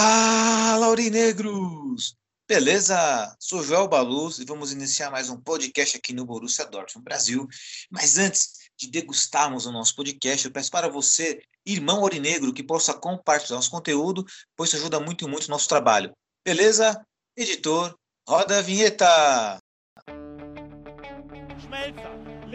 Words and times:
Fala, 0.00 0.86
Aurinegros! 0.86 2.14
Beleza? 2.46 3.36
Sou 3.40 3.64
Joel 3.64 3.88
Baluz 3.88 4.38
e 4.38 4.44
vamos 4.44 4.70
iniciar 4.70 5.10
mais 5.10 5.28
um 5.28 5.40
podcast 5.40 5.96
aqui 5.96 6.12
no 6.12 6.24
Borussia 6.24 6.64
Dortmund 6.66 7.04
Brasil. 7.04 7.48
Mas 7.90 8.16
antes 8.16 8.70
de 8.78 8.88
degustarmos 8.88 9.66
o 9.66 9.72
nosso 9.72 9.96
podcast, 9.96 10.46
eu 10.46 10.52
peço 10.52 10.70
para 10.70 10.88
você, 10.88 11.42
irmão 11.66 12.02
Aurinegro, 12.02 12.54
que 12.54 12.62
possa 12.62 12.94
compartilhar 12.94 13.56
nosso 13.56 13.72
conteúdo, 13.72 14.24
pois 14.56 14.70
isso 14.70 14.76
ajuda 14.76 15.00
muito, 15.00 15.28
muito 15.28 15.46
o 15.46 15.50
nosso 15.50 15.66
trabalho. 15.66 16.12
Beleza? 16.46 17.04
Editor, 17.36 17.92
roda 18.24 18.58
a 18.58 18.62
vinheta! 18.62 19.58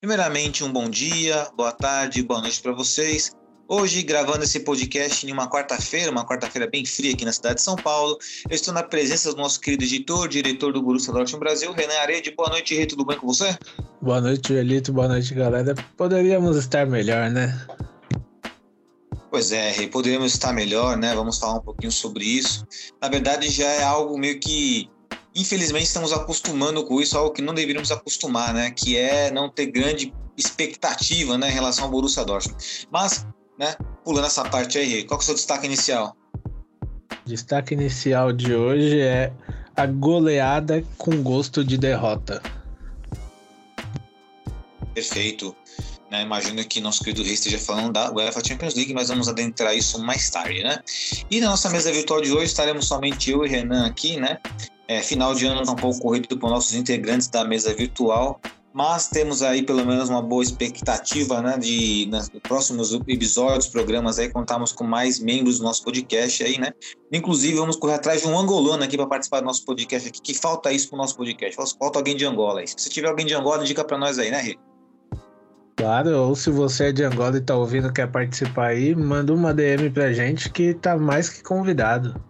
Primeiramente, 0.00 0.62
um 0.62 0.72
bom 0.72 0.88
dia, 0.88 1.48
boa 1.56 1.72
tarde, 1.72 2.22
boa 2.22 2.40
noite 2.40 2.62
para 2.62 2.70
vocês. 2.70 3.32
Hoje, 3.66 4.00
gravando 4.04 4.44
esse 4.44 4.60
podcast 4.60 5.26
em 5.26 5.32
uma 5.32 5.50
quarta-feira, 5.50 6.08
uma 6.08 6.24
quarta-feira 6.24 6.70
bem 6.70 6.84
fria 6.84 7.12
aqui 7.12 7.24
na 7.24 7.32
cidade 7.32 7.56
de 7.56 7.62
São 7.62 7.74
Paulo, 7.74 8.16
eu 8.48 8.54
estou 8.54 8.72
na 8.72 8.84
presença 8.84 9.32
do 9.32 9.38
nosso 9.38 9.60
querido 9.60 9.82
editor, 9.82 10.28
diretor 10.28 10.72
do 10.72 10.80
Borussia 10.80 11.12
Dortmund 11.12 11.40
Brasil, 11.40 11.72
Renan 11.72 11.94
Arede. 11.94 12.30
Boa 12.30 12.48
noite, 12.48 12.76
Rei, 12.76 12.86
tudo 12.86 13.04
bem 13.04 13.18
com 13.18 13.26
você? 13.26 13.58
Boa 14.00 14.20
noite, 14.20 14.52
Elito. 14.52 14.92
Boa 14.92 15.08
noite, 15.08 15.34
galera. 15.34 15.74
Poderíamos 15.96 16.56
estar 16.56 16.86
melhor, 16.86 17.28
né? 17.28 17.60
Pois 19.32 19.50
é, 19.50 19.72
Rei, 19.72 19.88
poderíamos 19.88 20.32
estar 20.32 20.52
melhor, 20.52 20.96
né? 20.96 21.12
Vamos 21.12 21.38
falar 21.38 21.58
um 21.58 21.62
pouquinho 21.62 21.90
sobre 21.90 22.24
isso. 22.24 22.64
Na 23.02 23.08
verdade, 23.08 23.50
já 23.50 23.66
é 23.66 23.82
algo 23.82 24.16
meio 24.16 24.38
que, 24.38 24.88
infelizmente, 25.34 25.86
estamos 25.86 26.12
acostumando 26.12 26.84
com 26.84 27.00
isso, 27.00 27.16
algo 27.16 27.32
que 27.32 27.42
não 27.42 27.54
deveríamos 27.54 27.90
acostumar, 27.90 28.52
né? 28.52 28.70
Que 28.70 28.96
é 28.96 29.30
não 29.30 29.48
ter 29.48 29.66
grande 29.66 30.12
expectativa, 30.38 31.36
né, 31.36 31.50
em 31.50 31.52
relação 31.52 31.84
ao 31.84 31.90
Borussia 31.90 32.24
Dortmund. 32.24 32.86
Mas, 32.90 33.26
né, 33.58 33.76
pulando 34.04 34.26
essa 34.26 34.44
parte 34.44 34.78
aí, 34.78 35.02
qual 35.02 35.18
que 35.18 35.22
é 35.22 35.24
o 35.24 35.26
seu 35.26 35.34
destaque 35.34 35.66
inicial? 35.66 36.16
Destaque 37.26 37.74
inicial 37.74 38.32
de 38.32 38.54
hoje 38.54 39.00
é 39.00 39.32
a 39.76 39.84
goleada 39.84 40.84
com 40.96 41.22
gosto 41.22 41.64
de 41.64 41.76
derrota. 41.76 42.40
Perfeito. 44.94 45.54
Né, 46.10 46.22
imagino 46.22 46.64
que 46.64 46.80
nosso 46.80 47.04
querido 47.04 47.22
Rei 47.22 47.34
esteja 47.34 47.58
falando 47.58 47.92
da 47.92 48.10
UEFA 48.10 48.42
Champions 48.42 48.74
League, 48.74 48.94
mas 48.94 49.08
vamos 49.08 49.28
adentrar 49.28 49.76
isso 49.76 49.98
mais 49.98 50.30
tarde, 50.30 50.62
né? 50.62 50.78
E 51.30 51.38
na 51.38 51.50
nossa 51.50 51.68
mesa 51.68 51.92
virtual 51.92 52.22
de 52.22 52.32
hoje 52.32 52.46
estaremos 52.46 52.86
somente 52.86 53.30
eu 53.30 53.44
e 53.44 53.48
Renan 53.48 53.86
aqui, 53.86 54.16
né? 54.16 54.38
É, 54.88 55.02
final 55.02 55.34
de 55.34 55.46
ano 55.46 55.60
está 55.60 55.72
um 55.72 55.76
pouco 55.76 56.00
corrido 56.00 56.38
para 56.38 56.48
nossos 56.48 56.74
integrantes 56.74 57.28
da 57.28 57.44
mesa 57.44 57.74
virtual, 57.74 58.40
mas 58.72 59.08
temos 59.08 59.42
aí 59.42 59.62
pelo 59.62 59.84
menos 59.84 60.08
uma 60.08 60.22
boa 60.22 60.42
expectativa, 60.42 61.42
né? 61.42 61.58
De 61.58 62.08
nos 62.10 62.30
próximos 62.42 62.92
episódios, 63.06 63.66
programas 63.66 64.18
aí, 64.18 64.30
contarmos 64.30 64.72
com 64.72 64.84
mais 64.84 65.18
membros 65.18 65.58
do 65.58 65.64
nosso 65.64 65.84
podcast 65.84 66.42
aí, 66.42 66.58
né? 66.58 66.72
Inclusive, 67.12 67.56
vamos 67.56 67.76
correr 67.76 67.94
atrás 67.94 68.22
de 68.22 68.28
um 68.28 68.38
angolano 68.38 68.82
aqui 68.82 68.96
para 68.96 69.06
participar 69.06 69.40
do 69.40 69.46
nosso 69.46 69.62
podcast 69.66 70.08
aqui, 70.08 70.22
que 70.22 70.32
falta 70.32 70.72
isso 70.72 70.88
para 70.88 70.96
o 70.96 70.98
nosso 70.98 71.16
podcast. 71.16 71.56
Falta 71.78 71.98
alguém 71.98 72.16
de 72.16 72.24
Angola 72.24 72.60
aí. 72.60 72.68
Se 72.68 72.88
tiver 72.88 73.08
alguém 73.08 73.26
de 73.26 73.34
Angola, 73.34 73.64
diga 73.64 73.84
para 73.84 73.98
nós 73.98 74.18
aí, 74.18 74.30
né, 74.30 74.40
Rei? 74.40 74.56
Claro, 75.76 76.10
ou 76.16 76.34
se 76.34 76.50
você 76.50 76.86
é 76.86 76.92
de 76.92 77.04
Angola 77.04 77.36
e 77.36 77.40
tá 77.40 77.54
ouvindo 77.54 77.92
quer 77.92 78.10
participar 78.10 78.68
aí, 78.68 78.94
manda 78.96 79.34
uma 79.34 79.52
DM 79.52 79.90
pra 79.90 80.12
gente 80.12 80.50
que 80.50 80.72
tá 80.72 80.96
mais 80.96 81.28
que 81.28 81.42
convidado. 81.42 82.20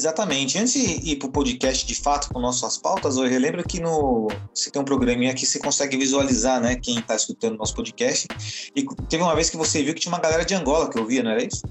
Exatamente. 0.00 0.58
Antes 0.58 0.72
de 0.72 1.10
ir 1.10 1.16
para 1.16 1.28
o 1.28 1.30
podcast 1.30 1.86
de 1.86 1.94
fato 1.94 2.32
com 2.32 2.40
nossas 2.40 2.78
pautas, 2.78 3.18
eu 3.18 3.28
relembro 3.28 3.62
que 3.62 3.78
no 3.78 4.28
você 4.54 4.70
tem 4.70 4.80
um 4.80 4.84
programinha 4.84 5.34
que 5.34 5.44
você 5.44 5.58
consegue 5.58 5.94
visualizar, 5.98 6.58
né, 6.58 6.76
quem 6.76 6.98
está 6.98 7.14
escutando 7.14 7.58
nosso 7.58 7.74
podcast. 7.74 8.26
E 8.74 8.82
teve 9.10 9.22
uma 9.22 9.34
vez 9.34 9.50
que 9.50 9.58
você 9.58 9.82
viu 9.82 9.92
que 9.92 10.00
tinha 10.00 10.10
uma 10.10 10.18
galera 10.18 10.42
de 10.42 10.54
Angola 10.54 10.88
que 10.88 10.98
eu 10.98 11.06
via, 11.06 11.22
não 11.22 11.32
era 11.32 11.44
isso? 11.44 11.62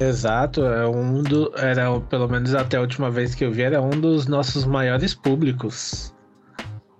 Exato, 0.00 0.64
é 0.64 0.88
um 0.88 1.22
do, 1.22 1.52
era 1.56 2.00
pelo 2.00 2.26
menos 2.26 2.52
até 2.52 2.78
a 2.78 2.80
última 2.80 3.12
vez 3.12 3.32
que 3.32 3.44
eu 3.44 3.52
vi, 3.52 3.62
era 3.62 3.80
um 3.80 3.90
dos 3.90 4.26
nossos 4.26 4.64
maiores 4.64 5.14
públicos. 5.14 6.12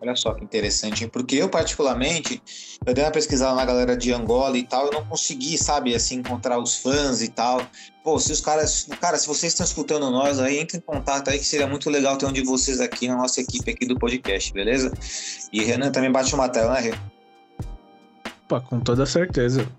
Olha 0.03 0.17
só 0.17 0.35
que 0.35 0.43
interessante, 0.43 1.05
hein? 1.05 1.11
porque 1.11 1.37
eu 1.37 1.49
particularmente, 1.49 2.43
eu 2.85 2.93
dei 2.93 3.05
uma 3.05 3.13
pesquisada 3.13 3.55
na 3.55 3.65
galera 3.65 3.97
de 3.97 4.13
Angola 4.13 4.59
e 4.59 4.65
tal, 4.65 4.87
eu 4.87 4.93
não 4.93 5.07
consegui, 5.07 5.57
sabe, 5.57 5.95
assim, 5.95 6.17
encontrar 6.17 6.59
os 6.59 6.75
fãs 6.75 7.23
e 7.23 7.29
tal. 7.29 7.65
Pô, 8.03 8.19
se 8.19 8.33
os 8.33 8.41
caras, 8.41 8.89
cara, 9.01 9.17
se 9.17 9.29
vocês 9.29 9.53
estão 9.53 9.65
escutando 9.65 10.11
nós 10.11 10.41
aí, 10.41 10.59
entre 10.59 10.79
em 10.79 10.81
contato 10.81 11.31
aí 11.31 11.39
que 11.39 11.45
seria 11.45 11.69
muito 11.69 11.89
legal 11.89 12.19
ter 12.19 12.27
um 12.27 12.33
de 12.33 12.43
vocês 12.43 12.81
aqui 12.81 13.07
na 13.07 13.15
nossa 13.15 13.41
equipe 13.41 13.71
aqui 13.71 13.87
do 13.87 13.97
podcast, 13.97 14.53
beleza? 14.53 14.93
E 15.53 15.63
Renan 15.63 15.93
também 15.93 16.11
bate 16.11 16.35
uma 16.35 16.49
tela, 16.49 16.75
né, 16.75 16.81
Renan? 16.81 17.13
Opa, 18.47 18.61
com 18.61 18.81
toda 18.81 19.07
certeza. 19.07 19.71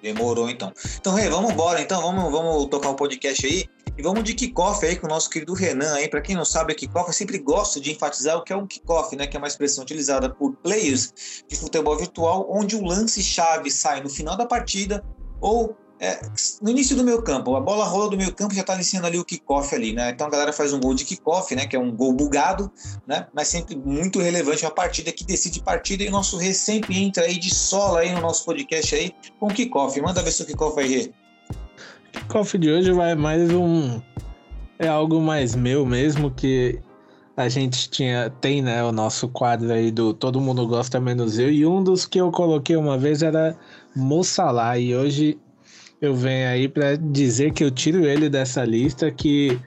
Demorou 0.00 0.48
então. 0.48 0.72
Então, 1.00 1.14
Rei, 1.14 1.28
vamos 1.28 1.50
embora 1.50 1.82
então, 1.82 2.00
vamos, 2.00 2.30
vamos 2.30 2.66
tocar 2.66 2.90
o 2.90 2.94
podcast 2.94 3.44
aí. 3.44 3.68
E 3.98 4.02
vamos 4.02 4.24
de 4.24 4.34
kickoff 4.34 4.84
aí 4.84 4.96
com 4.96 5.06
o 5.06 5.10
nosso 5.10 5.30
querido 5.30 5.54
Renan 5.54 5.94
aí. 5.94 6.08
Para 6.08 6.20
quem 6.20 6.36
não 6.36 6.44
sabe, 6.44 6.72
o 6.72 6.76
kickoff 6.76 7.08
eu 7.08 7.14
sempre 7.14 7.38
gosto 7.38 7.80
de 7.80 7.92
enfatizar 7.92 8.36
o 8.36 8.42
que 8.42 8.52
é 8.52 8.56
um 8.56 8.66
kickoff, 8.66 9.16
né? 9.16 9.26
Que 9.26 9.36
é 9.36 9.38
uma 9.38 9.48
expressão 9.48 9.82
utilizada 9.82 10.28
por 10.28 10.54
players 10.56 11.12
de 11.48 11.56
futebol 11.56 11.96
virtual, 11.96 12.46
onde 12.50 12.76
o 12.76 12.84
lance-chave 12.84 13.70
sai 13.70 14.02
no 14.02 14.10
final 14.10 14.36
da 14.36 14.44
partida 14.44 15.02
ou 15.40 15.76
é, 15.98 16.20
no 16.60 16.70
início 16.70 16.94
do 16.94 17.02
meio 17.02 17.22
campo. 17.22 17.56
A 17.56 17.60
bola 17.60 17.86
rola 17.86 18.10
do 18.10 18.16
meio 18.18 18.34
campo 18.34 18.54
já 18.54 18.60
está 18.60 18.74
iniciando 18.74 19.06
ali 19.06 19.18
o 19.18 19.24
kickoff 19.24 19.74
ali, 19.74 19.94
né? 19.94 20.10
Então 20.10 20.26
a 20.26 20.30
galera 20.30 20.52
faz 20.52 20.72
um 20.72 20.80
gol 20.80 20.92
de 20.94 21.04
kickoff, 21.04 21.54
né? 21.54 21.66
Que 21.66 21.74
é 21.74 21.78
um 21.78 21.90
gol 21.90 22.12
bugado, 22.12 22.70
né? 23.06 23.26
Mas 23.32 23.48
sempre 23.48 23.74
muito 23.76 24.20
relevante 24.20 24.66
a 24.66 24.70
partida 24.70 25.10
que 25.10 25.24
decide 25.24 25.62
partida 25.62 26.04
e 26.04 26.08
o 26.08 26.10
nosso 26.10 26.36
Rê 26.36 26.52
sempre 26.52 27.02
entra 27.02 27.24
aí 27.24 27.38
de 27.38 27.54
sola 27.54 28.00
aí 28.00 28.12
no 28.12 28.20
nosso 28.20 28.44
podcast 28.44 28.94
aí 28.94 29.14
com 29.40 29.48
kickoff. 29.48 29.98
Manda 30.02 30.22
ver 30.22 30.32
se 30.32 30.42
o 30.42 30.46
kickoff 30.46 30.78
aí, 30.78 30.88
Rê. 30.88 31.12
Kickoff 32.16 32.56
de 32.58 32.70
hoje 32.70 32.92
vai 32.92 33.14
mais 33.14 33.50
um. 33.52 34.00
É 34.78 34.88
algo 34.88 35.20
mais 35.20 35.54
meu 35.54 35.84
mesmo, 35.84 36.30
que 36.30 36.78
a 37.36 37.48
gente 37.48 37.90
tinha, 37.90 38.30
tem, 38.40 38.62
né, 38.62 38.82
o 38.82 38.90
nosso 38.90 39.28
quadro 39.28 39.70
aí 39.70 39.90
do 39.90 40.14
Todo 40.14 40.40
Mundo 40.40 40.66
Gosta 40.66 40.98
Menos 40.98 41.38
Eu, 41.38 41.50
e 41.52 41.66
um 41.66 41.84
dos 41.84 42.06
que 42.06 42.18
eu 42.18 42.30
coloquei 42.30 42.74
uma 42.74 42.96
vez 42.96 43.22
era 43.22 43.56
Moçalá, 43.94 44.78
e 44.78 44.96
hoje 44.96 45.38
eu 46.00 46.14
venho 46.14 46.48
aí 46.48 46.68
para 46.68 46.96
dizer 46.96 47.52
que 47.52 47.62
eu 47.62 47.70
tiro 47.70 48.06
ele 48.06 48.30
dessa 48.30 48.64
lista, 48.64 49.10
que 49.10 49.60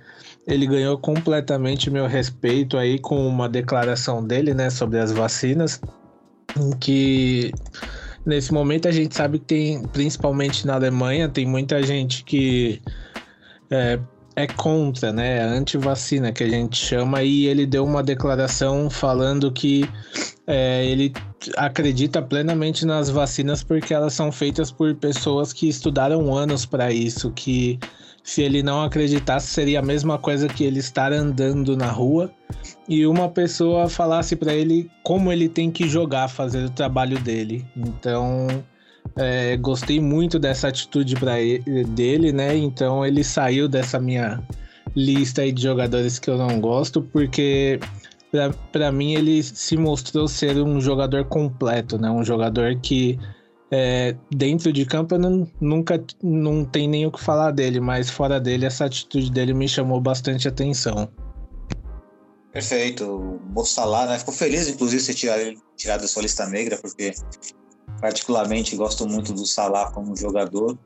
ele 0.48 0.66
ganhou 0.66 0.98
completamente 0.98 1.92
meu 1.92 2.08
respeito 2.08 2.78
aí 2.78 2.97
com 2.97 3.28
uma 3.28 3.47
declaração 3.47 4.26
dele, 4.26 4.53
né, 4.56 4.72
sobre 4.72 4.97
as 4.97 5.12
vacinas, 5.12 5.79
que 6.79 7.52
nesse 8.26 8.54
momento 8.54 8.88
a 8.88 8.92
gente 8.92 9.16
sabe 9.16 9.40
que 9.40 9.46
tem, 9.46 9.84
principalmente 9.88 10.66
na 10.66 10.76
Alemanha, 10.76 11.30
tem 11.30 11.46
muita 11.46 11.82
gente 11.84 12.24
que 12.24 12.82
é, 13.70 14.00
é 14.36 14.48
contra, 14.48 15.12
né? 15.12 15.42
Anti-vacina, 15.42 16.32
que 16.32 16.44
a 16.44 16.50
gente 16.50 16.78
chama, 16.78 17.24
e 17.24 17.46
ele 17.46 17.66
deu 17.66 17.86
uma 17.86 18.04
declaração 18.04 18.90
falando 18.90 19.52
que 19.52 19.90
é, 20.48 20.86
ele 20.86 21.14
acredita 21.58 22.22
plenamente 22.22 22.86
nas 22.86 23.10
vacinas 23.10 23.64
porque 23.64 23.94
elas 23.94 24.14
são 24.14 24.32
feitas 24.32 24.72
por 24.72 24.94
pessoas 24.96 25.54
que 25.54 25.70
estudaram 25.70 26.36
anos 26.36 26.66
para 26.66 26.92
isso, 26.92 27.32
que 27.32 27.80
se 28.29 28.43
ele 28.43 28.61
não 28.61 28.84
acreditasse 28.84 29.47
seria 29.47 29.79
a 29.79 29.81
mesma 29.81 30.20
coisa 30.20 30.47
que 30.47 30.64
ele 30.64 30.78
estar 30.78 31.11
andando 31.11 31.76
na 31.76 31.87
rua 31.87 32.31
e 32.87 33.08
uma 33.08 33.28
pessoa 33.28 33.90
falasse 33.90 34.35
para 34.35 34.53
ele 34.53 34.87
como 35.02 35.34
ele 35.34 35.49
tem 35.49 35.72
que 35.72 35.90
jogar, 35.90 36.28
fazer 36.28 36.66
o 36.66 36.70
trabalho 36.70 37.17
dele. 37.17 37.66
Então, 37.76 38.46
é, 39.16 39.58
gostei 39.58 39.99
muito 39.99 40.37
dessa 40.37 40.67
atitude 40.67 41.16
pra 41.16 41.41
ele, 41.41 41.84
dele, 41.85 42.31
né? 42.31 42.55
Então 42.55 43.03
ele 43.03 43.23
saiu 43.23 43.67
dessa 43.67 43.99
minha 43.99 44.40
lista 44.96 45.41
aí 45.41 45.52
de 45.52 45.64
jogadores 45.64 46.20
que 46.20 46.29
eu 46.29 46.37
não 46.37 46.61
gosto, 46.61 47.02
porque 47.02 47.79
para 48.72 48.91
mim 48.91 49.16
ele 49.16 49.41
se 49.41 49.75
mostrou 49.75 50.28
ser 50.28 50.55
um 50.58 50.79
jogador 50.79 51.25
completo, 51.25 51.97
né? 51.97 52.11
Um 52.11 52.23
jogador 52.23 52.75
que 52.79 53.17
é, 53.72 54.16
dentro 54.32 54.74
de 54.74 54.86
campo 54.86 55.16
eu 55.16 55.20
não, 55.20 55.48
nunca 55.62 56.04
não 56.24 56.66
tem 56.66 56.88
nem 56.88 57.06
o 57.06 57.12
que 57.12 57.22
falar 57.22 57.52
dele, 57.52 57.80
mas 57.80 58.10
fora 58.10 58.40
dele 58.40 58.66
essa 58.66 58.86
atitude 58.86 59.32
dele 59.32 59.54
me 59.54 59.68
chamou 59.68 60.02
bastante 60.02 60.48
atenção. 60.48 61.10
Perfeito. 62.52 63.06
O 63.06 63.40
Mossalá, 63.54 64.08
né? 64.08 64.18
Ficou 64.18 64.34
feliz, 64.34 64.68
inclusive, 64.68 65.02
você 65.02 65.14
tirar 65.14 65.38
tirado 65.76 66.02
da 66.02 66.08
sua 66.08 66.24
lista 66.24 66.48
negra, 66.48 66.78
porque 66.78 67.14
particularmente 68.02 68.76
gosto 68.76 69.08
muito 69.08 69.34
do 69.34 69.46
Salah 69.46 69.92
como 69.92 70.16
jogador. 70.16 70.78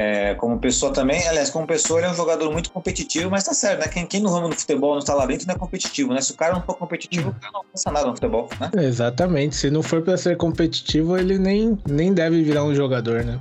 É, 0.00 0.32
como 0.36 0.60
pessoa 0.60 0.92
também, 0.92 1.26
aliás, 1.26 1.50
como 1.50 1.66
pessoa 1.66 1.98
ele 1.98 2.06
é 2.06 2.10
um 2.12 2.14
jogador 2.14 2.52
muito 2.52 2.70
competitivo, 2.70 3.28
mas 3.28 3.42
tá 3.42 3.52
certo, 3.52 3.80
né? 3.80 3.88
Quem, 3.88 4.06
quem 4.06 4.20
no 4.20 4.30
ramo 4.30 4.48
do 4.48 4.54
futebol 4.54 4.92
não 4.92 5.00
está 5.00 5.12
lá 5.12 5.26
dentro 5.26 5.44
não 5.48 5.56
é 5.56 5.58
competitivo, 5.58 6.14
né? 6.14 6.20
Se 6.20 6.30
o 6.30 6.36
cara 6.36 6.54
não 6.54 6.62
for 6.62 6.76
competitivo, 6.76 7.30
o 7.30 7.34
cara 7.34 7.50
não 7.52 7.60
alcança 7.62 7.90
nada 7.90 8.06
no 8.06 8.14
futebol, 8.14 8.48
né? 8.60 8.70
Exatamente. 8.80 9.56
Se 9.56 9.72
não 9.72 9.82
for 9.82 10.00
para 10.00 10.16
ser 10.16 10.36
competitivo, 10.36 11.18
ele 11.18 11.36
nem, 11.36 11.76
nem 11.84 12.14
deve 12.14 12.44
virar 12.44 12.62
um 12.62 12.72
jogador, 12.72 13.24
né? 13.24 13.40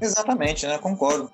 Exatamente, 0.00 0.64
né? 0.64 0.78
Concordo. 0.78 1.28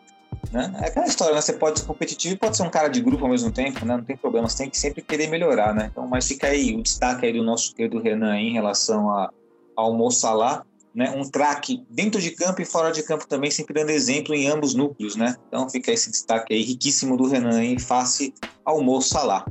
Né? 0.51 0.73
É 0.81 0.87
aquela 0.87 1.05
história, 1.05 1.35
né? 1.35 1.43
Você 1.43 1.53
pode 1.53 1.81
ser 1.81 1.85
competitivo 1.85 2.35
e 2.35 2.39
pode 2.39 2.57
ser 2.57 2.63
um 2.63 2.71
cara 2.71 2.89
de 2.89 3.03
grupo 3.03 3.25
ao 3.25 3.31
mesmo 3.31 3.53
tempo, 3.53 3.85
né? 3.85 3.95
Não 3.95 4.05
tem 4.05 4.17
problema, 4.17 4.49
você 4.49 4.57
tem 4.57 4.71
que 4.71 4.79
sempre 4.79 5.03
querer 5.03 5.27
melhorar, 5.27 5.75
né? 5.75 5.91
Então, 5.93 6.09
mas 6.09 6.27
fica 6.27 6.47
aí 6.47 6.75
o 6.75 6.83
destaque 6.83 7.27
aí 7.27 7.33
do 7.35 7.43
nosso 7.43 7.75
querido 7.75 8.01
Renan 8.01 8.39
em 8.39 8.55
relação 8.55 9.11
a, 9.11 9.31
ao 9.77 9.93
Mo 9.93 10.11
Salah, 10.11 10.65
né? 10.97 11.11
Um 11.11 11.29
craque 11.29 11.85
dentro 11.91 12.21
de 12.21 12.31
campo 12.31 12.63
e 12.63 12.65
fora 12.65 12.91
de 12.91 13.03
campo 13.03 13.29
também, 13.29 13.51
sempre 13.51 13.75
dando 13.75 13.91
exemplo 13.91 14.35
em 14.35 14.49
ambos 14.49 14.75
núcleos, 14.75 15.15
né? 15.15 15.37
Então 15.47 15.69
fica 15.69 15.93
esse 15.93 16.11
destaque 16.11 16.55
aí 16.55 16.63
riquíssimo 16.63 17.19
do 17.19 17.29
Renan 17.29 17.63
em 17.63 17.79
face 17.79 18.33
ao 18.65 18.81
Mo 18.83 19.03
Salah. 19.03 19.45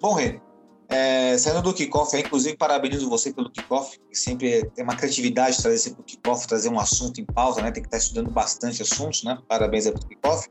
Bom, 0.00 0.14
Rê, 0.14 0.40
é, 0.88 1.36
saindo 1.36 1.60
do 1.62 1.74
kickoff, 1.74 2.16
inclusive 2.16 2.56
parabenizo 2.56 3.10
você 3.10 3.32
pelo 3.32 3.50
kickoff, 3.50 3.98
que 4.08 4.16
sempre 4.16 4.64
tem 4.70 4.84
uma 4.84 4.94
criatividade 4.94 5.60
trazer 5.60 5.78
sempre 5.78 6.00
o 6.00 6.04
kickoff, 6.04 6.46
trazer 6.46 6.68
um 6.68 6.78
assunto 6.78 7.20
em 7.20 7.24
pauta, 7.24 7.60
né? 7.60 7.72
Tem 7.72 7.82
que 7.82 7.88
estar 7.88 7.98
estudando 7.98 8.30
bastante 8.30 8.80
assuntos, 8.80 9.24
né? 9.24 9.36
Parabéns 9.48 9.86
aí 9.86 9.92
pelo 9.92 10.06
kickoff. 10.06 10.48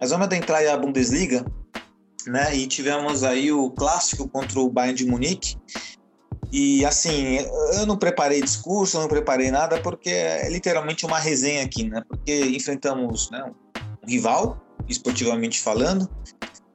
Mas 0.00 0.10
vamos 0.10 0.26
adentrar 0.26 0.58
aí 0.58 0.68
a 0.68 0.76
Bundesliga, 0.76 1.46
né? 2.26 2.54
E 2.56 2.66
tivemos 2.66 3.22
aí 3.22 3.52
o 3.52 3.70
clássico 3.70 4.28
contra 4.28 4.58
o 4.58 4.68
Bayern 4.68 4.98
de 4.98 5.06
Munique. 5.06 5.56
E 6.52 6.84
assim, 6.84 7.38
eu 7.78 7.86
não 7.86 7.96
preparei 7.96 8.42
discurso, 8.42 9.00
não 9.00 9.08
preparei 9.08 9.50
nada, 9.50 9.80
porque 9.80 10.10
é 10.10 10.50
literalmente 10.50 11.06
uma 11.06 11.18
resenha 11.18 11.64
aqui, 11.64 11.88
né? 11.88 12.02
Porque 12.06 12.44
enfrentamos 12.44 13.30
né, 13.30 13.42
um 14.04 14.06
rival, 14.06 14.60
esportivamente 14.86 15.58
falando, 15.58 16.06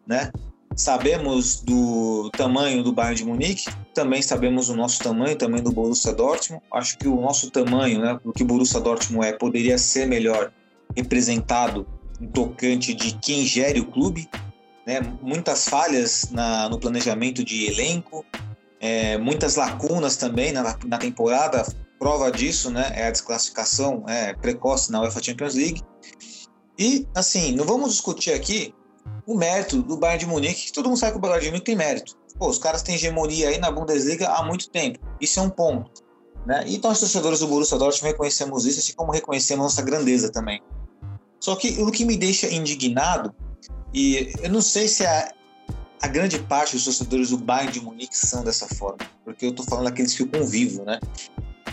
né? 0.08 0.32
Sabemos 0.76 1.62
do 1.62 2.32
tamanho 2.32 2.84
do 2.84 2.92
Bayern 2.92 3.18
de 3.18 3.26
Munique, 3.26 3.66
também 3.94 4.22
sabemos 4.22 4.70
o 4.70 4.76
nosso 4.76 5.00
tamanho, 5.04 5.36
também 5.36 5.62
do 5.62 5.72
Borussia 5.72 6.14
Dortmund. 6.14 6.64
Acho 6.74 6.98
que 6.98 7.08
o 7.08 7.22
nosso 7.22 7.52
tamanho, 7.52 8.00
né, 8.00 8.20
o 8.24 8.32
que 8.32 8.44
o 8.44 8.46
Borussia 8.46 8.80
Dortmund 8.80 9.28
é, 9.28 9.34
poderia 9.34 9.78
ser 9.78 10.08
melhor 10.08 10.52
representado 10.96 11.86
no 12.20 12.28
tocante 12.30 12.96
de 12.96 13.16
quem 13.20 13.46
gere 13.46 13.80
o 13.80 13.86
clube, 13.86 14.28
né? 14.88 15.02
Muitas 15.22 15.68
falhas 15.68 16.30
na, 16.32 16.68
no 16.68 16.80
planejamento 16.80 17.44
de 17.44 17.68
elenco, 17.68 18.26
é, 18.80 19.18
muitas 19.18 19.56
lacunas 19.56 20.18
também 20.18 20.52
na, 20.52 20.78
na, 20.86 20.98
temporada. 20.98 21.66
Prova 22.00 22.32
disso 22.32 22.70
né, 22.70 22.92
é 22.96 23.08
a 23.08 23.12
desclassificação 23.12 24.04
é, 24.08 24.34
precoce 24.34 24.92
na 24.92 25.02
UEFA 25.02 25.24
Champions 25.24 25.56
League. 25.56 25.82
E, 26.78 27.08
assim, 27.16 27.56
não 27.56 27.66
vamos 27.66 27.92
discutir 27.92 28.34
aqui 28.34 28.74
o 29.26 29.36
mérito 29.36 29.82
do 29.82 29.98
Bayern 29.98 30.20
de 30.20 30.30
Munique, 30.30 30.68
que 30.68 30.72
todo 30.72 30.88
mundo 30.88 30.98
sabe 30.98 31.14
que 31.14 31.18
o 31.18 31.22
Bayern 31.22 31.42
de 31.42 31.48
Munique 31.48 31.66
tem 31.66 31.76
mérito. 31.76 32.16
Pô, 32.38 32.48
os 32.50 32.60
caras 32.60 32.84
têm 32.84 32.96
hegemonia 32.96 33.50
aí 33.50 33.58
na 33.58 33.72
Bundesliga 33.72 34.30
há 34.30 34.44
muito 34.44 34.70
tempo. 34.70 35.00
Isso 35.20 35.40
é 35.40 35.42
um 35.42 35.50
ponto. 35.50 36.04
Né? 36.46 36.64
E 36.68 36.78
nós, 36.78 37.00
torcedores 37.00 37.40
do 37.40 37.48
Borussia 37.48 37.78
Dortmund, 37.78 38.12
reconhecemos 38.12 38.66
isso, 38.66 38.80
assim 38.80 38.94
como 38.94 39.12
reconhecemos 39.12 39.64
nossa 39.64 39.82
grandeza 39.82 40.32
também. 40.32 40.62
Só 41.40 41.56
que 41.56 41.82
o 41.82 41.92
que 41.92 42.06
me 42.06 42.16
deixa 42.16 42.48
indignado, 42.48 43.34
e 43.94 44.32
eu 44.42 44.50
não 44.50 44.62
sei 44.62 44.88
se 44.88 45.04
é 45.04 45.32
a 46.02 46.08
grande 46.08 46.40
parte 46.40 46.76
dos 46.76 46.86
torcedores 46.86 47.30
do 47.30 47.38
Bayern 47.38 47.72
de 47.72 47.82
Munique 47.82 48.16
são 48.16 48.44
dessa 48.44 48.68
forma, 48.68 49.00
porque 49.26 49.46
eu 49.46 49.52
tô 49.52 49.64
falando 49.64 49.86
daqueles 49.86 50.14
que 50.14 50.24
eu 50.24 50.28
convivo, 50.28 50.84
né? 50.84 51.00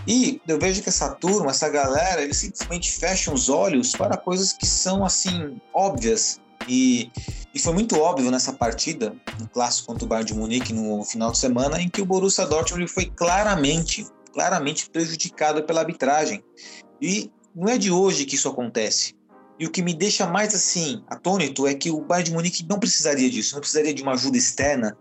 E 0.07 0.41
eu 0.47 0.59
vejo 0.59 0.83
que 0.83 0.89
essa 0.89 1.11
turma, 1.11 1.51
essa 1.51 1.69
galera, 1.69 2.23
eles 2.23 2.37
simplesmente 2.37 2.93
fecham 2.93 3.33
os 3.33 3.49
olhos 3.49 3.93
para 3.93 4.17
coisas 4.17 4.53
que 4.53 4.67
são 4.67 5.05
assim 5.05 5.59
óbvias. 5.73 6.41
E, 6.69 7.11
e 7.55 7.59
foi 7.59 7.73
muito 7.73 7.99
óbvio 7.99 8.31
nessa 8.31 8.53
partida, 8.53 9.15
no 9.39 9.49
clássico 9.49 9.87
contra 9.87 10.05
o 10.05 10.09
Bayern 10.09 10.27
de 10.27 10.35
Munique 10.35 10.73
no 10.73 11.05
final 11.05 11.31
de 11.31 11.39
semana, 11.39 11.81
em 11.81 11.89
que 11.89 12.03
o 12.03 12.07
Borussia 12.07 12.47
Dortmund 12.47 12.87
foi 12.89 13.07
claramente, 13.07 14.07
claramente 14.33 14.89
prejudicado 14.91 15.63
pela 15.63 15.81
arbitragem. 15.81 16.43
E 17.01 17.31
não 17.55 17.69
é 17.69 17.79
de 17.79 17.91
hoje 17.91 18.25
que 18.25 18.35
isso 18.35 18.49
acontece. 18.49 19.15
E 19.59 19.67
o 19.67 19.71
que 19.71 19.83
me 19.83 19.95
deixa 19.95 20.27
mais 20.27 20.55
assim 20.55 21.05
atônito 21.09 21.67
é 21.67 21.75
que 21.75 21.91
o 21.91 22.01
Bayern 22.01 22.31
de 22.31 22.35
Munique 22.35 22.67
não 22.69 22.79
precisaria 22.79 23.31
disso, 23.31 23.55
não 23.55 23.61
precisaria 23.61 23.95
de 23.95 24.03
uma 24.03 24.13
ajuda 24.13 24.37
externa 24.37 24.97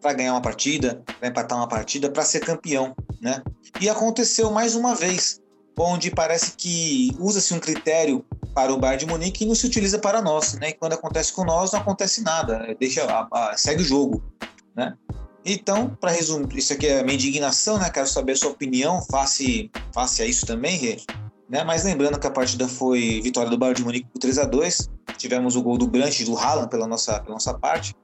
para 0.00 0.12
ganhar 0.12 0.32
uma 0.32 0.42
partida, 0.42 1.02
para 1.18 1.28
empatar 1.28 1.56
uma 1.56 1.68
partida, 1.68 2.10
para 2.10 2.24
ser 2.24 2.40
campeão, 2.40 2.94
né? 3.20 3.40
E 3.80 3.88
aconteceu 3.88 4.50
mais 4.50 4.74
uma 4.74 4.96
vez, 4.96 5.40
onde 5.78 6.10
parece 6.10 6.52
que 6.56 7.16
usa-se 7.20 7.54
um 7.54 7.60
critério 7.60 8.24
para 8.52 8.72
o 8.74 8.78
Bayern 8.78 9.04
de 9.04 9.10
Munique 9.10 9.44
e 9.44 9.46
não 9.46 9.54
se 9.54 9.66
utiliza 9.66 9.98
para 9.98 10.20
nós, 10.20 10.54
né? 10.54 10.70
E 10.70 10.74
quando 10.74 10.94
acontece 10.94 11.32
com 11.32 11.44
nós, 11.44 11.70
não 11.72 11.80
acontece 11.80 12.22
nada, 12.22 12.76
deixa 12.78 13.04
a, 13.04 13.28
a, 13.32 13.56
segue 13.56 13.82
o 13.82 13.84
jogo, 13.84 14.22
né? 14.74 14.94
Então, 15.44 15.96
para 16.00 16.10
resumir, 16.10 16.58
isso 16.58 16.72
aqui 16.72 16.86
é 16.86 17.00
a 17.00 17.02
minha 17.02 17.14
indignação, 17.14 17.78
né? 17.78 17.90
Quero 17.90 18.06
saber 18.06 18.32
a 18.32 18.36
sua 18.36 18.50
opinião 18.50 19.02
face, 19.02 19.70
face 19.92 20.22
a 20.22 20.26
isso 20.26 20.46
também, 20.46 20.76
Rê. 20.76 20.98
Né? 21.52 21.62
Mas 21.62 21.84
lembrando 21.84 22.18
que 22.18 22.26
a 22.26 22.30
partida 22.30 22.66
foi 22.66 23.20
vitória 23.22 23.50
do 23.50 23.58
Bayern 23.58 23.76
de 23.76 23.84
Munique 23.84 24.08
por 24.10 24.18
3 24.18 24.38
a 24.38 24.44
2 24.44 24.90
Tivemos 25.18 25.54
o 25.54 25.62
gol 25.62 25.76
do 25.76 25.86
Brandt 25.86 26.24
do 26.24 26.36
Haaland 26.36 26.70
pela 26.70 26.86
nossa, 26.86 27.20
pela 27.20 27.34
nossa 27.34 27.52
parte. 27.52 27.94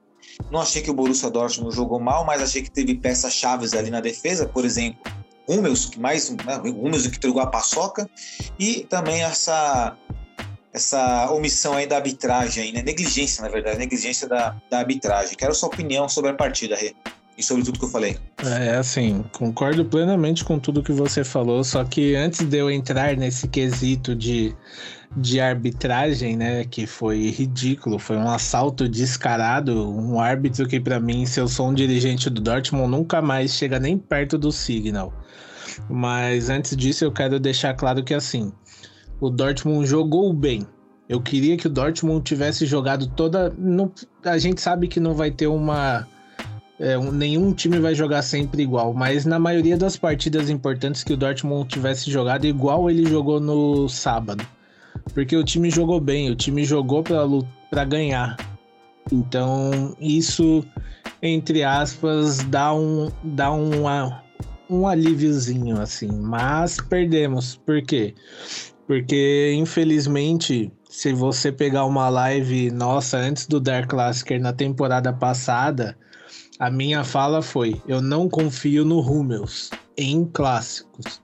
Não 0.51 0.61
achei 0.61 0.81
que 0.81 0.91
o 0.91 0.93
Borussia 0.93 1.29
Dortmund 1.29 1.75
jogou 1.75 1.99
mal, 1.99 2.23
mas 2.23 2.41
achei 2.41 2.61
que 2.61 2.71
teve 2.71 2.95
peças 2.95 3.33
chaves 3.33 3.73
ali 3.73 3.89
na 3.89 3.99
defesa, 3.99 4.47
por 4.47 4.63
exemplo, 4.63 4.99
Hummels, 5.47 5.85
que 5.87 5.99
mais, 5.99 6.29
né, 6.29 6.61
Hummels 6.63 7.07
que 7.07 7.17
entregou 7.17 7.41
a 7.41 7.47
paçoca, 7.47 8.09
e 8.57 8.85
também 8.85 9.23
essa 9.23 9.97
essa 10.71 11.29
omissão 11.31 11.73
aí 11.73 11.87
da 11.87 11.95
arbitragem, 11.95 12.71
né? 12.71 12.83
negligência, 12.83 13.41
na 13.41 13.49
verdade, 13.49 13.79
negligência 13.79 14.27
da, 14.27 14.55
da 14.69 14.77
arbitragem. 14.77 15.35
Quero 15.35 15.53
sua 15.55 15.67
opinião 15.67 16.07
sobre 16.07 16.29
a 16.29 16.35
partida, 16.35 16.75
Rê 16.75 16.95
e 17.39 17.43
sobre 17.43 17.63
tudo 17.63 17.79
que 17.79 17.85
eu 17.85 17.89
falei. 17.89 18.17
É, 18.43 18.75
assim, 18.75 19.23
concordo 19.31 19.85
plenamente 19.85 20.43
com 20.43 20.59
tudo 20.59 20.83
que 20.83 20.91
você 20.91 21.23
falou, 21.23 21.63
só 21.63 21.85
que 21.85 22.13
antes 22.13 22.45
de 22.45 22.57
eu 22.57 22.69
entrar 22.69 23.15
nesse 23.15 23.47
quesito 23.47 24.13
de, 24.13 24.53
de 25.15 25.39
arbitragem, 25.39 26.35
né, 26.35 26.65
que 26.65 26.85
foi 26.85 27.29
ridículo, 27.29 27.97
foi 27.97 28.17
um 28.17 28.29
assalto 28.29 28.89
descarado, 28.89 29.89
um 29.89 30.19
árbitro 30.19 30.67
que 30.67 30.81
para 30.81 30.99
mim, 30.99 31.25
se 31.25 31.39
eu 31.39 31.47
sou 31.47 31.69
um 31.69 31.73
dirigente 31.73 32.29
do 32.29 32.41
Dortmund, 32.41 32.91
nunca 32.91 33.21
mais 33.21 33.53
chega 33.53 33.79
nem 33.79 33.97
perto 33.97 34.37
do 34.37 34.51
Signal. 34.51 35.13
Mas 35.89 36.49
antes 36.49 36.75
disso, 36.75 37.05
eu 37.05 37.11
quero 37.11 37.39
deixar 37.39 37.73
claro 37.73 38.03
que 38.03 38.13
assim, 38.13 38.51
o 39.21 39.29
Dortmund 39.29 39.87
jogou 39.87 40.33
bem. 40.33 40.67
Eu 41.07 41.21
queria 41.21 41.55
que 41.55 41.67
o 41.67 41.69
Dortmund 41.69 42.21
tivesse 42.23 42.65
jogado 42.65 43.07
toda. 43.07 43.49
No, 43.57 43.91
a 44.23 44.37
gente 44.37 44.61
sabe 44.61 44.87
que 44.87 44.99
não 44.99 45.15
vai 45.15 45.31
ter 45.31 45.47
uma 45.47 46.05
é, 46.79 46.97
nenhum 46.97 47.53
time 47.53 47.77
vai 47.77 47.93
jogar 47.93 48.21
sempre 48.21 48.63
igual, 48.63 48.93
mas 48.93 49.25
na 49.25 49.37
maioria 49.37 49.77
das 49.77 49.97
partidas 49.97 50.49
importantes 50.49 51.03
que 51.03 51.11
o 51.11 51.17
Dortmund 51.17 51.67
tivesse 51.67 52.09
jogado 52.09 52.45
igual 52.45 52.89
ele 52.89 53.05
jogou 53.05 53.39
no 53.39 53.89
sábado. 53.89 54.45
Porque 55.13 55.35
o 55.35 55.43
time 55.43 55.69
jogou 55.69 55.99
bem, 55.99 56.31
o 56.31 56.35
time 56.35 56.63
jogou 56.63 57.03
para 57.03 57.85
ganhar. 57.85 58.37
Então, 59.11 59.95
isso, 59.99 60.63
entre 61.21 61.63
aspas, 61.63 62.43
dá 62.43 62.73
um, 62.73 63.11
dá 63.23 63.51
um, 63.51 63.83
um 64.69 64.87
alíviozinho, 64.87 65.81
assim. 65.81 66.09
Mas 66.11 66.77
perdemos. 66.79 67.55
Por 67.55 67.81
quê? 67.81 68.13
Porque, 68.87 69.53
infelizmente, 69.57 70.71
se 70.89 71.11
você 71.11 71.51
pegar 71.51 71.85
uma 71.85 72.09
live 72.09 72.71
nossa 72.71 73.17
antes 73.17 73.47
do 73.47 73.59
Dark 73.59 73.89
Classicer 73.89 74.39
na 74.39 74.53
temporada 74.53 75.11
passada, 75.11 75.97
a 76.59 76.69
minha 76.69 77.03
fala 77.05 77.41
foi: 77.41 77.81
eu 77.87 78.01
não 78.01 78.27
confio 78.27 78.83
no 78.83 78.99
Hummels 78.99 79.69
em 79.97 80.25
clássicos. 80.25 81.21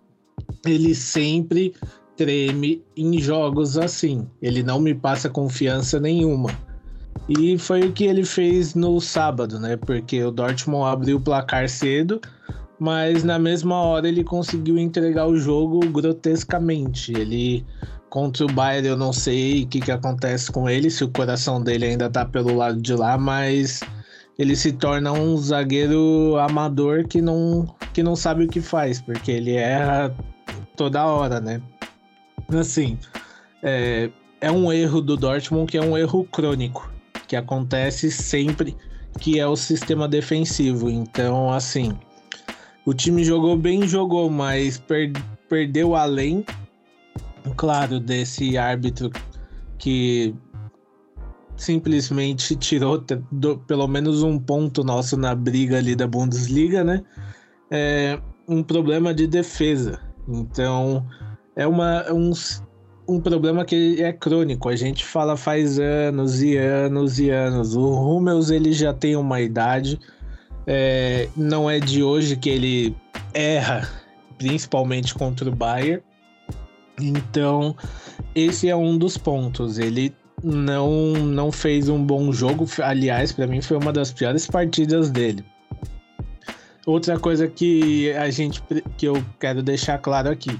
Ele 0.65 0.95
sempre 0.95 1.73
treme 2.15 2.81
em 2.95 3.19
jogos 3.19 3.77
assim. 3.77 4.25
Ele 4.41 4.63
não 4.63 4.79
me 4.79 4.95
passa 4.95 5.29
confiança 5.29 5.99
nenhuma. 5.99 6.49
E 7.27 7.57
foi 7.57 7.81
o 7.81 7.91
que 7.91 8.05
ele 8.05 8.23
fez 8.23 8.75
no 8.75 8.99
sábado, 9.01 9.59
né? 9.59 9.75
Porque 9.75 10.23
o 10.23 10.31
Dortmund 10.31 10.85
abriu 10.85 11.17
o 11.17 11.21
placar 11.21 11.67
cedo, 11.67 12.21
mas 12.79 13.23
na 13.23 13.37
mesma 13.37 13.75
hora 13.75 14.07
ele 14.07 14.23
conseguiu 14.23 14.77
entregar 14.77 15.27
o 15.27 15.37
jogo 15.37 15.79
grotescamente. 15.89 17.11
Ele 17.11 17.65
contra 18.09 18.45
o 18.45 18.51
Bayern 18.51 18.87
eu 18.87 18.97
não 18.97 19.11
sei 19.11 19.63
o 19.63 19.67
que, 19.67 19.81
que 19.81 19.91
acontece 19.91 20.49
com 20.51 20.69
ele, 20.69 20.89
se 20.89 21.03
o 21.03 21.09
coração 21.09 21.61
dele 21.61 21.85
ainda 21.85 22.09
tá 22.09 22.23
pelo 22.23 22.55
lado 22.55 22.81
de 22.81 22.93
lá, 22.93 23.17
mas 23.17 23.81
ele 24.37 24.55
se 24.55 24.71
torna 24.73 25.11
um 25.11 25.37
zagueiro 25.37 26.37
amador 26.37 27.07
que 27.07 27.21
não, 27.21 27.65
que 27.93 28.03
não 28.03 28.15
sabe 28.15 28.45
o 28.45 28.47
que 28.47 28.61
faz, 28.61 29.01
porque 29.01 29.31
ele 29.31 29.55
erra 29.55 30.15
toda 30.75 31.05
hora, 31.05 31.39
né? 31.39 31.61
Assim, 32.49 32.97
é, 33.63 34.09
é 34.41 34.51
um 34.51 34.71
erro 34.71 35.01
do 35.01 35.15
Dortmund 35.15 35.71
que 35.71 35.77
é 35.77 35.81
um 35.81 35.97
erro 35.97 36.25
crônico, 36.25 36.91
que 37.27 37.35
acontece 37.35 38.11
sempre 38.11 38.75
que 39.19 39.39
é 39.39 39.47
o 39.47 39.55
sistema 39.55 40.07
defensivo. 40.07 40.89
Então, 40.89 41.51
assim, 41.51 41.97
o 42.85 42.93
time 42.93 43.23
jogou 43.23 43.57
bem, 43.57 43.87
jogou, 43.87 44.29
mas 44.29 44.77
per 44.77 45.11
perdeu 45.47 45.95
além, 45.95 46.43
claro, 47.55 47.99
desse 47.99 48.57
árbitro 48.57 49.11
que 49.77 50.33
simplesmente 51.57 52.55
tirou 52.55 53.03
do, 53.31 53.57
pelo 53.59 53.87
menos 53.87 54.23
um 54.23 54.37
ponto 54.37 54.83
nosso 54.83 55.17
na 55.17 55.33
briga 55.33 55.77
ali 55.77 55.95
da 55.95 56.07
Bundesliga, 56.07 56.83
né? 56.83 57.03
É 57.71 58.19
um 58.47 58.61
problema 58.61 59.13
de 59.13 59.27
defesa. 59.27 59.99
Então, 60.27 61.05
é 61.55 61.65
uma, 61.65 62.11
um, 62.11 62.31
um 63.07 63.19
problema 63.19 63.65
que 63.65 64.01
é 64.01 64.11
crônico. 64.11 64.69
A 64.69 64.75
gente 64.75 65.05
fala 65.05 65.37
faz 65.37 65.79
anos 65.79 66.41
e 66.41 66.57
anos 66.57 67.19
e 67.19 67.29
anos. 67.29 67.75
O 67.75 67.93
Hummels 67.93 68.49
ele 68.49 68.73
já 68.73 68.93
tem 68.93 69.15
uma 69.15 69.41
idade. 69.41 69.99
É, 70.67 71.29
não 71.35 71.69
é 71.69 71.79
de 71.79 72.03
hoje 72.03 72.35
que 72.35 72.49
ele 72.49 72.95
erra, 73.33 73.87
principalmente 74.37 75.13
contra 75.13 75.47
o 75.47 75.55
Bayern. 75.55 76.03
Então, 76.99 77.75
esse 78.33 78.69
é 78.69 78.75
um 78.75 78.97
dos 78.97 79.17
pontos. 79.17 79.77
Ele 79.77 80.13
não, 80.45 81.13
não 81.13 81.51
fez 81.51 81.89
um 81.89 82.01
bom 82.03 82.31
jogo. 82.31 82.67
Aliás, 82.83 83.31
para 83.31 83.47
mim 83.47 83.61
foi 83.61 83.77
uma 83.77 83.91
das 83.91 84.13
piores 84.13 84.45
partidas 84.45 85.09
dele. 85.09 85.43
Outra 86.85 87.19
coisa 87.19 87.47
que 87.47 88.11
a 88.11 88.29
gente 88.29 88.61
que 88.95 89.07
eu 89.07 89.25
quero 89.39 89.63
deixar 89.63 89.97
claro 89.97 90.29
aqui. 90.29 90.59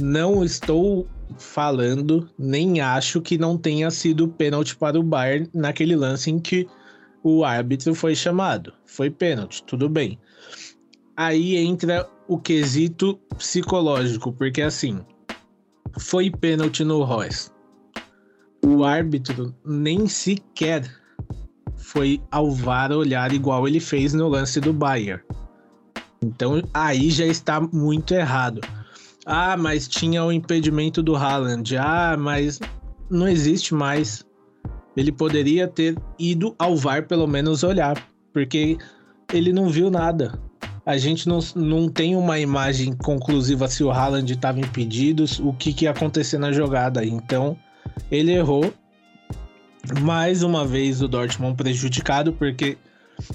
Não 0.00 0.44
estou 0.44 1.06
falando, 1.38 2.28
nem 2.38 2.80
acho 2.80 3.20
que 3.20 3.36
não 3.36 3.58
tenha 3.58 3.90
sido 3.90 4.28
pênalti 4.28 4.76
para 4.76 4.98
o 4.98 5.02
Bayern 5.02 5.48
naquele 5.52 5.96
lance 5.96 6.30
em 6.30 6.38
que 6.38 6.68
o 7.22 7.44
árbitro 7.44 7.94
foi 7.94 8.14
chamado. 8.14 8.72
Foi 8.84 9.10
pênalti, 9.10 9.64
tudo 9.64 9.88
bem. 9.88 10.18
Aí 11.16 11.56
entra 11.56 12.08
o 12.28 12.38
quesito 12.38 13.18
psicológico, 13.36 14.32
porque 14.32 14.62
assim, 14.62 15.00
foi 15.98 16.30
pênalti 16.30 16.84
no 16.84 17.02
Royce. 17.02 17.55
O 18.64 18.84
árbitro 18.84 19.54
nem 19.64 20.08
sequer 20.08 20.90
foi 21.76 22.20
ao 22.30 22.50
VAR 22.50 22.92
olhar 22.92 23.32
igual 23.32 23.66
ele 23.68 23.80
fez 23.80 24.12
no 24.12 24.28
lance 24.28 24.60
do 24.60 24.72
Bayern. 24.72 25.22
Então 26.22 26.62
aí 26.74 27.10
já 27.10 27.26
está 27.26 27.60
muito 27.60 28.12
errado. 28.14 28.60
Ah, 29.24 29.56
mas 29.56 29.88
tinha 29.88 30.24
o 30.24 30.32
impedimento 30.32 31.02
do 31.02 31.16
Haaland. 31.16 31.76
Ah, 31.76 32.16
mas 32.18 32.60
não 33.10 33.28
existe 33.28 33.74
mais. 33.74 34.24
Ele 34.96 35.12
poderia 35.12 35.68
ter 35.68 35.96
ido 36.18 36.54
ao 36.58 36.76
VAR 36.76 37.06
pelo 37.06 37.26
menos 37.26 37.62
olhar, 37.62 38.02
porque 38.32 38.78
ele 39.32 39.52
não 39.52 39.68
viu 39.68 39.90
nada. 39.90 40.38
A 40.86 40.96
gente 40.96 41.28
não, 41.28 41.40
não 41.56 41.88
tem 41.88 42.14
uma 42.14 42.38
imagem 42.38 42.92
conclusiva 42.92 43.66
se 43.68 43.82
o 43.82 43.90
Haaland 43.90 44.32
estava 44.32 44.60
impedido, 44.60 45.24
o 45.40 45.52
que, 45.52 45.72
que 45.72 45.84
ia 45.84 45.90
acontecer 45.90 46.38
na 46.38 46.52
jogada. 46.52 47.04
Então, 47.04 47.58
ele 48.10 48.32
errou. 48.32 48.72
Mais 50.00 50.42
uma 50.42 50.64
vez 50.64 51.00
o 51.00 51.06
Dortmund 51.06 51.56
prejudicado, 51.56 52.32
porque 52.32 52.76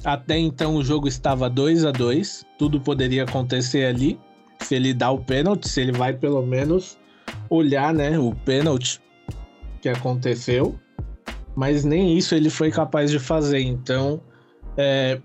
até 0.03 0.37
então 0.37 0.75
o 0.75 0.83
jogo 0.83 1.07
estava 1.07 1.49
2 1.49 1.85
a 1.85 1.91
2 1.91 2.45
tudo 2.57 2.79
poderia 2.79 3.23
acontecer 3.23 3.85
ali 3.85 4.19
se 4.59 4.75
ele 4.75 4.93
dá 4.93 5.09
o 5.09 5.19
pênalti, 5.19 5.67
se 5.67 5.81
ele 5.81 5.91
vai 5.91 6.13
pelo 6.13 6.45
menos 6.45 6.97
olhar, 7.49 7.93
né, 7.93 8.17
o 8.17 8.33
pênalti 8.45 9.01
que 9.81 9.89
aconteceu, 9.89 10.79
mas 11.55 11.83
nem 11.83 12.17
isso 12.17 12.35
ele 12.35 12.49
foi 12.49 12.71
capaz 12.71 13.09
de 13.11 13.19
fazer. 13.19 13.59
Então, 13.59 14.21
é, 14.77 15.19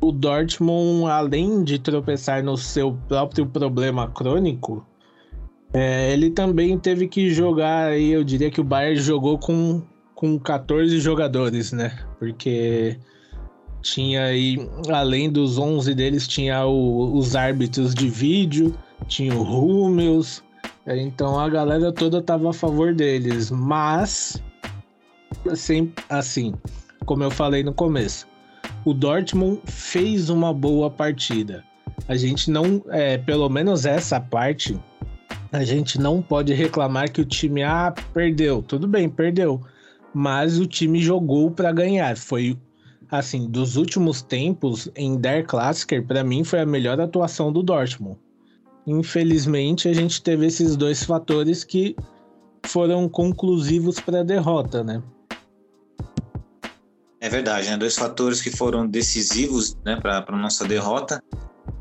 o 0.00 0.10
Dortmund, 0.10 1.10
além 1.10 1.62
de 1.62 1.78
tropeçar 1.78 2.42
no 2.42 2.56
seu 2.56 2.98
próprio 3.08 3.46
problema 3.46 4.08
crônico, 4.08 4.84
é, 5.74 6.12
ele 6.12 6.30
também 6.30 6.78
teve 6.78 7.08
que 7.08 7.30
jogar 7.30 7.88
aí, 7.88 8.12
eu 8.12 8.22
diria 8.22 8.48
que 8.48 8.60
o 8.60 8.64
Bayern 8.64 9.00
jogou 9.00 9.36
com, 9.36 9.82
com 10.14 10.38
14 10.38 11.00
jogadores, 11.00 11.72
né? 11.72 11.98
Porque 12.16 12.96
tinha 13.82 14.26
aí, 14.26 14.56
além 14.88 15.28
dos 15.28 15.58
11 15.58 15.92
deles, 15.92 16.28
tinha 16.28 16.64
o, 16.64 17.18
os 17.18 17.34
árbitros 17.34 17.92
de 17.92 18.08
vídeo, 18.08 18.72
tinha 19.08 19.34
o 19.34 19.42
Hummels, 19.42 20.44
é, 20.86 20.96
então 20.96 21.40
a 21.40 21.48
galera 21.48 21.92
toda 21.92 22.22
tava 22.22 22.50
a 22.50 22.52
favor 22.52 22.94
deles, 22.94 23.50
mas 23.50 24.40
assim, 25.50 25.92
assim, 26.08 26.54
como 27.04 27.24
eu 27.24 27.32
falei 27.32 27.64
no 27.64 27.74
começo, 27.74 28.28
o 28.84 28.94
Dortmund 28.94 29.60
fez 29.64 30.30
uma 30.30 30.54
boa 30.54 30.88
partida. 30.88 31.64
A 32.06 32.16
gente 32.16 32.48
não, 32.48 32.80
é, 32.90 33.18
pelo 33.18 33.48
menos 33.48 33.86
essa 33.86 34.20
parte, 34.20 34.78
a 35.54 35.64
gente 35.64 36.00
não 36.00 36.20
pode 36.20 36.52
reclamar 36.52 37.12
que 37.12 37.20
o 37.20 37.24
time 37.24 37.62
ah, 37.62 37.94
perdeu. 38.12 38.60
Tudo 38.60 38.88
bem, 38.88 39.08
perdeu. 39.08 39.60
Mas 40.12 40.58
o 40.58 40.66
time 40.66 41.00
jogou 41.00 41.48
para 41.48 41.70
ganhar. 41.70 42.16
Foi 42.16 42.58
assim, 43.08 43.48
dos 43.48 43.76
últimos 43.76 44.20
tempos, 44.20 44.90
em 44.96 45.16
Der 45.16 45.46
Klassiker, 45.46 46.04
para 46.04 46.24
mim 46.24 46.42
foi 46.42 46.60
a 46.60 46.66
melhor 46.66 47.00
atuação 47.00 47.52
do 47.52 47.62
Dortmund. 47.62 48.18
Infelizmente, 48.84 49.88
a 49.88 49.92
gente 49.92 50.20
teve 50.20 50.44
esses 50.46 50.74
dois 50.76 51.04
fatores 51.04 51.62
que 51.62 51.94
foram 52.66 53.08
conclusivos 53.08 54.00
para 54.00 54.20
a 54.20 54.24
derrota, 54.24 54.82
né? 54.82 55.00
É 57.20 57.28
verdade, 57.28 57.70
né? 57.70 57.76
Dois 57.76 57.94
fatores 57.94 58.42
que 58.42 58.50
foram 58.50 58.88
decisivos 58.88 59.76
né, 59.84 59.96
para 60.00 60.24
a 60.26 60.36
nossa 60.36 60.66
derrota. 60.66 61.22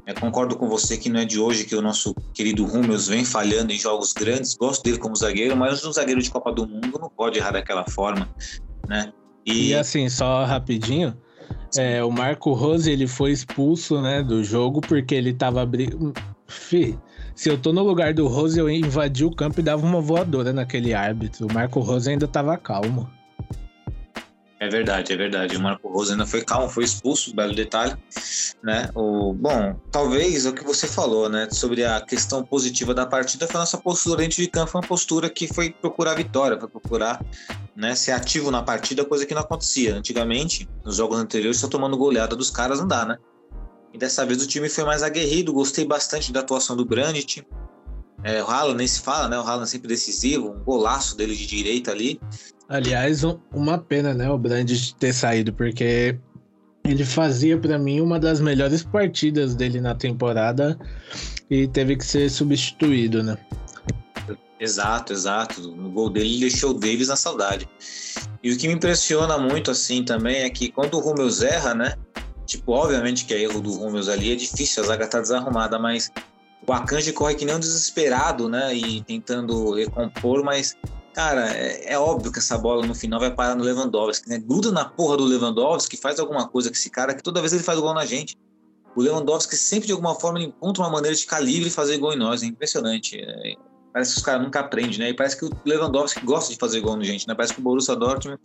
Eu 0.05 0.15
concordo 0.15 0.55
com 0.55 0.67
você 0.67 0.97
que 0.97 1.09
não 1.09 1.21
é 1.21 1.25
de 1.25 1.39
hoje 1.39 1.63
que 1.63 1.75
o 1.75 1.81
nosso 1.81 2.13
querido 2.33 2.65
Hummels 2.65 3.07
vem 3.07 3.23
falhando 3.23 3.71
em 3.71 3.79
jogos 3.79 4.11
grandes. 4.11 4.53
Gosto 4.53 4.83
dele 4.83 4.97
como 4.97 5.15
zagueiro, 5.15 5.55
mas 5.55 5.83
um 5.85 5.93
zagueiro 5.93 6.21
de 6.21 6.29
Copa 6.29 6.51
do 6.51 6.67
Mundo 6.67 6.99
não 6.99 7.09
pode 7.09 7.39
errar 7.39 7.51
daquela 7.51 7.85
forma, 7.85 8.29
né? 8.87 9.13
E, 9.45 9.69
e 9.69 9.75
assim, 9.75 10.09
só 10.09 10.45
rapidinho, 10.45 11.15
é, 11.77 12.03
o 12.03 12.11
Marco 12.11 12.53
Rose 12.53 12.89
ele 12.89 13.07
foi 13.07 13.31
expulso, 13.31 14.01
né, 14.01 14.21
do 14.21 14.43
jogo 14.43 14.79
porque 14.81 15.15
ele 15.15 15.33
tava 15.33 15.65
brigando. 15.65 16.13
Se 17.35 17.49
eu 17.49 17.57
tô 17.57 17.73
no 17.73 17.81
lugar 17.81 18.13
do 18.13 18.27
Rose, 18.27 18.59
eu 18.59 18.69
invadi 18.69 19.25
o 19.25 19.31
campo 19.31 19.59
e 19.59 19.63
dava 19.63 19.85
uma 19.85 19.99
voadora 19.99 20.53
naquele 20.53 20.93
árbitro. 20.93 21.47
O 21.47 21.53
Marco 21.53 21.79
Rose 21.79 22.09
ainda 22.09 22.27
tava 22.27 22.55
calmo. 22.57 23.09
É 24.63 24.69
verdade, 24.69 25.11
é 25.11 25.17
verdade. 25.17 25.57
O 25.57 25.59
Marco 25.59 25.89
Rose 25.89 26.13
ainda 26.13 26.25
foi 26.25 26.41
calmo, 26.41 26.69
foi 26.69 26.85
expulso, 26.85 27.35
belo 27.35 27.53
detalhe, 27.53 27.97
né? 28.63 28.89
O 28.95 29.33
bom, 29.33 29.77
talvez 29.91 30.45
é 30.45 30.49
o 30.49 30.53
que 30.53 30.63
você 30.63 30.87
falou, 30.87 31.27
né, 31.27 31.49
sobre 31.51 31.83
a 31.83 31.99
questão 31.99 32.41
positiva 32.45 32.93
da 32.93 33.05
partida 33.05 33.45
foi 33.45 33.57
a 33.57 33.59
nossa 33.59 33.77
postura 33.77 34.21
dentro 34.21 34.37
de 34.37 34.47
campo, 34.47 34.71
uma 34.77 34.81
postura 34.81 35.29
que 35.29 35.53
foi 35.53 35.71
procurar 35.71 36.13
vitória, 36.13 36.57
foi 36.57 36.69
procurar, 36.69 37.21
né, 37.75 37.93
ser 37.93 38.13
ativo 38.13 38.49
na 38.51 38.63
partida, 38.63 39.03
coisa 39.03 39.25
que 39.25 39.33
não 39.33 39.41
acontecia 39.41 39.97
antigamente. 39.97 40.69
Nos 40.85 40.95
jogos 40.95 41.19
anteriores, 41.19 41.59
só 41.59 41.67
tomando 41.67 41.97
goleada 41.97 42.33
dos 42.33 42.49
caras 42.49 42.79
não 42.79 42.87
dá, 42.87 43.03
né? 43.03 43.17
E 43.93 43.97
dessa 43.97 44.25
vez 44.25 44.41
o 44.41 44.47
time 44.47 44.69
foi 44.69 44.85
mais 44.85 45.03
aguerrido, 45.03 45.51
gostei 45.51 45.83
bastante 45.83 46.31
da 46.31 46.39
atuação 46.39 46.77
do 46.77 46.85
Brandt. 46.85 47.45
É, 48.23 48.41
o 48.41 48.47
Haaland 48.47 48.77
nem 48.77 48.87
se 48.87 49.01
fala, 49.01 49.27
né? 49.27 49.37
O 49.37 49.41
Haaland 49.41 49.69
sempre 49.69 49.89
decisivo, 49.89 50.51
um 50.51 50.63
golaço 50.63 51.17
dele 51.17 51.35
de 51.35 51.45
direita 51.45 51.91
ali. 51.91 52.21
Aliás, 52.73 53.21
uma 53.53 53.77
pena, 53.77 54.15
né, 54.15 54.27
o 54.31 54.35
Brandt 54.35 54.95
ter 54.95 55.13
saído, 55.13 55.53
porque 55.53 56.17
ele 56.83 57.05
fazia 57.05 57.55
para 57.55 57.77
mim 57.77 58.01
uma 58.01 58.19
das 58.19 58.41
melhores 58.41 58.81
partidas 58.83 59.53
dele 59.53 59.79
na 59.79 59.93
temporada 59.93 60.75
e 61.51 61.67
teve 61.67 61.95
que 61.95 62.03
ser 62.03 62.31
substituído, 62.31 63.21
né? 63.21 63.37
Exato, 64.59 65.13
exato. 65.13 65.61
No 65.61 65.91
gol 65.91 66.09
dele 66.09 66.31
ele 66.31 66.39
deixou 66.39 66.71
o 66.71 66.73
Davis 66.73 67.09
na 67.09 67.15
saudade. 67.15 67.69
E 68.41 68.51
o 68.51 68.57
que 68.57 68.67
me 68.67 68.73
impressiona 68.73 69.37
muito 69.37 69.69
assim 69.69 70.03
também 70.03 70.37
é 70.37 70.49
que 70.49 70.71
quando 70.71 70.95
o 70.95 70.99
Rummels 70.99 71.43
erra, 71.43 71.75
né? 71.75 71.93
Tipo, 72.47 72.71
obviamente 72.71 73.25
que 73.25 73.35
é 73.35 73.43
erro 73.43 73.61
do 73.61 73.71
Rummels 73.71 74.09
ali, 74.09 74.31
é 74.31 74.35
difícil, 74.35 74.81
a 74.81 74.87
zaga 74.87 75.05
tá 75.05 75.21
desarrumada, 75.21 75.77
mas 75.77 76.11
o 76.67 76.73
Akanji 76.73 77.13
corre 77.13 77.35
que 77.35 77.45
nem 77.45 77.53
um 77.53 77.59
desesperado, 77.59 78.49
né? 78.49 78.73
E 78.73 79.03
tentando 79.03 79.75
recompor, 79.75 80.43
mas 80.43 80.75
Cara, 81.13 81.55
é, 81.55 81.93
é, 81.93 81.99
óbvio 81.99 82.31
que 82.31 82.39
essa 82.39 82.57
bola 82.57 82.85
no 82.85 82.95
final 82.95 83.19
vai 83.19 83.29
parar 83.29 83.55
no 83.55 83.63
Lewandowski, 83.63 84.27
né? 84.29 84.39
Gruda 84.39 84.71
na 84.71 84.85
porra 84.85 85.17
do 85.17 85.23
Lewandowski, 85.23 85.95
faz 85.95 86.19
alguma 86.19 86.47
coisa 86.47 86.69
com 86.69 86.75
esse 86.75 86.89
cara, 86.89 87.13
que 87.13 87.21
toda 87.21 87.39
vez 87.39 87.53
ele 87.53 87.63
faz 87.63 87.79
gol 87.79 87.93
na 87.93 88.05
gente. 88.05 88.37
O 88.95 89.01
Lewandowski 89.01 89.55
sempre, 89.55 89.87
de 89.87 89.91
alguma 89.91 90.15
forma, 90.15 90.41
encontra 90.41 90.83
uma 90.83 90.89
maneira 90.89 91.15
de 91.15 91.21
ficar 91.21 91.39
livre 91.39 91.67
e 91.67 91.71
fazer 91.71 91.97
gol 91.97 92.13
em 92.13 92.17
nós. 92.17 92.41
É 92.41 92.45
impressionante. 92.45 93.19
É, 93.19 93.55
Parece 93.93 94.13
que 94.13 94.17
os 94.17 94.25
caras 94.25 94.41
nunca 94.41 94.59
aprendem, 94.59 94.97
né? 94.97 95.09
E 95.09 95.13
parece 95.13 95.37
que 95.37 95.45
o 95.45 95.51
Lewandowski 95.63 96.25
gosta 96.25 96.51
de 96.51 96.57
fazer 96.57 96.81
gol 96.81 96.95
no 96.97 97.03
gente, 97.03 97.27
né? 97.27 97.35
Parece 97.35 97.53
que 97.53 97.59
o 97.59 97.63
Borussia 97.63 97.95
Dortmund 97.95 98.39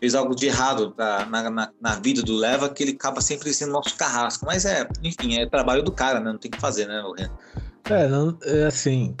fez 0.00 0.14
algo 0.14 0.34
de 0.34 0.46
errado 0.46 0.90
pra, 0.92 1.26
na, 1.26 1.50
na, 1.50 1.70
na, 1.78 1.94
vida 1.96 2.22
do 2.22 2.34
Leva, 2.34 2.70
que 2.70 2.82
ele 2.82 2.92
acaba 2.92 3.20
sempre 3.20 3.52
sendo 3.52 3.72
nosso 3.72 3.94
carrasco. 3.94 4.46
Mas 4.46 4.64
é, 4.64 4.88
enfim, 5.02 5.38
é 5.38 5.44
trabalho 5.44 5.82
do 5.82 5.92
cara, 5.92 6.18
né? 6.18 6.32
Não 6.32 6.38
tem 6.38 6.50
que 6.50 6.58
fazer, 6.58 6.86
né, 6.86 7.02
Ren? 7.18 7.28
É, 7.90 8.08
não, 8.08 8.38
é 8.42 8.64
assim. 8.64 9.14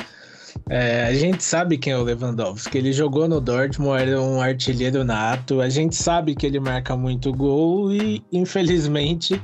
É, 0.68 1.04
a 1.04 1.14
gente 1.14 1.44
sabe 1.44 1.78
quem 1.78 1.92
é 1.92 1.98
o 1.98 2.02
Lewandowski. 2.02 2.78
Ele 2.78 2.92
jogou 2.92 3.28
no 3.28 3.40
Dortmund, 3.40 4.02
era 4.02 4.20
um 4.20 4.40
artilheiro 4.40 5.04
nato. 5.04 5.60
A 5.60 5.68
gente 5.68 5.94
sabe 5.94 6.34
que 6.34 6.46
ele 6.46 6.58
marca 6.58 6.96
muito 6.96 7.32
gol 7.32 7.92
e, 7.92 8.24
infelizmente, 8.32 9.40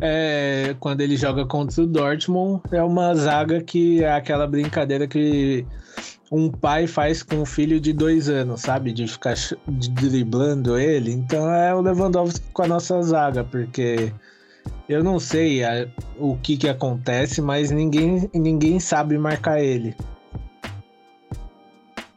é, 0.00 0.74
quando 0.80 1.00
ele 1.00 1.16
joga 1.16 1.46
contra 1.46 1.82
o 1.82 1.86
Dortmund, 1.86 2.62
é 2.72 2.82
uma 2.82 3.14
zaga 3.14 3.62
que 3.62 4.02
é 4.02 4.12
aquela 4.12 4.46
brincadeira 4.46 5.06
que 5.06 5.66
um 6.32 6.50
pai 6.50 6.86
faz 6.86 7.22
com 7.22 7.36
um 7.36 7.46
filho 7.46 7.78
de 7.78 7.92
dois 7.92 8.28
anos, 8.28 8.62
sabe? 8.62 8.92
De 8.92 9.06
ficar 9.06 9.34
driblando 9.68 10.78
ele. 10.78 11.12
Então 11.12 11.52
é 11.52 11.74
o 11.74 11.80
Lewandowski 11.80 12.44
com 12.52 12.62
a 12.62 12.68
nossa 12.68 13.00
zaga, 13.02 13.44
porque 13.44 14.12
eu 14.88 15.04
não 15.04 15.20
sei 15.20 15.62
a, 15.62 15.86
o 16.18 16.36
que, 16.36 16.56
que 16.56 16.68
acontece, 16.68 17.40
mas 17.40 17.70
ninguém, 17.70 18.28
ninguém 18.34 18.80
sabe 18.80 19.16
marcar 19.18 19.62
ele. 19.62 19.94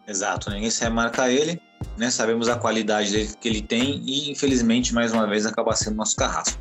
Exato, 0.08 0.50
ninguém 0.50 0.72
sabe 0.72 0.96
marcar 0.96 1.30
ele, 1.30 1.62
né? 1.98 2.10
Sabemos 2.10 2.48
a 2.48 2.56
qualidade 2.56 3.12
dele, 3.12 3.34
que 3.40 3.48
ele 3.48 3.62
tem 3.62 4.02
e 4.06 4.32
infelizmente 4.32 4.94
mais 4.94 5.12
uma 5.12 5.28
vez 5.28 5.46
acaba 5.46 5.76
sendo 5.76 5.98
nosso 5.98 6.16
carrasco. 6.16 6.58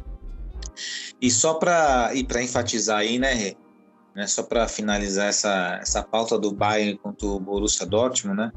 E 1.20 1.30
só 1.30 1.54
para 1.54 2.12
e 2.12 2.24
para 2.24 2.42
enfatizar 2.42 2.98
aí, 2.98 3.18
né, 3.18 3.32
Rê? 3.32 3.56
Né, 4.14 4.26
só 4.26 4.42
para 4.42 4.66
finalizar 4.66 5.28
essa, 5.28 5.78
essa 5.80 6.02
pauta 6.02 6.38
do 6.38 6.50
Bayern 6.50 6.96
contra 6.98 7.26
o 7.26 7.38
Borussia 7.38 7.86
Dortmund, 7.86 8.36
né? 8.36 8.52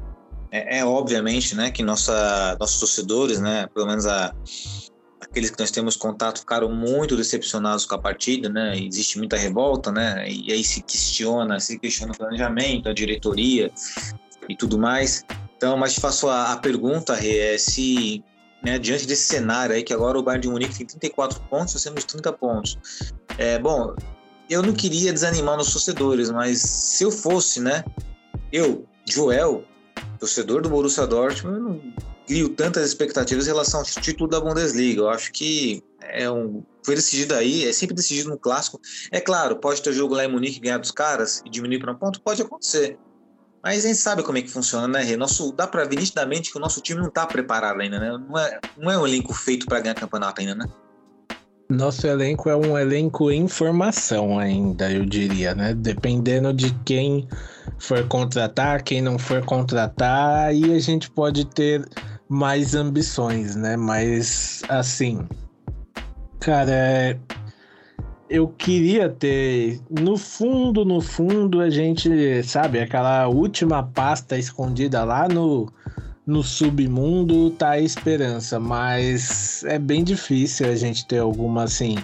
É, 0.50 0.78
é, 0.78 0.84
obviamente, 0.84 1.54
né, 1.54 1.70
que 1.70 1.82
nossa, 1.82 2.56
nossos 2.58 2.80
torcedores, 2.80 3.38
né, 3.38 3.68
pelo 3.72 3.86
menos 3.86 4.06
a, 4.06 4.34
aqueles 5.20 5.50
que 5.50 5.60
nós 5.60 5.70
temos 5.70 5.96
contato 5.96 6.40
ficaram 6.40 6.74
muito 6.74 7.16
decepcionados 7.16 7.86
com 7.86 7.94
a 7.94 7.98
partida, 7.98 8.48
né? 8.48 8.76
Existe 8.76 9.18
muita 9.18 9.36
revolta, 9.36 9.92
né? 9.92 10.28
E 10.28 10.52
aí 10.52 10.64
se 10.64 10.82
questiona, 10.82 11.60
se 11.60 11.78
questiona 11.78 12.12
o 12.12 12.16
planejamento, 12.16 12.88
a 12.88 12.92
diretoria, 12.92 13.70
e 14.50 14.56
tudo 14.56 14.78
mais. 14.78 15.24
Então, 15.56 15.76
mas 15.76 15.94
te 15.94 16.00
faço 16.00 16.28
a, 16.28 16.52
a 16.52 16.56
pergunta, 16.56 17.14
Rê, 17.14 17.54
é 17.54 17.58
se 17.58 18.24
né, 18.62 18.78
diante 18.78 19.06
desse 19.06 19.22
cenário 19.22 19.74
aí, 19.74 19.82
que 19.82 19.92
agora 19.92 20.18
o 20.18 20.22
Bayern 20.22 20.42
de 20.42 20.48
Munique 20.48 20.76
tem 20.76 20.86
34 20.86 21.40
pontos, 21.48 21.74
nós 21.74 21.82
temos 21.82 22.04
30 22.04 22.32
pontos. 22.34 22.78
É, 23.38 23.58
bom, 23.58 23.94
eu 24.48 24.62
não 24.62 24.72
queria 24.72 25.12
desanimar 25.12 25.58
os 25.58 25.72
torcedores, 25.72 26.30
mas 26.30 26.60
se 26.60 27.04
eu 27.04 27.10
fosse, 27.10 27.60
né, 27.60 27.84
eu, 28.52 28.86
Joel, 29.08 29.64
torcedor 30.18 30.60
do 30.60 30.68
Borussia 30.68 31.06
Dortmund, 31.06 31.56
eu 31.56 31.62
não 31.62 31.94
crio 32.26 32.48
tantas 32.50 32.86
expectativas 32.86 33.46
em 33.46 33.50
relação 33.50 33.80
ao 33.80 33.86
título 33.86 34.28
da 34.28 34.40
Bundesliga. 34.40 35.00
Eu 35.00 35.08
acho 35.08 35.32
que 35.32 35.82
é 36.00 36.30
um, 36.30 36.62
foi 36.84 36.94
decidido 36.94 37.34
aí, 37.34 37.66
é 37.66 37.72
sempre 37.72 37.94
decidido 37.94 38.30
no 38.30 38.38
clássico. 38.38 38.80
É 39.10 39.20
claro, 39.20 39.56
pode 39.56 39.82
ter 39.82 39.92
jogo 39.92 40.14
lá 40.14 40.24
em 40.24 40.30
Munique 40.30 40.60
ganhar 40.60 40.78
dos 40.78 40.90
caras 40.90 41.42
e 41.44 41.50
diminuir 41.50 41.78
para 41.78 41.92
um 41.92 41.96
ponto, 41.96 42.20
pode 42.20 42.42
acontecer. 42.42 42.98
Mas 43.62 43.84
a 43.84 43.88
gente 43.88 43.98
sabe 43.98 44.22
como 44.22 44.38
é 44.38 44.42
que 44.42 44.50
funciona, 44.50 44.88
né, 44.88 45.02
Rê? 45.02 45.16
Nosso, 45.16 45.52
dá 45.52 45.66
para 45.66 45.84
ver 45.84 45.96
nitidamente 45.96 46.50
que 46.50 46.56
o 46.56 46.60
nosso 46.60 46.80
time 46.80 47.00
não 47.00 47.08
está 47.08 47.26
preparado 47.26 47.80
ainda, 47.80 47.98
né? 47.98 48.10
Não 48.10 48.38
é, 48.38 48.60
não 48.78 48.90
é 48.90 48.98
um 48.98 49.06
elenco 49.06 49.34
feito 49.34 49.66
para 49.66 49.80
ganhar 49.80 49.94
campeonato 49.94 50.40
ainda, 50.40 50.54
né? 50.54 50.66
Nosso 51.68 52.06
elenco 52.06 52.50
é 52.50 52.56
um 52.56 52.76
elenco 52.76 53.30
em 53.30 53.46
formação 53.46 54.38
ainda, 54.38 54.90
eu 54.90 55.04
diria, 55.04 55.54
né? 55.54 55.72
Dependendo 55.72 56.52
de 56.52 56.74
quem 56.84 57.28
for 57.78 58.06
contratar, 58.08 58.82
quem 58.82 59.00
não 59.00 59.18
for 59.18 59.44
contratar, 59.44 60.46
aí 60.46 60.74
a 60.74 60.80
gente 60.80 61.08
pode 61.10 61.44
ter 61.44 61.86
mais 62.28 62.74
ambições, 62.74 63.54
né? 63.54 63.76
Mas, 63.76 64.62
assim, 64.68 65.24
cara, 66.40 66.72
é 66.72 67.18
eu 68.30 68.46
queria 68.46 69.08
ter. 69.08 69.80
No 69.90 70.16
fundo, 70.16 70.84
no 70.84 71.00
fundo, 71.00 71.60
a 71.60 71.68
gente, 71.68 72.42
sabe, 72.44 72.78
aquela 72.78 73.26
última 73.26 73.82
pasta 73.82 74.38
escondida 74.38 75.02
lá 75.02 75.28
no, 75.28 75.70
no 76.24 76.40
submundo 76.44 77.50
tá 77.50 77.70
a 77.70 77.80
esperança, 77.80 78.60
mas 78.60 79.64
é 79.64 79.80
bem 79.80 80.04
difícil 80.04 80.70
a 80.70 80.76
gente 80.76 81.04
ter 81.06 81.18
alguma 81.18 81.64
assim 81.64 81.96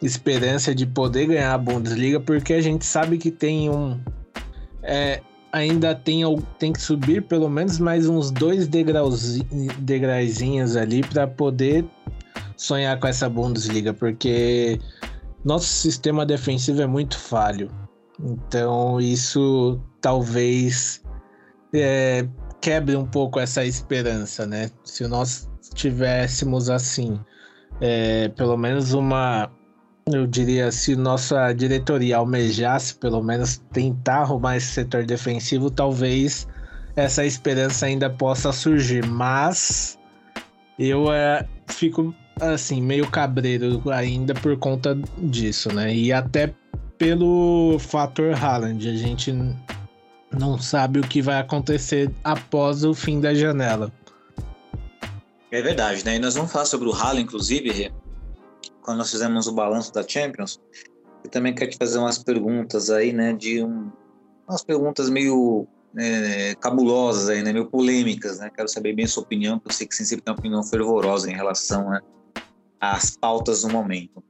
esperança 0.00 0.74
de 0.74 0.86
poder 0.86 1.26
ganhar 1.26 1.52
a 1.52 1.58
Bundesliga, 1.58 2.20
porque 2.20 2.54
a 2.54 2.60
gente 2.62 2.86
sabe 2.86 3.18
que 3.18 3.30
tem 3.30 3.68
um. 3.68 3.98
É, 4.82 5.20
ainda 5.52 5.94
tem, 5.94 6.22
tem 6.58 6.72
que 6.72 6.80
subir 6.80 7.22
pelo 7.22 7.48
menos 7.48 7.78
mais 7.78 8.08
uns 8.08 8.30
dois 8.30 8.68
degraus, 8.68 9.40
degrauzinhos 9.80 10.76
ali 10.76 11.02
para 11.02 11.26
poder 11.26 11.84
sonhar 12.56 12.98
com 12.98 13.06
essa 13.06 13.28
Bundesliga, 13.28 13.92
porque 13.92 14.78
nosso 15.46 15.66
sistema 15.66 16.26
defensivo 16.26 16.82
é 16.82 16.86
muito 16.86 17.16
falho. 17.16 17.70
Então 18.20 19.00
isso 19.00 19.80
talvez 20.00 21.00
é, 21.72 22.26
quebre 22.60 22.96
um 22.96 23.06
pouco 23.06 23.38
essa 23.38 23.64
esperança, 23.64 24.44
né? 24.44 24.68
Se 24.84 25.06
nós 25.06 25.48
tivéssemos 25.72 26.68
assim, 26.68 27.20
é, 27.80 28.28
pelo 28.30 28.56
menos 28.56 28.92
uma, 28.92 29.48
eu 30.06 30.26
diria, 30.26 30.72
se 30.72 30.96
nossa 30.96 31.52
diretoria 31.52 32.16
almejasse 32.16 32.96
pelo 32.96 33.22
menos 33.22 33.58
tentar 33.72 34.22
arrumar 34.22 34.56
esse 34.56 34.66
setor 34.66 35.04
defensivo, 35.04 35.70
talvez 35.70 36.48
essa 36.96 37.24
esperança 37.24 37.86
ainda 37.86 38.10
possa 38.10 38.50
surgir. 38.50 39.06
Mas 39.06 39.96
eu 40.76 41.12
é, 41.12 41.46
fico 41.68 42.12
assim, 42.40 42.80
meio 42.82 43.10
cabreiro 43.10 43.82
ainda 43.90 44.34
por 44.34 44.56
conta 44.58 44.94
disso, 45.18 45.72
né? 45.72 45.94
E 45.94 46.12
até 46.12 46.54
pelo 46.98 47.78
fator 47.78 48.32
Haaland, 48.32 48.88
a 48.88 48.94
gente 48.94 49.32
não 50.32 50.58
sabe 50.58 51.00
o 51.00 51.02
que 51.02 51.22
vai 51.22 51.38
acontecer 51.38 52.10
após 52.24 52.84
o 52.84 52.94
fim 52.94 53.20
da 53.20 53.34
janela. 53.34 53.92
É 55.50 55.62
verdade, 55.62 56.04
né? 56.04 56.16
E 56.16 56.18
nós 56.18 56.34
vamos 56.34 56.52
falar 56.52 56.66
sobre 56.66 56.88
o 56.88 56.92
Haaland, 56.92 57.22
inclusive, 57.22 57.92
quando 58.82 58.98
nós 58.98 59.10
fizemos 59.10 59.46
o 59.46 59.52
balanço 59.52 59.92
da 59.92 60.06
Champions. 60.06 60.60
Eu 61.24 61.30
também 61.30 61.54
quero 61.54 61.70
te 61.70 61.76
fazer 61.76 61.98
umas 61.98 62.18
perguntas 62.18 62.90
aí, 62.90 63.12
né? 63.12 63.32
De 63.32 63.62
um, 63.62 63.90
umas 64.46 64.62
perguntas 64.62 65.08
meio 65.08 65.66
é, 65.96 66.54
cabulosas 66.56 67.28
aí, 67.28 67.42
né? 67.42 67.52
Meio 67.52 67.66
polêmicas, 67.66 68.38
né? 68.38 68.50
Quero 68.54 68.68
saber 68.68 68.94
bem 68.94 69.06
a 69.06 69.08
sua 69.08 69.22
opinião, 69.22 69.58
porque 69.58 69.72
eu 69.72 69.76
sei 69.76 69.86
que 69.86 69.94
você 69.94 70.04
sempre 70.04 70.24
tem 70.24 70.32
uma 70.32 70.38
opinião 70.38 70.62
fervorosa 70.62 71.30
em 71.30 71.34
relação 71.34 71.88
né, 71.90 72.00
as 72.92 73.16
pautas 73.16 73.64
no 73.64 73.70
momento. 73.70 74.22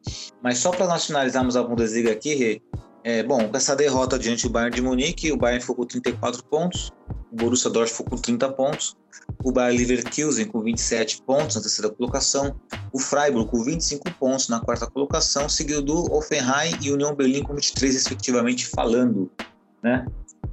Mas 0.42 0.58
só 0.58 0.70
para 0.70 0.86
nós 0.86 1.06
finalizarmos 1.06 1.56
a 1.56 1.62
Bundesliga 1.62 2.12
aqui, 2.12 2.62
é, 3.04 3.22
bom, 3.22 3.48
com 3.48 3.56
essa 3.56 3.76
derrota 3.76 4.18
diante 4.18 4.48
do 4.48 4.50
Bayern 4.50 4.74
de 4.74 4.82
Munique, 4.82 5.30
o 5.30 5.36
Bayern 5.36 5.60
ficou 5.60 5.76
com 5.76 5.86
34 5.86 6.44
pontos, 6.44 6.90
o 7.30 7.36
Borussia 7.36 7.70
Dortmund 7.70 7.96
ficou 7.96 8.16
com 8.16 8.22
30 8.22 8.48
pontos, 8.52 8.96
o 9.44 9.52
Bayern 9.52 9.78
Leverkusen 9.78 10.46
com 10.46 10.60
27 10.60 11.22
pontos 11.22 11.54
na 11.54 11.62
terceira 11.62 11.88
colocação, 11.88 12.56
o 12.92 12.98
Freiburg 12.98 13.48
com 13.48 13.62
25 13.62 14.10
pontos 14.14 14.48
na 14.48 14.58
quarta 14.58 14.88
colocação, 14.88 15.48
seguido 15.48 15.82
do 15.82 16.12
Offenheim 16.12 16.76
e 16.82 16.90
União 16.90 17.14
Berlim 17.14 17.44
com 17.44 17.54
23 17.54 17.94
respectivamente 17.94 18.66
falando, 18.66 19.30
né? 19.82 20.04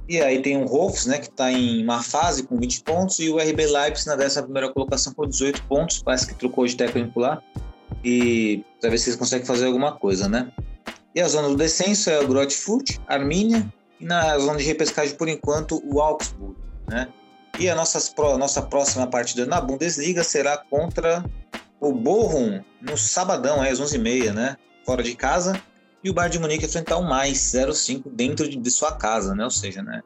E 0.08 0.20
aí 0.20 0.40
tem 0.42 0.62
o 0.62 0.66
Rolfs, 0.66 1.06
né, 1.06 1.18
que 1.18 1.28
está 1.30 1.50
em 1.50 1.82
má 1.84 2.02
fase 2.02 2.42
com 2.42 2.58
20 2.58 2.82
pontos, 2.82 3.18
e 3.18 3.30
o 3.30 3.38
RB 3.38 3.66
Leipzig 3.66 4.06
na 4.06 4.22
11 4.22 4.42
primeira 4.42 4.72
colocação 4.72 5.14
com 5.14 5.26
18 5.26 5.62
pontos, 5.64 6.02
parece 6.02 6.26
que 6.26 6.34
trocou 6.34 6.66
de 6.66 6.76
técnico 6.76 7.18
lá 7.18 7.42
e 8.04 8.64
para 8.80 8.90
ver 8.90 8.98
se 8.98 9.08
eles 9.08 9.18
conseguem 9.18 9.46
fazer 9.46 9.66
alguma 9.66 9.92
coisa, 9.92 10.28
né? 10.28 10.52
E 11.14 11.20
a 11.20 11.28
zona 11.28 11.48
do 11.48 11.56
descenso 11.56 12.10
é 12.10 12.20
o 12.20 12.26
Grotfurt, 12.26 12.98
Armínia 13.06 13.72
e 14.00 14.04
na 14.04 14.38
zona 14.38 14.58
de 14.58 14.64
repescagem 14.64 15.16
por 15.16 15.28
enquanto 15.28 15.80
o 15.84 16.00
Augsburg, 16.00 16.56
né? 16.88 17.08
E 17.58 17.70
a 17.70 17.74
nossa, 17.74 17.98
a 17.98 18.38
nossa 18.38 18.62
próxima 18.62 19.06
partida 19.06 19.46
na 19.46 19.60
Bundesliga 19.60 20.24
será 20.24 20.58
contra 20.58 21.24
o 21.80 21.92
Bochum 21.92 22.62
no 22.82 22.98
sabadão, 22.98 23.62
às 23.62 23.80
11h30, 23.80 24.32
né? 24.32 24.56
Fora 24.84 25.02
de 25.02 25.14
casa. 25.14 25.60
E 26.02 26.10
o 26.10 26.14
Bayern 26.14 26.32
de 26.32 26.38
Munique 26.40 26.66
enfrentar 26.66 26.98
o 26.98 27.02
mais 27.02 27.38
0-5 27.38 28.10
dentro 28.12 28.48
de, 28.48 28.56
de, 28.56 28.70
sua 28.70 28.96
casa, 28.96 29.34
né? 29.34 29.44
Ou 29.44 29.50
seja, 29.50 29.82
né? 29.82 30.02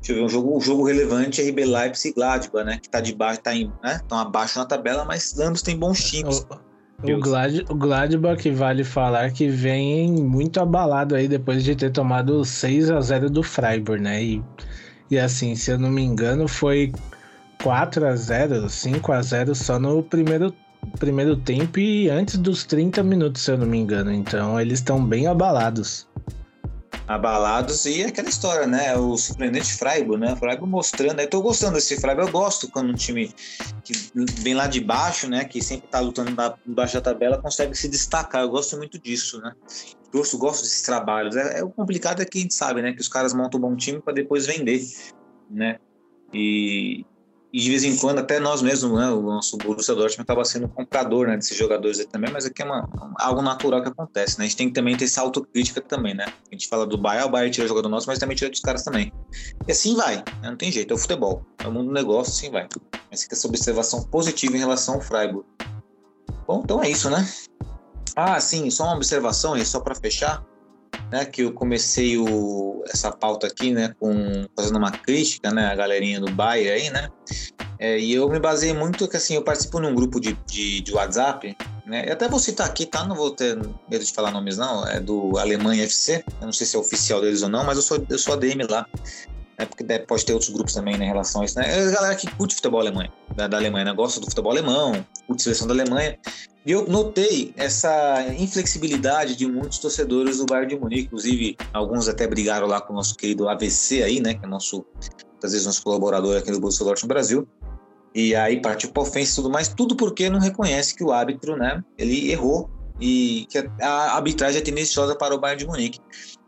Deixa 0.00 0.12
eu 0.12 0.16
ver, 0.16 0.22
um 0.24 0.28
jogo, 0.28 0.56
um 0.56 0.60
jogo 0.60 0.84
relevante 0.84 1.42
é 1.42 1.50
RB 1.50 1.64
Leipzig 1.64 2.08
e 2.08 2.12
Gladbach, 2.14 2.64
né? 2.64 2.78
Que 2.82 2.88
tá 2.88 3.00
de 3.00 3.14
baixo, 3.14 3.40
tá 3.40 3.54
em, 3.54 3.70
né? 3.82 3.96
Estão 3.96 4.18
abaixo 4.18 4.58
na 4.58 4.64
tabela, 4.64 5.04
mas 5.04 5.38
ambos 5.38 5.60
têm 5.60 5.76
bons 5.76 6.02
times. 6.02 6.46
O, 7.02 7.12
o, 7.12 7.20
Glad, 7.20 7.64
o 7.68 7.74
Gladbach 7.74 8.50
vale 8.50 8.82
falar 8.82 9.30
que 9.30 9.48
vem 9.48 10.10
muito 10.12 10.58
abalado 10.58 11.14
aí 11.14 11.28
depois 11.28 11.62
de 11.62 11.76
ter 11.76 11.90
tomado 11.90 12.44
6 12.44 12.90
a 12.90 13.00
0 13.00 13.28
do 13.28 13.42
Freiburg, 13.42 14.02
né? 14.02 14.22
E, 14.22 14.42
e 15.10 15.18
assim, 15.18 15.54
se 15.54 15.70
eu 15.70 15.78
não 15.78 15.90
me 15.90 16.02
engano, 16.02 16.48
foi 16.48 16.92
4 17.62 18.06
a 18.06 18.16
0 18.16 18.68
5 18.68 19.12
a 19.12 19.20
0 19.20 19.54
só 19.54 19.78
no 19.78 20.02
primeiro, 20.02 20.54
primeiro 20.98 21.36
tempo 21.36 21.78
e 21.78 22.08
antes 22.08 22.38
dos 22.38 22.64
30 22.64 23.02
minutos, 23.02 23.42
se 23.42 23.50
eu 23.50 23.58
não 23.58 23.66
me 23.66 23.78
engano. 23.78 24.12
Então 24.12 24.58
eles 24.58 24.78
estão 24.78 25.04
bem 25.04 25.26
abalados. 25.26 26.08
Abalados 27.10 27.86
e 27.86 28.04
aquela 28.04 28.28
história, 28.28 28.68
né? 28.68 28.96
O 28.96 29.16
surpreendente 29.16 29.74
Freiburg, 29.74 30.20
né? 30.20 30.32
O 30.32 30.36
Freiburg 30.36 30.70
mostrando. 30.70 31.18
Eu 31.18 31.28
tô 31.28 31.42
gostando 31.42 31.74
desse 31.74 32.00
Freiburg. 32.00 32.28
Eu 32.28 32.32
gosto 32.32 32.70
quando 32.70 32.90
um 32.90 32.94
time 32.94 33.34
que 33.82 33.92
vem 34.14 34.54
lá 34.54 34.68
de 34.68 34.80
baixo, 34.80 35.28
né? 35.28 35.44
Que 35.44 35.60
sempre 35.60 35.88
tá 35.88 35.98
lutando 35.98 36.30
embaixo 36.64 36.94
da 36.94 37.00
tabela, 37.00 37.42
consegue 37.42 37.74
se 37.74 37.88
destacar. 37.88 38.42
Eu 38.42 38.50
gosto 38.50 38.76
muito 38.76 38.96
disso, 38.96 39.40
né? 39.40 39.52
Gosto, 40.12 40.38
gosto 40.38 40.62
desses 40.62 40.82
trabalhos. 40.82 41.34
É, 41.34 41.58
é 41.58 41.64
o 41.64 41.70
complicado 41.70 42.22
é 42.22 42.24
que 42.24 42.38
a 42.38 42.42
gente 42.42 42.54
sabe, 42.54 42.80
né? 42.80 42.92
Que 42.92 43.00
os 43.00 43.08
caras 43.08 43.34
montam 43.34 43.58
um 43.58 43.62
bom 43.62 43.74
time 43.74 44.00
para 44.00 44.14
depois 44.14 44.46
vender, 44.46 44.80
né? 45.50 45.78
E, 46.32 47.04
e 47.52 47.60
de 47.60 47.68
vez 47.68 47.84
em 47.84 47.96
quando 47.96 48.18
até 48.20 48.38
nós 48.38 48.62
mesmos, 48.62 48.98
né, 48.98 49.10
o 49.10 49.20
nosso 49.22 49.56
Borussia 49.56 49.94
Dortmund 49.94 50.22
acaba 50.22 50.44
sendo 50.44 50.68
comprador, 50.68 51.26
né, 51.26 51.36
desses 51.36 51.56
jogadores 51.56 51.98
aí 51.98 52.06
também, 52.06 52.30
mas 52.32 52.46
aqui 52.46 52.62
é 52.62 52.64
uma, 52.64 52.88
algo 53.18 53.42
natural 53.42 53.82
que 53.82 53.88
acontece, 53.88 54.38
né, 54.38 54.44
a 54.44 54.48
gente 54.48 54.56
tem 54.56 54.68
que 54.68 54.74
também 54.74 54.96
ter 54.96 55.04
essa 55.04 55.20
autocrítica 55.20 55.80
também, 55.80 56.14
né, 56.14 56.26
a 56.26 56.54
gente 56.54 56.68
fala 56.68 56.86
do 56.86 56.96
Bayern, 56.96 57.28
o 57.28 57.30
Bayern 57.30 57.52
tira 57.52 57.66
jogador 57.66 57.88
nosso, 57.88 58.06
mas 58.06 58.18
também 58.18 58.36
tira 58.36 58.50
dos 58.50 58.60
caras 58.60 58.84
também, 58.84 59.12
e 59.66 59.72
assim 59.72 59.94
vai, 59.96 60.16
né? 60.16 60.24
não 60.42 60.56
tem 60.56 60.70
jeito, 60.70 60.92
é 60.92 60.94
o 60.94 60.98
futebol, 60.98 61.44
é 61.58 61.66
o 61.66 61.72
mundo 61.72 61.88
do 61.88 61.92
negócio, 61.92 62.32
assim 62.32 62.50
vai, 62.50 62.68
mas 63.10 63.22
fica 63.22 63.34
essa 63.34 63.48
observação 63.48 64.04
positiva 64.04 64.56
em 64.56 64.60
relação 64.60 64.96
ao 64.96 65.00
Freiburg. 65.00 65.44
Bom, 66.46 66.62
então 66.64 66.82
é 66.82 66.88
isso, 66.88 67.10
né, 67.10 67.28
ah, 68.16 68.40
sim, 68.40 68.68
só 68.70 68.84
uma 68.84 68.96
observação 68.96 69.54
aí, 69.54 69.64
só 69.64 69.80
para 69.80 69.94
fechar, 69.94 70.44
né, 71.10 71.24
que 71.24 71.42
eu 71.42 71.52
comecei 71.52 72.16
o, 72.16 72.82
essa 72.88 73.10
pauta 73.10 73.46
aqui, 73.46 73.72
né, 73.72 73.94
com, 73.98 74.46
fazendo 74.56 74.78
uma 74.78 74.90
crítica, 74.90 75.50
né, 75.50 75.66
a 75.66 75.74
galerinha 75.74 76.20
do 76.20 76.30
Bayern 76.30 76.70
aí, 76.70 76.90
né, 76.90 77.08
é, 77.78 77.98
e 77.98 78.12
eu 78.12 78.28
me 78.28 78.38
baseei 78.38 78.72
muito 78.72 79.08
que, 79.08 79.16
assim, 79.16 79.34
eu 79.34 79.42
participo 79.42 79.80
num 79.80 79.94
grupo 79.94 80.20
de, 80.20 80.38
de, 80.46 80.80
de 80.80 80.92
WhatsApp, 80.92 81.56
né, 81.84 82.06
e 82.06 82.10
até 82.10 82.28
vou 82.28 82.38
citar 82.38 82.66
aqui, 82.66 82.86
tá, 82.86 83.04
não 83.04 83.16
vou 83.16 83.30
ter 83.30 83.56
medo 83.90 84.04
de 84.04 84.12
falar 84.12 84.30
nomes 84.30 84.56
não, 84.56 84.86
é 84.86 85.00
do 85.00 85.36
Alemanha 85.38 85.84
FC, 85.84 86.24
eu 86.40 86.46
não 86.46 86.52
sei 86.52 86.66
se 86.66 86.76
é 86.76 86.78
oficial 86.78 87.20
deles 87.20 87.42
ou 87.42 87.48
não, 87.48 87.64
mas 87.64 87.76
eu 87.76 87.82
sou, 87.82 88.04
eu 88.08 88.18
sou 88.18 88.34
ADM 88.34 88.66
lá, 88.68 88.86
né, 89.58 89.66
porque 89.66 89.84
pode 90.00 90.24
ter 90.24 90.32
outros 90.32 90.50
grupos 90.50 90.74
também 90.74 90.96
né, 90.96 91.06
em 91.06 91.08
relação 91.08 91.42
a 91.42 91.44
isso, 91.44 91.58
né, 91.58 91.66
é 91.68 91.88
a 91.88 91.90
galera 91.90 92.14
que 92.14 92.30
curte 92.36 92.54
futebol 92.54 92.80
alemão, 92.80 93.08
da, 93.34 93.48
da 93.48 93.56
Alemanha, 93.56 93.86
né, 93.86 93.92
gosta 93.92 94.20
do 94.20 94.26
futebol 94.26 94.52
alemão, 94.52 95.04
curte 95.26 95.42
seleção 95.42 95.66
da 95.66 95.74
Alemanha, 95.74 96.16
eu 96.66 96.86
notei 96.86 97.52
essa 97.56 98.22
inflexibilidade 98.38 99.34
de 99.34 99.46
muitos 99.46 99.78
torcedores 99.78 100.38
do 100.38 100.46
Bayern 100.46 100.74
de 100.74 100.80
Munique, 100.80 101.06
inclusive 101.06 101.56
alguns 101.72 102.08
até 102.08 102.26
brigaram 102.26 102.66
lá 102.66 102.80
com 102.80 102.92
o 102.92 102.96
nosso 102.96 103.14
querido 103.14 103.48
AVC 103.48 104.02
aí, 104.02 104.20
né, 104.20 104.34
que 104.34 104.44
é 104.44 104.48
nosso, 104.48 104.84
às 105.42 105.52
vezes, 105.52 105.66
nosso 105.66 105.82
colaborador 105.82 106.36
aqui 106.36 106.50
do 106.50 106.60
Bolsa 106.60 106.84
Norte 106.84 107.02
no 107.02 107.08
Brasil, 107.08 107.48
e 108.14 108.34
aí 108.34 108.60
partiu 108.60 108.90
para 108.90 109.02
ofensa 109.02 109.32
e 109.32 109.34
tudo 109.36 109.50
mais, 109.50 109.68
tudo 109.68 109.96
porque 109.96 110.28
não 110.28 110.38
reconhece 110.38 110.94
que 110.94 111.02
o 111.02 111.12
árbitro, 111.12 111.56
né, 111.56 111.82
ele 111.96 112.30
errou 112.30 112.68
e 113.00 113.46
que 113.48 113.58
a 113.80 114.16
arbitragem 114.16 114.60
é 114.60 114.62
tendenciosa 114.62 115.16
para 115.16 115.34
o 115.34 115.38
Bayern 115.38 115.60
de 115.60 115.66
Munique. 115.66 115.98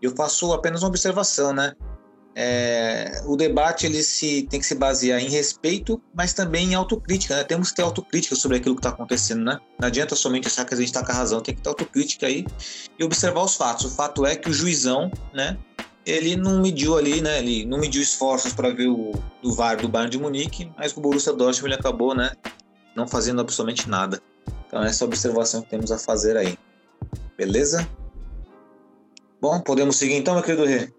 Eu 0.03 0.15
faço 0.15 0.53
apenas 0.53 0.83
uma 0.83 0.89
observação, 0.89 1.55
né, 1.55 1.73
é, 2.35 3.23
o 3.27 3.37
debate 3.37 3.85
ele 3.85 4.03
se, 4.03 4.43
tem 4.49 4.59
que 4.59 4.67
se 4.67 4.75
basear 4.75 5.21
em 5.21 5.29
respeito, 5.29 6.01
mas 6.15 6.33
também 6.33 6.71
em 6.71 6.75
autocrítica. 6.75 7.37
Né? 7.37 7.45
Temos 7.45 7.71
que 7.71 7.77
ter 7.77 7.83
autocrítica 7.83 8.35
sobre 8.35 8.57
aquilo 8.57 8.75
que 8.75 8.81
está 8.81 8.91
acontecendo. 8.91 9.45
Né? 9.45 9.59
Não 9.79 9.89
adianta 9.89 10.17
somente 10.17 10.47
achar 10.47 10.65
que 10.65 10.75
a 10.75 10.77
gente 10.77 10.87
está 10.87 11.05
com 11.05 11.13
a 11.13 11.15
razão, 11.15 11.41
tem 11.41 11.55
que 11.55 11.61
ter 11.61 11.69
autocrítica 11.69 12.27
aí 12.27 12.47
e 12.99 13.05
observar 13.05 13.43
os 13.43 13.55
fatos. 13.55 13.85
O 13.87 13.91
fato 13.91 14.25
é 14.25 14.35
que 14.35 14.49
o 14.49 14.53
juizão, 14.53 15.11
né, 15.35 15.59
ele 16.07 16.35
não 16.37 16.61
mediu 16.61 16.97
ali, 16.97 17.21
né, 17.21 17.39
ele 17.39 17.67
não 17.67 17.79
mediu 17.79 18.01
esforços 18.03 18.53
para 18.53 18.71
ver 18.71 18.89
o, 18.89 19.13
o 19.43 19.53
VAR 19.53 19.77
do 19.77 19.89
Bayern 19.89 20.11
de 20.11 20.19
Munique, 20.19 20.71
mas 20.77 20.97
o 20.97 21.01
Borussia 21.01 21.33
Dortmund 21.33 21.67
ele 21.67 21.75
acabou 21.75 22.15
né, 22.15 22.33
não 22.97 23.07
fazendo 23.07 23.41
absolutamente 23.41 23.89
nada. 23.89 24.21
Então, 24.67 24.83
essa 24.83 25.05
é 25.05 25.05
a 25.05 25.09
observação 25.09 25.61
que 25.61 25.69
temos 25.69 25.93
a 25.93 25.99
fazer 25.99 26.35
aí. 26.37 26.57
Beleza? 27.37 27.87
Bom, 29.39 29.61
podemos 29.61 29.97
seguir 29.97 30.15
então, 30.15 30.35
meu 30.35 30.43
querido 30.43 30.65
Rê? 30.65 30.91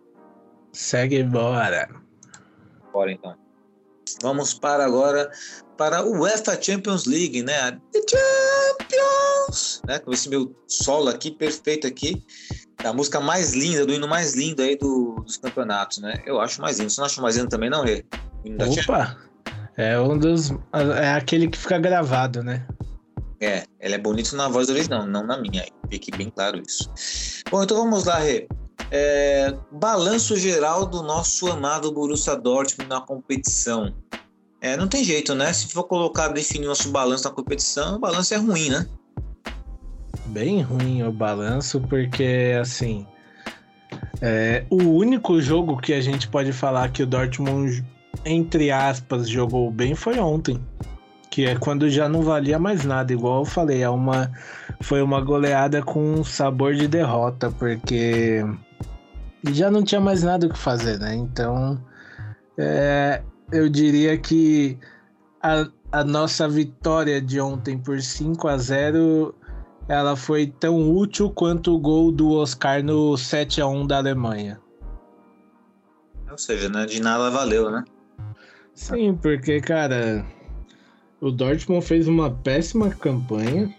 Segue 0.74 1.24
bora. 1.24 1.88
Bora 2.92 3.12
então. 3.12 3.36
Vamos 4.22 4.54
para 4.54 4.86
agora 4.86 5.32
para 5.78 6.04
o 6.04 6.22
UEFA 6.22 6.62
Champions 6.62 7.06
League, 7.06 7.42
né? 7.42 7.72
The 7.92 8.02
Champions, 8.10 9.82
né? 9.88 10.00
Com 10.00 10.12
esse 10.12 10.30
meu 10.30 10.54
solo 10.68 11.10
aqui 11.10 11.32
perfeito 11.32 11.88
aqui, 11.88 12.24
a 12.84 12.94
música 12.94 13.20
mais 13.20 13.54
linda, 13.54 13.86
do 13.86 13.94
hino 13.94 14.08
mais 14.08 14.34
lindo 14.34 14.62
aí 14.62 14.78
do, 14.78 15.16
dos 15.26 15.38
campeonatos, 15.38 16.00
né? 16.00 16.22
Eu 16.26 16.40
acho 16.42 16.62
mais 16.62 16.80
lindo. 16.80 16.90
Você 16.90 17.00
não 17.00 17.06
acha 17.06 17.22
mais 17.22 17.36
lindo 17.36 17.50
também, 17.50 17.70
não, 17.70 17.84
Rê? 17.84 18.06
Opa! 18.60 19.18
É 19.78 20.00
um 20.00 20.18
dos. 20.18 20.52
É 21.02 21.14
aquele 21.14 21.48
que 21.48 21.58
fica 21.58 21.80
gravado, 21.80 22.44
né? 22.44 22.66
É, 23.40 23.66
ele 23.80 23.96
é 23.96 23.98
bonito 23.98 24.36
na 24.36 24.48
voz 24.48 24.68
não, 24.88 25.06
não 25.06 25.26
na 25.26 25.38
minha. 25.38 25.66
Fique 25.90 26.12
bem 26.16 26.30
claro 26.30 26.62
isso. 26.66 26.90
Bom, 27.50 27.64
então 27.64 27.78
vamos 27.78 28.06
lá, 28.06 28.20
Rê. 28.20 28.48
É, 28.96 29.52
balanço 29.72 30.38
geral 30.38 30.86
do 30.86 31.02
nosso 31.02 31.50
amado 31.50 31.92
Borussia 31.92 32.36
Dortmund 32.36 32.88
na 32.88 33.02
competição. 33.02 33.92
É, 34.62 34.78
não 34.78 34.88
tem 34.88 35.04
jeito, 35.04 35.34
né? 35.34 35.52
Se 35.52 35.68
for 35.68 35.86
colocar, 35.86 36.28
definir 36.28 36.68
nosso 36.68 36.92
balanço 36.92 37.24
na 37.24 37.32
competição, 37.32 37.96
o 37.96 38.00
balanço 38.00 38.36
é 38.36 38.38
ruim, 38.38 38.70
né? 38.70 38.88
Bem 40.28 40.62
ruim 40.62 41.02
o 41.02 41.12
balanço, 41.12 41.82
porque 41.82 42.56
assim. 42.62 43.08
É, 44.22 44.64
o 44.70 44.78
único 44.78 45.42
jogo 45.42 45.78
que 45.78 45.92
a 45.92 46.00
gente 46.00 46.28
pode 46.28 46.54
falar 46.54 46.92
que 46.92 47.02
o 47.02 47.08
Dortmund, 47.08 47.84
entre 48.24 48.70
aspas, 48.70 49.28
jogou 49.28 49.72
bem 49.72 49.96
foi 49.96 50.20
ontem. 50.20 50.64
Que 51.32 51.48
é 51.48 51.56
quando 51.56 51.90
já 51.90 52.08
não 52.08 52.22
valia 52.22 52.60
mais 52.60 52.86
nada, 52.86 53.12
igual 53.12 53.40
eu 53.40 53.46
falei, 53.46 53.82
é 53.82 53.90
uma, 53.90 54.32
foi 54.82 55.02
uma 55.02 55.20
goleada 55.20 55.82
com 55.82 56.24
sabor 56.24 56.76
de 56.76 56.88
derrota, 56.88 57.50
porque 57.50 58.46
já 59.52 59.70
não 59.70 59.84
tinha 59.84 60.00
mais 60.00 60.24
nada 60.24 60.48
o 60.48 60.50
que 60.50 60.58
fazer, 60.58 61.00
né? 61.00 61.16
Então, 61.16 61.84
é, 62.58 63.22
eu 63.52 63.68
diria 63.68 64.18
que 64.18 64.78
a, 65.42 65.68
a 65.92 66.04
nossa 66.04 66.48
vitória 66.48 67.22
de 67.22 67.42
ontem 67.42 67.78
por 67.78 68.02
5 68.02 68.48
a 68.48 68.58
0 68.58 69.36
ela 69.88 70.16
foi 70.16 70.48
tão 70.48 70.92
útil 70.92 71.30
quanto 71.30 71.76
o 71.76 71.80
gol 71.80 72.12
do 72.12 72.32
Oscar 72.32 72.82
no 72.82 73.18
7 73.18 73.62
a 73.62 73.68
1 73.68 73.88
da 73.88 73.98
Alemanha. 73.98 74.60
Ou 76.32 76.38
seja, 76.38 76.70
né, 76.70 76.86
de 76.86 77.02
nada 77.02 77.30
valeu, 77.30 77.70
né? 77.70 77.84
Sim, 78.74 79.16
porque, 79.22 79.60
cara, 79.60 80.26
o 81.22 81.30
Dortmund 81.32 81.86
fez 81.86 82.08
uma 82.08 82.32
péssima 82.32 82.90
campanha. 82.90 83.74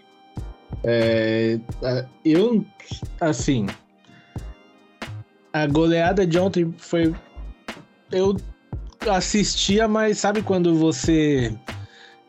É, 0.83 1.59
eu, 2.23 2.65
assim, 3.19 3.65
a 5.55 5.65
goleada 5.67 6.27
de 6.27 6.37
ontem 6.37 6.73
foi. 6.77 7.15
Eu 8.11 8.35
assistia, 9.09 9.87
mas 9.87 10.17
sabe 10.17 10.41
quando 10.41 10.75
você 10.75 11.57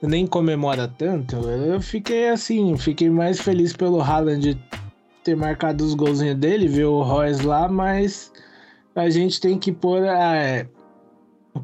nem 0.01 0.25
comemora 0.29 0.87
tanto? 0.87 1.35
Eu 1.35 1.81
fiquei 1.81 2.29
assim, 2.29 2.77
fiquei 2.77 3.11
mais 3.11 3.41
feliz 3.41 3.73
pelo 3.73 4.01
Haaland 4.01 4.57
ter 5.25 5.35
marcado 5.37 5.85
os 5.85 5.95
golzinhos 5.95 6.37
dele, 6.37 6.69
ver 6.69 6.85
o 6.85 7.03
Royce 7.03 7.45
lá, 7.45 7.69
mas 7.69 8.31
a 8.95 9.11
gente 9.11 9.41
tem 9.41 9.59
que 9.59 9.73
pôr. 9.73 10.05
É, 10.05 10.69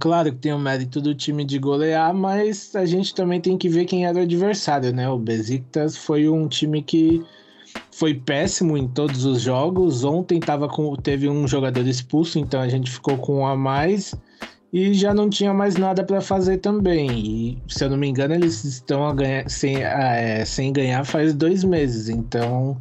claro 0.00 0.32
que 0.32 0.38
tem 0.38 0.52
o 0.52 0.58
mérito 0.58 1.00
do 1.00 1.14
time 1.14 1.44
de 1.44 1.60
golear, 1.60 2.12
mas 2.12 2.74
a 2.74 2.84
gente 2.84 3.14
também 3.14 3.40
tem 3.40 3.56
que 3.56 3.68
ver 3.68 3.84
quem 3.84 4.04
era 4.04 4.18
o 4.18 4.22
adversário, 4.22 4.92
né? 4.92 5.08
O 5.08 5.16
Besiktas 5.16 5.96
foi 5.96 6.28
um 6.28 6.48
time 6.48 6.82
que 6.82 7.24
foi 7.92 8.14
péssimo 8.14 8.76
em 8.76 8.88
todos 8.88 9.24
os 9.24 9.40
jogos. 9.40 10.02
Ontem 10.02 10.40
tava 10.40 10.66
com, 10.66 10.96
teve 10.96 11.28
um 11.28 11.46
jogador 11.46 11.86
expulso, 11.86 12.38
então 12.38 12.60
a 12.60 12.68
gente 12.68 12.90
ficou 12.90 13.18
com 13.18 13.40
um 13.40 13.46
a 13.46 13.54
mais 13.54 14.14
e 14.72 14.94
já 14.94 15.12
não 15.12 15.28
tinha 15.28 15.52
mais 15.52 15.76
nada 15.76 16.02
para 16.02 16.20
fazer 16.20 16.58
também. 16.58 17.10
E 17.10 17.62
se 17.68 17.84
eu 17.84 17.90
não 17.90 17.96
me 17.98 18.08
engano, 18.08 18.34
eles 18.34 18.64
estão 18.64 19.14
ganhar, 19.14 19.48
sem, 19.48 19.76
é, 19.76 20.44
sem 20.44 20.72
ganhar 20.72 21.04
faz 21.04 21.34
dois 21.34 21.62
meses. 21.62 22.08
Então 22.08 22.80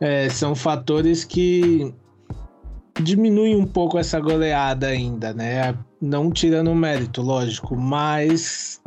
é, 0.00 0.28
são 0.28 0.54
fatores 0.54 1.24
que 1.24 1.92
diminuem 3.02 3.56
um 3.56 3.66
pouco 3.66 3.98
essa 3.98 4.20
goleada 4.20 4.86
ainda, 4.86 5.34
né? 5.34 5.76
Não 6.00 6.30
tirando 6.30 6.70
o 6.70 6.74
mérito, 6.74 7.20
lógico, 7.20 7.76
mas 7.76 8.80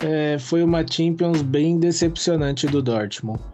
é, 0.00 0.38
foi 0.38 0.62
uma 0.62 0.86
Champions 0.86 1.40
bem 1.40 1.78
decepcionante 1.78 2.66
do 2.66 2.82
Dortmund. 2.82 3.53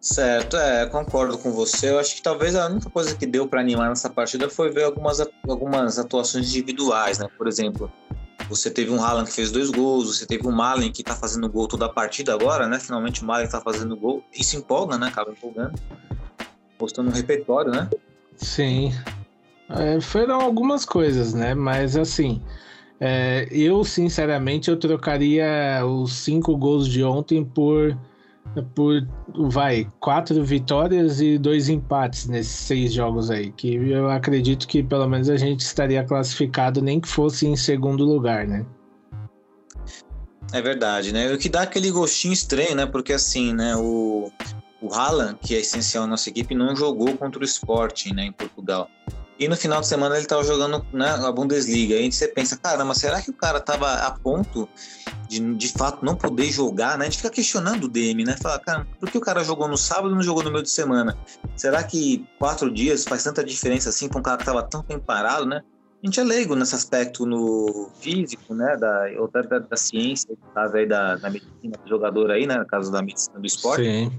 Certo, 0.00 0.56
é, 0.56 0.86
concordo 0.86 1.36
com 1.36 1.52
você. 1.52 1.90
Eu 1.90 1.98
acho 1.98 2.16
que 2.16 2.22
talvez 2.22 2.56
a 2.56 2.66
única 2.66 2.88
coisa 2.88 3.14
que 3.14 3.26
deu 3.26 3.46
para 3.46 3.60
animar 3.60 3.90
nessa 3.90 4.08
partida 4.08 4.48
foi 4.48 4.70
ver 4.70 4.84
algumas, 4.84 5.20
algumas 5.46 5.98
atuações 5.98 6.48
individuais, 6.48 7.18
né? 7.18 7.28
Por 7.36 7.46
exemplo, 7.46 7.92
você 8.48 8.70
teve 8.70 8.90
um 8.90 9.02
Haaland 9.02 9.28
que 9.28 9.36
fez 9.36 9.52
dois 9.52 9.70
gols, 9.70 10.16
você 10.16 10.26
teve 10.26 10.46
um 10.48 10.50
Malen 10.50 10.90
que 10.90 11.04
tá 11.04 11.14
fazendo 11.14 11.48
gol 11.48 11.68
toda 11.68 11.84
a 11.84 11.88
partida 11.88 12.32
agora, 12.32 12.66
né? 12.66 12.80
Finalmente 12.80 13.22
o 13.22 13.26
Malen 13.26 13.48
tá 13.48 13.60
fazendo 13.60 13.94
gol. 13.94 14.24
Isso 14.34 14.56
empolga, 14.56 14.96
né? 14.96 15.08
Acaba 15.08 15.32
empolgando. 15.32 15.78
Postando 16.78 17.10
um 17.10 17.12
repertório, 17.12 17.70
né? 17.70 17.88
Sim. 18.36 18.94
É, 19.68 20.00
foram 20.00 20.40
algumas 20.40 20.86
coisas, 20.86 21.34
né? 21.34 21.54
Mas 21.54 21.94
assim, 21.94 22.42
é, 22.98 23.46
eu 23.50 23.84
sinceramente 23.84 24.70
eu 24.70 24.78
trocaria 24.78 25.84
os 25.86 26.14
cinco 26.14 26.56
gols 26.56 26.88
de 26.88 27.04
ontem 27.04 27.44
por 27.44 27.96
por, 28.74 29.06
vai, 29.48 29.86
quatro 30.00 30.42
vitórias 30.44 31.20
e 31.20 31.38
dois 31.38 31.68
empates 31.68 32.26
nesses 32.26 32.52
seis 32.52 32.92
jogos 32.92 33.30
aí, 33.30 33.52
que 33.52 33.74
eu 33.74 34.10
acredito 34.10 34.66
que 34.66 34.82
pelo 34.82 35.08
menos 35.08 35.30
a 35.30 35.36
gente 35.36 35.60
estaria 35.60 36.02
classificado, 36.04 36.82
nem 36.82 37.00
que 37.00 37.08
fosse 37.08 37.46
em 37.46 37.56
segundo 37.56 38.04
lugar, 38.04 38.46
né? 38.46 38.66
É 40.52 40.60
verdade, 40.60 41.12
né? 41.12 41.32
O 41.32 41.38
que 41.38 41.48
dá 41.48 41.62
aquele 41.62 41.90
gostinho 41.90 42.32
estranho, 42.32 42.74
né? 42.74 42.86
Porque 42.86 43.12
assim, 43.12 43.52
né, 43.54 43.76
o, 43.76 44.32
o 44.82 44.92
Haaland, 44.92 45.38
que 45.40 45.54
é 45.54 45.60
essencial 45.60 46.04
na 46.04 46.10
nossa 46.10 46.28
equipe, 46.28 46.54
não 46.54 46.74
jogou 46.74 47.16
contra 47.16 47.40
o 47.40 47.44
Sporting, 47.44 48.14
né, 48.14 48.24
em 48.24 48.32
Portugal. 48.32 48.88
E 49.40 49.48
no 49.48 49.56
final 49.56 49.80
de 49.80 49.86
semana 49.86 50.16
ele 50.16 50.24
estava 50.24 50.44
jogando 50.44 50.84
né, 50.92 51.08
a 51.08 51.32
Bundesliga. 51.32 51.94
Aí 51.94 52.12
você 52.12 52.28
pensa, 52.28 52.58
caramba, 52.58 52.94
será 52.94 53.22
que 53.22 53.30
o 53.30 53.32
cara 53.32 53.56
estava 53.56 53.90
a 53.94 54.10
ponto 54.10 54.68
de, 55.26 55.54
de 55.54 55.68
fato 55.68 56.04
não 56.04 56.14
poder 56.14 56.52
jogar, 56.52 56.98
né? 56.98 57.06
A 57.06 57.08
gente 57.08 57.16
fica 57.16 57.30
questionando 57.30 57.84
o 57.84 57.88
DM, 57.88 58.22
né? 58.22 58.36
Fala, 58.36 58.58
cara, 58.58 58.86
por 59.00 59.10
que 59.10 59.16
o 59.16 59.20
cara 59.20 59.42
jogou 59.42 59.66
no 59.66 59.78
sábado 59.78 60.10
e 60.10 60.14
não 60.14 60.22
jogou 60.22 60.42
no 60.42 60.50
meio 60.50 60.62
de 60.62 60.68
semana? 60.68 61.16
Será 61.56 61.82
que 61.82 62.22
quatro 62.38 62.70
dias 62.70 63.04
faz 63.04 63.24
tanta 63.24 63.42
diferença 63.42 63.88
assim 63.88 64.10
para 64.10 64.18
um 64.18 64.22
cara 64.22 64.36
que 64.36 64.42
estava 64.42 64.62
tão 64.62 64.82
tempo 64.82 65.06
parado, 65.06 65.46
né? 65.46 65.62
A 66.02 66.06
gente 66.06 66.20
é 66.20 66.22
leigo 66.22 66.54
nesse 66.54 66.74
aspecto 66.74 67.24
no 67.24 67.88
físico, 67.98 68.54
né? 68.54 68.76
Da, 68.76 69.06
ou 69.18 69.30
da, 69.30 69.40
da, 69.40 69.58
da 69.60 69.76
ciência, 69.76 70.36
caso 70.54 70.76
aí 70.76 70.86
da, 70.86 71.16
da 71.16 71.30
medicina 71.30 71.78
do 71.82 71.88
jogador 71.88 72.30
aí, 72.30 72.46
né? 72.46 72.58
No 72.58 72.66
caso 72.66 72.92
da 72.92 73.00
medicina 73.00 73.40
do 73.40 73.46
esporte. 73.46 73.84
Sim. 73.84 74.12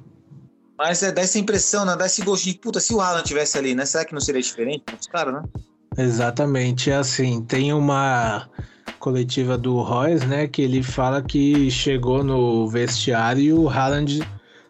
Mas 0.84 1.04
é, 1.04 1.12
dá 1.12 1.22
essa 1.22 1.38
impressão, 1.38 1.86
né? 1.86 1.96
Dá 1.96 2.08
esse 2.08 2.24
gostinho 2.24 2.58
puta, 2.58 2.80
se 2.80 2.91
o 2.91 3.00
Alan 3.00 3.22
tivesse 3.22 3.56
ali, 3.56 3.76
né? 3.76 3.86
Será 3.86 4.04
que 4.04 4.13
não 4.13 4.20
seria 4.20 4.41
diferente 4.41 4.84
com 4.89 4.98
os 5.00 5.06
caras, 5.06 5.36
né? 5.36 5.44
Exatamente, 5.96 6.89
é 6.89 6.96
assim, 6.96 7.44
tem 7.44 7.72
uma 7.72 8.50
coletiva 8.98 9.60
do 9.60 9.80
Royce, 9.80 10.26
né, 10.26 10.48
que 10.48 10.62
ele 10.62 10.82
fala 10.82 11.22
que 11.22 11.70
chegou 11.70 12.24
no 12.24 12.67
vestiário 12.67 13.41
e 13.41 13.54
o 13.54 13.70
Haaland 13.70 14.22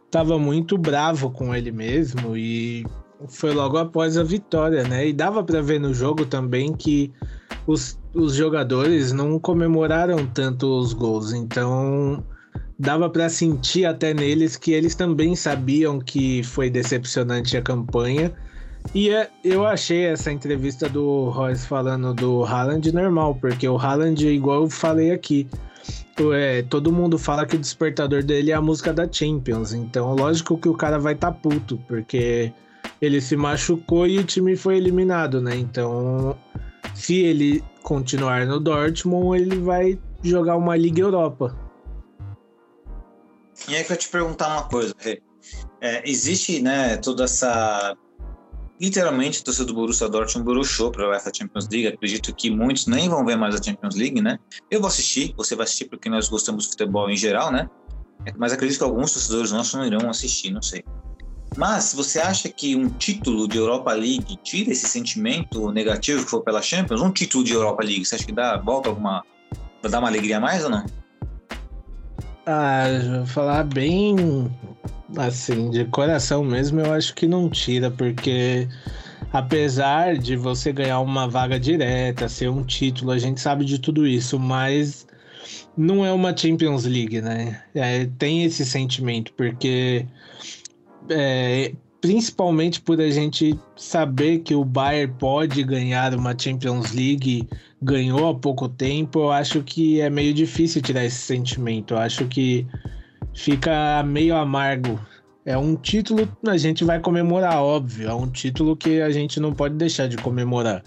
tava 0.09 0.39
muito 0.39 0.77
bravo 0.77 1.29
com 1.29 1.53
ele 1.53 1.71
mesmo 1.71 2.35
e 2.35 2.83
foi 3.29 3.53
logo 3.53 3.77
após 3.77 4.17
a 4.17 4.23
vitória, 4.23 4.83
né? 4.83 5.07
E 5.07 5.13
dava 5.13 5.43
para 5.43 5.61
ver 5.61 5.79
no 5.79 5.93
jogo 5.93 6.25
também 6.25 6.73
que 6.73 7.13
os, 7.65 7.97
os 8.13 8.33
jogadores 8.33 9.13
não 9.13 9.39
comemoraram 9.39 10.25
tanto 10.25 10.77
os 10.77 10.91
gols, 10.91 11.31
então 11.31 12.21
dava 12.77 13.09
para 13.09 13.29
sentir 13.29 13.85
até 13.85 14.13
neles 14.13 14.57
que 14.57 14.71
eles 14.71 14.95
também 14.95 15.35
sabiam 15.35 15.99
que 15.99 16.43
foi 16.43 16.69
decepcionante 16.69 17.55
a 17.55 17.61
campanha. 17.61 18.31
E 18.95 19.11
é, 19.11 19.29
eu 19.43 19.65
achei 19.65 20.05
essa 20.05 20.31
entrevista 20.31 20.89
do 20.89 21.29
Royce 21.29 21.67
falando 21.67 22.13
do 22.13 22.43
Haaland 22.43 22.91
normal, 22.91 23.35
porque 23.35 23.67
o 23.67 23.77
Haaland, 23.77 24.27
igual 24.27 24.63
eu 24.63 24.69
falei 24.69 25.11
aqui, 25.11 25.47
é, 26.33 26.63
todo 26.63 26.91
mundo 26.91 27.17
fala 27.17 27.45
que 27.45 27.55
o 27.55 27.59
despertador 27.59 28.23
dele 28.23 28.51
é 28.51 28.55
a 28.55 28.61
música 28.61 28.91
da 28.91 29.07
Champions. 29.11 29.73
Então, 29.73 30.13
lógico 30.15 30.57
que 30.57 30.67
o 30.67 30.73
cara 30.73 30.97
vai 30.97 31.13
estar 31.13 31.31
tá 31.31 31.37
puto, 31.37 31.79
porque 31.87 32.51
ele 32.99 33.21
se 33.21 33.35
machucou 33.35 34.07
e 34.07 34.19
o 34.19 34.23
time 34.23 34.55
foi 34.55 34.77
eliminado, 34.77 35.39
né? 35.41 35.55
Então, 35.55 36.35
se 36.93 37.19
ele 37.19 37.63
continuar 37.83 38.45
no 38.45 38.59
Dortmund, 38.59 39.41
ele 39.41 39.57
vai 39.57 39.99
jogar 40.23 40.57
uma 40.57 40.75
Liga 40.75 41.01
Europa. 41.01 41.55
E 43.67 43.75
aí 43.75 43.83
que 43.83 43.93
eu 43.93 43.97
te 43.97 44.09
perguntar 44.09 44.47
uma 44.47 44.63
coisa, 44.63 44.93
Rê. 44.97 45.21
É, 45.79 46.07
existe, 46.09 46.61
né, 46.61 46.97
toda 46.97 47.23
essa 47.23 47.95
literalmente 48.81 49.41
a 49.41 49.43
torcida 49.43 49.65
do 49.65 49.75
Borussia 49.75 50.09
Dortmund 50.09 50.43
broxou 50.43 50.91
para 50.91 51.15
a 51.15 51.33
Champions 51.33 51.67
League. 51.69 51.87
Acredito 51.87 52.33
que 52.33 52.49
muitos 52.49 52.87
nem 52.87 53.07
vão 53.07 53.23
ver 53.23 53.37
mais 53.37 53.53
a 53.53 53.61
Champions 53.61 53.95
League, 53.95 54.19
né? 54.19 54.39
Eu 54.71 54.79
vou 54.79 54.87
assistir, 54.87 55.35
você 55.37 55.55
vai 55.55 55.65
assistir 55.65 55.85
porque 55.85 56.09
nós 56.09 56.27
gostamos 56.27 56.63
de 56.63 56.71
futebol 56.71 57.07
em 57.07 57.15
geral, 57.15 57.51
né? 57.51 57.69
Mas 58.37 58.51
acredito 58.51 58.79
que 58.79 58.83
alguns 58.83 59.13
torcedores 59.13 59.51
nossos 59.51 59.75
não 59.75 59.85
irão 59.85 60.09
assistir, 60.09 60.49
não 60.49 60.63
sei. 60.63 60.83
Mas 61.55 61.93
você 61.93 62.19
acha 62.19 62.49
que 62.49 62.75
um 62.75 62.89
título 62.89 63.47
de 63.47 63.57
Europa 63.57 63.93
League 63.93 64.35
tira 64.37 64.71
esse 64.71 64.87
sentimento 64.87 65.71
negativo 65.71 66.23
que 66.23 66.31
foi 66.31 66.41
pela 66.41 66.61
Champions? 66.61 67.01
Um 67.01 67.11
título 67.11 67.43
de 67.43 67.53
Europa 67.53 67.83
League, 67.83 68.03
você 68.05 68.15
acha 68.15 68.25
que 68.25 68.31
dá 68.31 68.57
volta 68.57 68.89
alguma 68.89 69.23
dá 69.83 69.99
uma 69.99 70.07
alegria 70.07 70.37
a 70.37 70.39
mais 70.39 70.63
ou 70.63 70.69
não? 70.69 70.85
Ah, 72.45 72.85
vou 73.17 73.25
falar 73.27 73.63
bem 73.63 74.49
assim, 75.17 75.69
de 75.69 75.85
coração 75.85 76.43
mesmo, 76.43 76.79
eu 76.79 76.93
acho 76.93 77.13
que 77.13 77.27
não 77.27 77.49
tira, 77.49 77.91
porque 77.91 78.67
apesar 79.31 80.17
de 80.17 80.35
você 80.35 80.71
ganhar 80.71 80.99
uma 80.99 81.27
vaga 81.27 81.59
direta, 81.59 82.29
ser 82.29 82.49
um 82.49 82.63
título, 82.63 83.11
a 83.11 83.17
gente 83.17 83.39
sabe 83.39 83.65
de 83.65 83.79
tudo 83.79 84.07
isso, 84.07 84.39
mas 84.39 85.05
não 85.75 86.05
é 86.05 86.11
uma 86.11 86.35
Champions 86.35 86.85
League, 86.85 87.21
né? 87.21 87.61
É, 87.73 88.05
tem 88.17 88.43
esse 88.43 88.65
sentimento, 88.65 89.33
porque 89.33 90.05
é, 91.09 91.73
principalmente 92.01 92.81
por 92.81 92.99
a 92.99 93.09
gente 93.11 93.57
saber 93.75 94.39
que 94.39 94.55
o 94.55 94.65
Bayern 94.65 95.13
pode 95.19 95.63
ganhar 95.63 96.15
uma 96.15 96.37
Champions 96.37 96.91
League, 96.91 97.47
ganhou 97.81 98.27
há 98.27 98.35
pouco 98.35 98.67
tempo, 98.67 99.19
eu 99.19 99.31
acho 99.31 99.61
que 99.61 100.01
é 100.01 100.09
meio 100.09 100.33
difícil 100.33 100.81
tirar 100.81 101.05
esse 101.05 101.17
sentimento. 101.17 101.93
Eu 101.93 101.99
acho 101.99 102.25
que 102.25 102.65
fica 103.35 104.03
meio 104.03 104.35
amargo. 104.35 104.99
É 105.45 105.57
um 105.57 105.75
título 105.75 106.27
a 106.47 106.57
gente 106.57 106.83
vai 106.83 106.99
comemorar, 106.99 107.61
óbvio, 107.61 108.09
é 108.09 108.13
um 108.13 108.27
título 108.27 108.75
que 108.75 109.01
a 109.01 109.09
gente 109.11 109.39
não 109.39 109.53
pode 109.53 109.75
deixar 109.75 110.07
de 110.07 110.17
comemorar. 110.17 110.83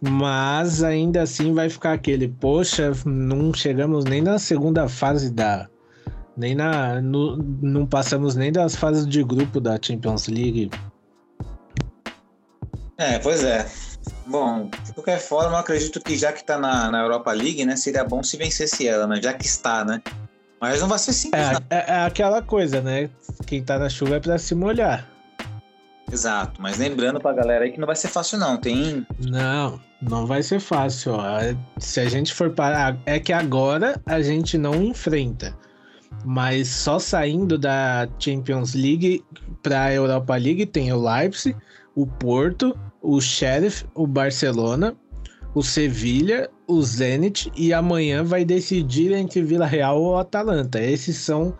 Mas 0.00 0.82
ainda 0.82 1.22
assim 1.22 1.52
vai 1.52 1.68
ficar 1.68 1.92
aquele, 1.92 2.28
poxa, 2.28 2.92
não 3.04 3.52
chegamos 3.52 4.04
nem 4.04 4.22
na 4.22 4.38
segunda 4.38 4.88
fase 4.88 5.30
da 5.30 5.68
nem 6.36 6.54
na. 6.54 7.00
No, 7.00 7.36
não 7.36 7.86
passamos 7.86 8.34
nem 8.34 8.52
das 8.52 8.76
fases 8.76 9.06
de 9.06 9.22
grupo 9.22 9.60
da 9.60 9.78
Champions 9.80 10.28
League. 10.28 10.70
É, 12.98 13.18
pois 13.18 13.44
é. 13.44 13.66
Bom, 14.26 14.70
de 14.84 14.92
qualquer 14.92 15.18
forma, 15.18 15.52
eu 15.52 15.56
acredito 15.56 16.00
que 16.00 16.16
já 16.16 16.32
que 16.32 16.40
está 16.40 16.58
na, 16.58 16.90
na 16.90 17.02
Europa 17.02 17.32
League, 17.32 17.64
né, 17.64 17.76
seria 17.76 18.04
bom 18.04 18.22
se 18.22 18.36
vencesse 18.36 18.86
ela, 18.86 19.06
né? 19.06 19.20
Já 19.22 19.32
que 19.32 19.44
está, 19.44 19.84
né? 19.84 20.00
Mas 20.60 20.80
não 20.80 20.88
vai 20.88 20.98
ser 20.98 21.12
simples, 21.12 21.42
é, 21.42 21.76
é, 21.76 21.84
é, 21.88 22.04
aquela 22.04 22.40
coisa, 22.40 22.80
né? 22.80 23.10
Quem 23.46 23.62
tá 23.62 23.78
na 23.78 23.88
chuva 23.88 24.16
é 24.16 24.20
pra 24.20 24.38
se 24.38 24.54
molhar. 24.54 25.06
Exato, 26.10 26.62
mas 26.62 26.78
lembrando 26.78 27.20
pra 27.20 27.32
galera 27.32 27.64
aí 27.64 27.72
que 27.72 27.80
não 27.80 27.86
vai 27.86 27.96
ser 27.96 28.08
fácil, 28.08 28.38
não. 28.38 28.56
Tem. 28.56 29.06
Não, 29.28 29.80
não 30.00 30.24
vai 30.24 30.42
ser 30.42 30.60
fácil. 30.60 31.14
Ó. 31.14 31.38
Se 31.78 32.00
a 32.00 32.08
gente 32.08 32.32
for 32.32 32.50
parar. 32.50 32.96
É 33.04 33.18
que 33.18 33.32
agora 33.32 34.00
a 34.06 34.22
gente 34.22 34.56
não 34.56 34.82
enfrenta. 34.82 35.54
Mas 36.24 36.68
só 36.68 36.98
saindo 36.98 37.56
da 37.56 38.08
Champions 38.18 38.74
League 38.74 39.24
para 39.62 39.84
a 39.84 39.92
Europa 39.92 40.36
League 40.36 40.66
tem 40.66 40.92
o 40.92 41.00
Leipzig, 41.00 41.56
o 41.94 42.06
Porto, 42.06 42.76
o 43.00 43.20
Sheriff, 43.20 43.84
o 43.94 44.06
Barcelona, 44.06 44.96
o 45.54 45.62
Sevilha, 45.62 46.50
o 46.66 46.82
Zenit 46.82 47.50
e 47.56 47.72
amanhã 47.72 48.22
vai 48.22 48.44
decidir 48.44 49.12
entre 49.12 49.42
Vila 49.42 49.66
Real 49.66 50.00
ou 50.00 50.18
Atalanta. 50.18 50.80
Esses 50.80 51.16
são 51.16 51.56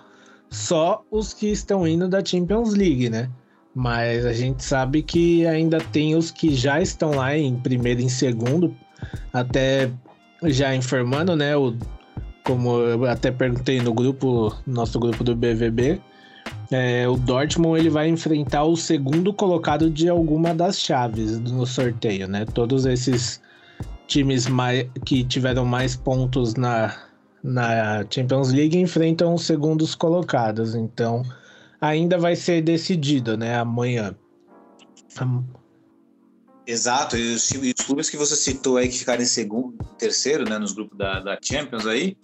só 0.51 1.03
os 1.11 1.33
que 1.33 1.47
estão 1.47 1.87
indo 1.87 2.09
da 2.09 2.25
Champions 2.25 2.75
League, 2.75 3.09
né? 3.09 3.31
Mas 3.75 4.25
a 4.25 4.33
gente 4.33 4.65
sabe 4.65 5.03
que 5.03 5.47
ainda 5.47 5.79
tem 5.79 6.15
os 6.17 6.31
que 6.31 6.55
já 6.55 6.81
estão 6.81 7.11
lá 7.11 7.37
em 7.37 7.57
primeiro 7.57 8.01
e 8.01 8.05
em 8.05 8.09
segundo, 8.09 8.75
até 9.33 9.91
já 10.45 10.75
informando, 10.75 11.37
né? 11.37 11.57
O 11.57 11.75
como 12.47 12.79
eu 12.79 13.05
até 13.07 13.33
perguntei 13.33 13.81
no 13.83 13.93
grupo, 13.93 14.57
nosso 14.65 15.01
grupo 15.01 15.25
do 15.25 15.35
BVB, 15.35 16.01
é, 16.71 17.07
o 17.09 17.17
Dortmund 17.17 17.81
ele 17.81 17.91
vai 17.91 18.09
enfrentar 18.09 18.63
o 18.63 18.77
segundo 18.77 19.35
colocado 19.35 19.91
de 19.91 20.09
alguma 20.09 20.55
das 20.55 20.79
chaves 20.79 21.41
no 21.41 21.67
sorteio, 21.67 22.29
né? 22.29 22.45
Todos 22.45 22.87
esses 22.87 23.43
times 24.07 24.47
mais, 24.47 24.87
que 25.05 25.25
tiveram 25.25 25.65
mais 25.65 25.97
pontos 25.97 26.55
na, 26.55 26.97
na 27.43 28.07
Champions 28.09 28.53
League 28.53 28.79
enfrentam 28.79 29.35
os 29.35 29.43
segundos 29.43 29.97
colocados, 29.97 30.77
então 30.77 31.25
ainda 31.81 32.17
vai 32.17 32.37
ser 32.37 32.63
decidido, 32.63 33.37
né? 33.37 33.57
Amanhã. 33.57 34.15
Exato, 36.65 37.17
e 37.17 37.35
os, 37.35 37.51
e 37.51 37.75
os 37.77 37.85
clubes 37.85 38.09
que 38.09 38.17
você 38.17 38.37
citou 38.37 38.77
aí 38.77 38.89
que 38.89 38.99
ficaram 38.99 39.23
em 39.23 39.27
segundo, 39.27 39.77
terceiro, 39.99 40.49
né, 40.49 40.59
nos 40.59 40.73
grupos 40.73 40.99
da, 40.99 41.21
da 41.21 41.39
Champions 41.41 41.87
aí, 41.87 42.17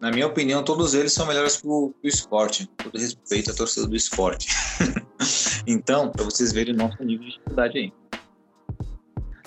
na 0.00 0.10
minha 0.10 0.26
opinião, 0.26 0.62
todos 0.62 0.94
eles 0.94 1.12
são 1.12 1.26
melhores 1.26 1.56
que 1.56 1.66
o, 1.66 1.94
que 2.00 2.06
o 2.06 2.08
esporte. 2.08 2.70
Todo 2.76 2.98
respeito 2.98 3.50
à 3.50 3.54
torcida 3.54 3.86
do 3.86 3.96
esporte. 3.96 4.48
então, 5.66 6.10
para 6.10 6.24
vocês 6.24 6.52
verem 6.52 6.74
o 6.74 6.76
nosso 6.76 7.02
nível 7.02 7.24
de 7.24 7.32
dificuldade 7.32 7.78
aí. 7.78 7.92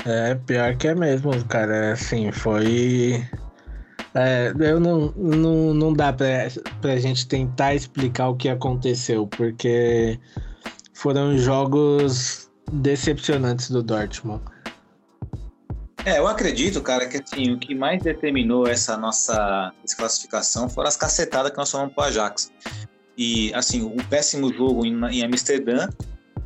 É, 0.05 0.35
pior 0.35 0.75
que 0.77 0.87
é 0.87 0.95
mesmo, 0.95 1.31
cara. 1.45 1.93
Assim, 1.93 2.31
foi. 2.31 3.23
É, 4.15 4.51
eu 4.59 4.79
não, 4.79 5.13
não, 5.15 5.73
não 5.73 5.93
dá 5.93 6.11
pra, 6.11 6.47
pra 6.81 6.97
gente 6.97 7.27
tentar 7.27 7.75
explicar 7.75 8.29
o 8.29 8.35
que 8.35 8.49
aconteceu, 8.49 9.27
porque 9.27 10.19
foram 10.93 11.37
jogos 11.37 12.49
decepcionantes 12.71 13.69
do 13.69 13.83
Dortmund. 13.83 14.43
É, 16.05 16.17
eu 16.17 16.27
acredito, 16.27 16.81
cara, 16.81 17.07
que 17.07 17.17
assim, 17.17 17.51
o 17.51 17.59
que 17.59 17.75
mais 17.75 18.01
determinou 18.01 18.67
essa 18.67 18.95
nossa 18.97 19.73
desclassificação 19.83 20.69
foram 20.69 20.87
as 20.87 20.95
cacetadas 20.95 21.51
que 21.51 21.57
nós 21.57 21.69
falamos 21.69 21.93
pro 21.93 22.03
Ajax. 22.03 22.51
e 23.17 23.53
assim, 23.53 23.81
o 23.81 24.03
péssimo 24.09 24.51
jogo 24.53 24.85
em, 24.85 24.93
em 25.11 25.23
Amsterdã 25.23 25.89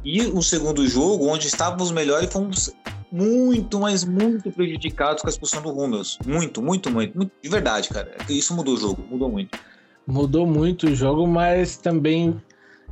e 0.03 0.21
o 0.21 0.41
segundo 0.41 0.85
jogo, 0.87 1.27
onde 1.27 1.47
estávamos 1.47 1.91
melhor 1.91 2.23
e 2.23 2.27
fomos 2.27 2.73
muito, 3.11 3.79
mas 3.79 4.03
muito 4.03 4.51
prejudicados 4.51 5.21
com 5.21 5.27
a 5.27 5.29
expulsão 5.29 5.61
do 5.61 5.69
Rummels. 5.69 6.17
Muito, 6.25 6.63
muito, 6.63 6.89
muito, 6.89 7.15
muito. 7.15 7.31
De 7.41 7.47
verdade, 7.47 7.89
cara. 7.89 8.11
Isso 8.27 8.55
mudou 8.55 8.73
o 8.73 8.77
jogo, 8.77 9.05
mudou 9.07 9.29
muito. 9.29 9.57
Mudou 10.05 10.47
muito 10.47 10.87
o 10.87 10.95
jogo, 10.95 11.27
mas 11.27 11.77
também 11.77 12.41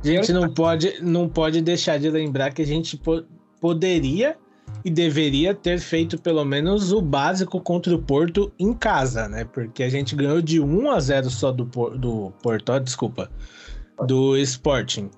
a 0.02 0.06
gente 0.06 0.32
não 0.32 0.48
pode, 0.48 1.02
não 1.02 1.28
pode 1.28 1.60
deixar 1.60 1.98
de 1.98 2.08
lembrar 2.08 2.52
que 2.52 2.62
a 2.62 2.66
gente 2.66 2.96
po 2.96 3.24
poderia 3.60 4.36
e 4.84 4.90
deveria 4.90 5.54
ter 5.54 5.78
feito 5.78 6.20
pelo 6.20 6.44
menos 6.44 6.92
o 6.92 7.00
básico 7.00 7.60
contra 7.60 7.94
o 7.94 7.98
Porto 8.02 8.52
em 8.58 8.72
casa, 8.72 9.28
né? 9.28 9.44
Porque 9.44 9.82
a 9.82 9.88
gente 9.88 10.14
ganhou 10.16 10.42
de 10.42 10.60
1 10.60 10.90
a 10.90 11.00
0 11.00 11.30
só 11.30 11.52
do, 11.52 11.64
do 11.64 12.32
Porto, 12.42 12.78
desculpa, 12.80 13.30
do 14.06 14.36
Sporting. 14.38 15.10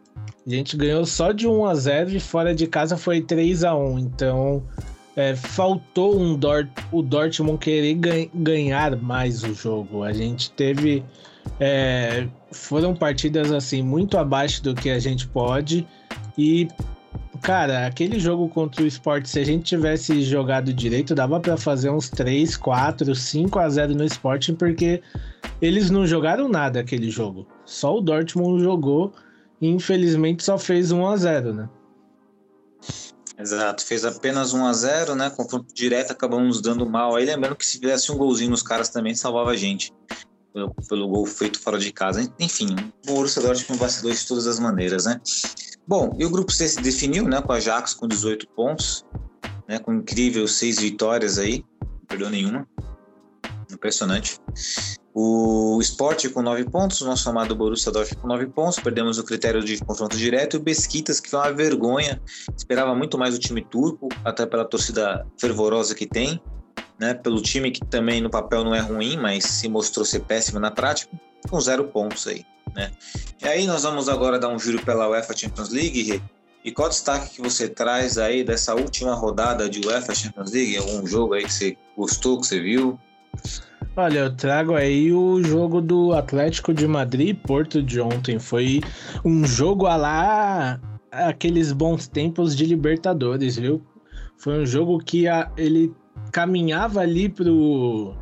A 0.46 0.50
gente 0.50 0.76
ganhou 0.76 1.06
só 1.06 1.32
de 1.32 1.46
1 1.46 1.66
a 1.66 1.74
0 1.74 2.10
e 2.10 2.20
fora 2.20 2.54
de 2.54 2.66
casa 2.66 2.96
foi 2.96 3.20
3 3.20 3.64
a 3.64 3.74
1 3.74 3.98
Então 3.98 4.62
é, 5.16 5.34
faltou 5.34 6.18
um 6.18 6.36
Dort, 6.36 6.68
o 6.90 7.00
Dortmund 7.00 7.58
querer 7.58 7.94
ganhar 8.34 8.96
mais 8.96 9.42
o 9.42 9.54
jogo. 9.54 10.02
A 10.02 10.12
gente 10.12 10.50
teve. 10.50 11.04
É, 11.60 12.26
foram 12.50 12.94
partidas 12.94 13.52
assim 13.52 13.82
muito 13.82 14.18
abaixo 14.18 14.62
do 14.62 14.74
que 14.74 14.90
a 14.90 14.98
gente 14.98 15.26
pode. 15.28 15.86
E, 16.36 16.68
cara, 17.44 17.86
aquele 17.86 18.18
jogo 18.18 18.48
contra 18.48 18.82
o 18.82 18.86
Sport, 18.86 19.26
se 19.26 19.38
a 19.38 19.44
gente 19.44 19.64
tivesse 19.64 20.22
jogado 20.22 20.72
direito, 20.72 21.14
dava 21.14 21.38
para 21.38 21.58
fazer 21.58 21.90
uns 21.90 22.08
3, 22.08 22.56
4, 22.56 23.14
5 23.14 23.58
a 23.58 23.68
0 23.68 23.94
no 23.94 24.04
Sporting, 24.04 24.54
porque 24.54 25.02
eles 25.60 25.90
não 25.90 26.06
jogaram 26.06 26.48
nada 26.48 26.80
aquele 26.80 27.10
jogo. 27.10 27.46
Só 27.66 27.98
o 27.98 28.00
Dortmund 28.00 28.62
jogou 28.62 29.12
infelizmente 29.60 30.42
só 30.42 30.58
fez 30.58 30.90
1 30.90 31.06
a 31.06 31.16
0 31.16 31.52
né? 31.52 31.68
Exato, 33.38 33.84
fez 33.84 34.06
apenas 34.06 34.54
1 34.54 34.66
a 34.66 34.72
0 34.72 35.14
né? 35.14 35.28
Confronto 35.28 35.72
direto, 35.74 36.12
acabamos 36.12 36.62
dando 36.62 36.88
mal. 36.88 37.14
Aí 37.14 37.26
lembrando 37.26 37.56
que 37.56 37.66
se 37.66 37.78
tivesse 37.78 38.10
um 38.10 38.16
golzinho 38.16 38.50
nos 38.50 38.62
caras 38.62 38.88
também 38.88 39.14
salvava 39.14 39.50
a 39.50 39.56
gente. 39.56 39.92
Pelo, 40.52 40.74
pelo 40.88 41.08
gol 41.08 41.26
feito 41.26 41.60
fora 41.60 41.78
de 41.78 41.92
casa. 41.92 42.26
Enfim, 42.38 42.74
o 43.02 43.06
Borussia 43.06 43.42
Dortmund 43.42 43.78
vacilou 43.78 44.14
de 44.14 44.26
todas 44.26 44.46
as 44.46 44.58
maneiras, 44.58 45.04
né? 45.04 45.20
Bom, 45.86 46.16
e 46.18 46.24
o 46.24 46.30
grupo 46.30 46.50
C 46.50 46.66
se 46.66 46.80
definiu, 46.80 47.24
né? 47.24 47.42
Com 47.42 47.52
a 47.52 47.56
Ajax 47.56 47.94
com 47.94 48.08
18 48.08 48.48
pontos, 48.48 49.04
né? 49.68 49.78
Com 49.78 49.92
incrível 49.92 50.48
seis 50.48 50.78
vitórias 50.78 51.38
aí, 51.38 51.64
não 51.82 52.06
perdeu 52.06 52.30
nenhuma. 52.30 52.66
Impressionante. 53.70 54.40
O 55.12 55.78
Sport 55.80 56.28
com 56.32 56.42
9 56.42 56.64
pontos, 56.64 57.00
o 57.00 57.06
nosso 57.06 57.28
amado 57.30 57.54
Borussia 57.54 57.92
Dortmund 57.92 58.20
com 58.20 58.26
9 58.26 58.46
pontos, 58.46 58.80
perdemos 58.80 59.16
o 59.16 59.24
critério 59.24 59.62
de 59.62 59.78
confronto 59.78 60.16
direto 60.16 60.54
e 60.54 60.56
o 60.58 60.60
Besquitas, 60.60 61.20
que 61.20 61.30
foi 61.30 61.38
uma 61.38 61.52
vergonha, 61.52 62.20
esperava 62.56 62.94
muito 62.96 63.16
mais 63.16 63.36
o 63.36 63.38
time 63.38 63.64
turco, 63.64 64.08
até 64.24 64.44
pela 64.44 64.64
torcida 64.64 65.24
fervorosa 65.38 65.94
que 65.94 66.04
tem, 66.04 66.40
né? 66.98 67.14
pelo 67.14 67.40
time 67.40 67.70
que 67.70 67.84
também 67.86 68.20
no 68.20 68.28
papel 68.28 68.64
não 68.64 68.74
é 68.74 68.80
ruim, 68.80 69.16
mas 69.16 69.44
se 69.44 69.68
mostrou 69.68 70.04
ser 70.04 70.20
péssimo 70.20 70.58
na 70.58 70.72
prática, 70.72 71.16
com 71.48 71.60
zero 71.60 71.84
pontos 71.84 72.26
aí. 72.26 72.44
Né? 72.74 72.90
E 73.42 73.46
aí 73.46 73.66
nós 73.66 73.82
vamos 73.82 74.08
agora 74.08 74.38
dar 74.38 74.48
um 74.48 74.58
giro 74.58 74.84
pela 74.84 75.08
UEFA 75.08 75.36
Champions 75.36 75.70
League, 75.70 76.20
e 76.64 76.72
qual 76.72 76.88
destaque 76.88 77.34
que 77.34 77.42
você 77.42 77.68
traz 77.68 78.16
aí 78.16 78.42
dessa 78.42 78.74
última 78.74 79.14
rodada 79.14 79.68
de 79.68 79.86
UEFA 79.86 80.14
Champions 80.14 80.50
League? 80.50 80.78
Algum 80.78 81.06
jogo 81.06 81.34
aí 81.34 81.44
que 81.44 81.52
você 81.52 81.76
gostou, 81.94 82.40
que 82.40 82.46
você 82.46 82.58
viu? 82.58 82.98
Olha, 83.94 84.20
eu 84.20 84.34
trago 84.34 84.74
aí 84.74 85.12
o 85.12 85.42
jogo 85.42 85.82
do 85.82 86.14
Atlético 86.14 86.72
de 86.72 86.88
Madrid 86.88 87.28
e 87.28 87.34
Porto 87.34 87.82
de 87.82 88.00
ontem. 88.00 88.38
Foi 88.38 88.80
um 89.24 89.46
jogo 89.46 89.86
a 89.86 89.94
lá 89.94 90.80
aqueles 91.12 91.70
bons 91.70 92.08
tempos 92.08 92.56
de 92.56 92.64
Libertadores, 92.64 93.56
viu? 93.56 93.82
Foi 94.38 94.62
um 94.62 94.66
jogo 94.66 94.98
que 94.98 95.28
a, 95.28 95.52
ele 95.56 95.92
caminhava 96.32 97.00
ali 97.00 97.28
pro, 97.28 98.14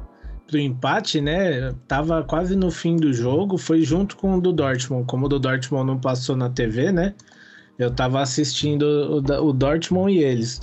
pro 0.52 0.60
empate, 0.60 1.18
né? 1.20 1.72
Tava 1.88 2.22
quase 2.22 2.54
no 2.54 2.70
fim 2.70 2.96
do 2.96 3.12
jogo, 3.12 3.56
foi 3.56 3.82
junto 3.82 4.16
com 4.16 4.36
o 4.36 4.40
do 4.40 4.52
Dortmund. 4.52 5.06
Como 5.06 5.24
o 5.24 5.28
do 5.28 5.38
Dortmund 5.38 5.86
não 5.86 5.98
passou 5.98 6.36
na 6.36 6.50
TV, 6.50 6.92
né? 6.92 7.14
Eu 7.78 7.90
tava 7.90 8.20
assistindo 8.20 8.82
o, 8.82 9.46
o 9.48 9.52
Dortmund 9.52 10.12
e 10.12 10.22
eles. 10.22 10.60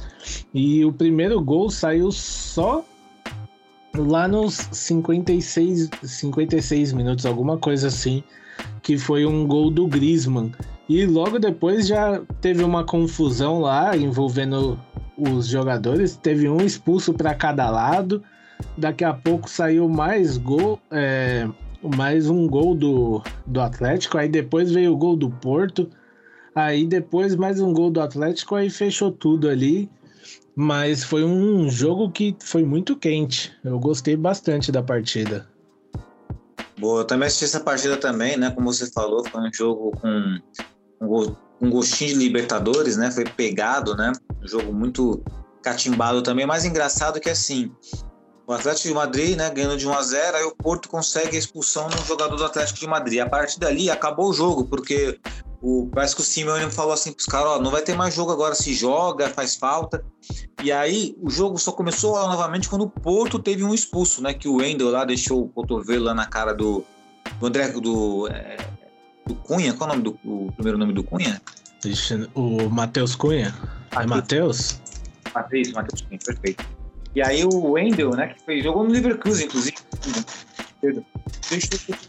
E 0.53 0.85
o 0.85 0.93
primeiro 0.93 1.41
gol 1.41 1.71
saiu 1.71 2.11
só 2.11 2.85
lá 3.97 4.27
nos 4.27 4.69
56, 4.71 5.89
56 6.03 6.93
minutos, 6.93 7.25
alguma 7.25 7.57
coisa 7.57 7.87
assim, 7.87 8.23
que 8.83 8.95
foi 8.95 9.25
um 9.25 9.47
gol 9.47 9.71
do 9.71 9.87
Griezmann. 9.87 10.51
E 10.87 11.05
logo 11.07 11.39
depois 11.39 11.87
já 11.87 12.21
teve 12.39 12.63
uma 12.63 12.83
confusão 12.83 13.59
lá 13.59 13.97
envolvendo 13.97 14.79
os 15.17 15.47
jogadores, 15.47 16.15
teve 16.15 16.47
um 16.47 16.61
expulso 16.61 17.11
para 17.11 17.33
cada 17.33 17.69
lado. 17.71 18.23
Daqui 18.77 19.03
a 19.03 19.13
pouco 19.13 19.49
saiu 19.49 19.87
mais 19.89 20.37
gol, 20.37 20.79
é, 20.91 21.47
mais 21.81 22.29
um 22.29 22.47
gol 22.47 22.75
do, 22.75 23.21
do 23.45 23.61
Atlético, 23.61 24.17
aí 24.17 24.29
depois 24.29 24.71
veio 24.71 24.93
o 24.93 24.97
gol 24.97 25.15
do 25.15 25.29
Porto, 25.29 25.89
aí 26.53 26.85
depois 26.85 27.35
mais 27.35 27.59
um 27.59 27.73
gol 27.73 27.89
do 27.89 28.01
Atlético, 28.01 28.55
aí 28.55 28.69
fechou 28.69 29.11
tudo 29.11 29.49
ali. 29.49 29.89
Mas 30.55 31.05
foi 31.05 31.23
um 31.23 31.69
jogo 31.69 32.11
que 32.11 32.35
foi 32.41 32.65
muito 32.65 32.93
quente. 32.97 33.53
Eu 33.63 33.79
gostei 33.79 34.17
bastante 34.17 34.73
da 34.73 34.83
partida. 34.83 35.47
Boa, 36.77 37.01
eu 37.01 37.05
também 37.05 37.27
assisti 37.27 37.45
essa 37.45 37.61
partida 37.61 37.95
também, 37.95 38.35
né? 38.35 38.51
Como 38.51 38.73
você 38.73 38.91
falou, 38.91 39.23
foi 39.23 39.39
um 39.39 39.53
jogo 39.53 39.91
com 40.01 40.39
um 41.61 41.69
gostinho 41.69 42.13
de 42.13 42.19
Libertadores, 42.19 42.97
né? 42.97 43.09
Foi 43.09 43.23
pegado, 43.23 43.95
né? 43.95 44.11
Um 44.43 44.47
jogo 44.47 44.73
muito 44.73 45.23
catimbado 45.61 46.21
também. 46.21 46.45
Mais 46.45 46.65
engraçado 46.65 47.19
que 47.19 47.29
assim, 47.29 47.71
o 48.49 48.53
Atlético 48.53 48.87
de 48.87 48.93
Madrid, 48.95 49.37
né, 49.37 49.47
ganhando 49.51 49.77
de 49.77 49.87
1 49.87 49.93
a 49.93 50.01
0, 50.01 50.37
aí 50.37 50.43
o 50.43 50.55
Porto 50.55 50.89
consegue 50.89 51.35
a 51.35 51.39
expulsão 51.39 51.87
no 51.87 52.03
jogador 52.03 52.35
do 52.35 52.43
Atlético 52.43 52.79
de 52.79 52.87
Madrid. 52.87 53.19
A 53.19 53.29
partir 53.29 53.59
dali 53.59 53.91
acabou 53.91 54.27
o 54.27 54.33
jogo, 54.33 54.65
porque 54.65 55.19
o, 55.61 55.87
parece 55.93 56.15
que 56.15 56.21
o 56.21 56.23
Simeone 56.25 56.71
falou 56.71 56.91
assim 56.91 57.11
para 57.11 57.19
os 57.19 57.27
caras, 57.27 57.47
ó, 57.47 57.61
não 57.61 57.69
vai 57.69 57.83
ter 57.83 57.95
mais 57.95 58.11
jogo 58.11 58.31
agora, 58.31 58.55
se 58.55 58.73
joga, 58.73 59.29
faz 59.29 59.55
falta. 59.55 60.03
E 60.63 60.71
aí 60.71 61.15
o 61.21 61.29
jogo 61.29 61.59
só 61.59 61.71
começou 61.71 62.15
novamente 62.27 62.67
quando 62.67 62.85
o 62.85 62.89
Porto 62.89 63.37
teve 63.37 63.63
um 63.63 63.71
expulso, 63.71 64.19
né? 64.19 64.33
Que 64.33 64.47
o 64.47 64.55
Wendel 64.55 64.89
lá 64.89 65.05
deixou 65.05 65.43
o 65.43 65.49
cotovelo 65.49 66.05
lá 66.05 66.15
na 66.15 66.25
cara 66.25 66.51
do, 66.51 66.83
do 67.39 67.45
André, 67.45 67.67
do, 67.67 68.27
é, 68.29 68.57
do 69.27 69.35
Cunha, 69.35 69.75
qual 69.75 69.91
é 69.91 69.93
o 69.93 69.95
nome 69.95 70.03
do 70.09 70.19
o 70.25 70.51
primeiro 70.53 70.79
nome 70.79 70.93
do 70.93 71.03
Cunha? 71.03 71.39
O 72.33 72.67
Matheus 72.67 73.15
Cunha. 73.15 73.53
É 73.91 74.07
Matheus? 74.07 74.81
Matheus, 75.35 75.71
Matheus 75.71 76.01
Cunha, 76.01 76.19
perfeito. 76.25 76.78
E 77.19 77.21
aí 77.21 77.43
o 77.43 77.71
Wendel, 77.71 78.11
né, 78.11 78.27
que 78.27 78.45
fez, 78.45 78.63
jogou 78.63 78.81
no 78.81 78.91
Leverkusen, 78.91 79.45
inclusive, 79.45 79.75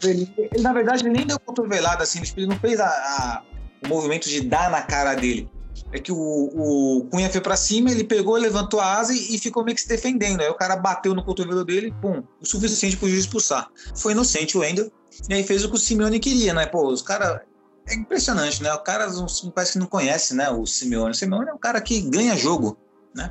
ele, 0.01 0.33
na 0.61 0.71
verdade, 0.71 1.03
ele 1.03 1.09
nem 1.09 1.27
deu 1.27 1.37
cotovelada 1.37 2.01
assim, 2.01 2.21
ele 2.37 2.47
não 2.47 2.57
fez 2.57 2.79
a, 2.79 2.87
a, 2.87 3.43
o 3.83 3.89
movimento 3.89 4.29
de 4.29 4.39
dar 4.39 4.71
na 4.71 4.81
cara 4.81 5.13
dele. 5.13 5.51
É 5.91 5.99
que 5.99 6.13
o, 6.13 6.17
o 6.17 7.09
Cunha 7.11 7.29
foi 7.29 7.41
para 7.41 7.57
cima, 7.57 7.91
ele 7.91 8.05
pegou, 8.05 8.37
levantou 8.37 8.79
a 8.79 8.99
asa 8.99 9.13
e, 9.13 9.35
e, 9.35 9.37
ficou 9.37 9.65
meio 9.65 9.75
que 9.75 9.81
se 9.81 9.89
defendendo. 9.89 10.39
Aí 10.39 10.47
o 10.47 10.53
cara 10.53 10.77
bateu 10.77 11.13
no 11.13 11.25
cotovelo 11.25 11.65
dele, 11.65 11.93
pum, 12.01 12.23
o 12.39 12.45
suficiente 12.45 12.95
para 12.95 13.07
o 13.07 13.09
juiz 13.09 13.25
expulsar. 13.25 13.69
Foi 13.97 14.13
inocente 14.13 14.55
o 14.55 14.61
Wendel, 14.61 14.89
e 15.29 15.33
aí 15.33 15.43
fez 15.43 15.65
o 15.65 15.69
que 15.69 15.75
o 15.75 15.77
Simeone 15.77 16.21
queria, 16.21 16.53
né? 16.53 16.65
Pô, 16.67 16.87
os 16.87 17.01
caras. 17.01 17.41
É 17.85 17.95
impressionante, 17.95 18.63
né? 18.63 18.71
O 18.73 18.79
cara 18.79 19.11
parece 19.53 19.73
que 19.73 19.79
não 19.79 19.87
conhece, 19.87 20.33
né? 20.33 20.49
O 20.49 20.65
Simeone. 20.65 21.11
O 21.11 21.13
Simeone 21.13 21.49
é 21.49 21.53
um 21.53 21.57
cara 21.57 21.81
que 21.81 21.99
ganha 21.99 22.37
jogo, 22.37 22.77
né? 23.13 23.29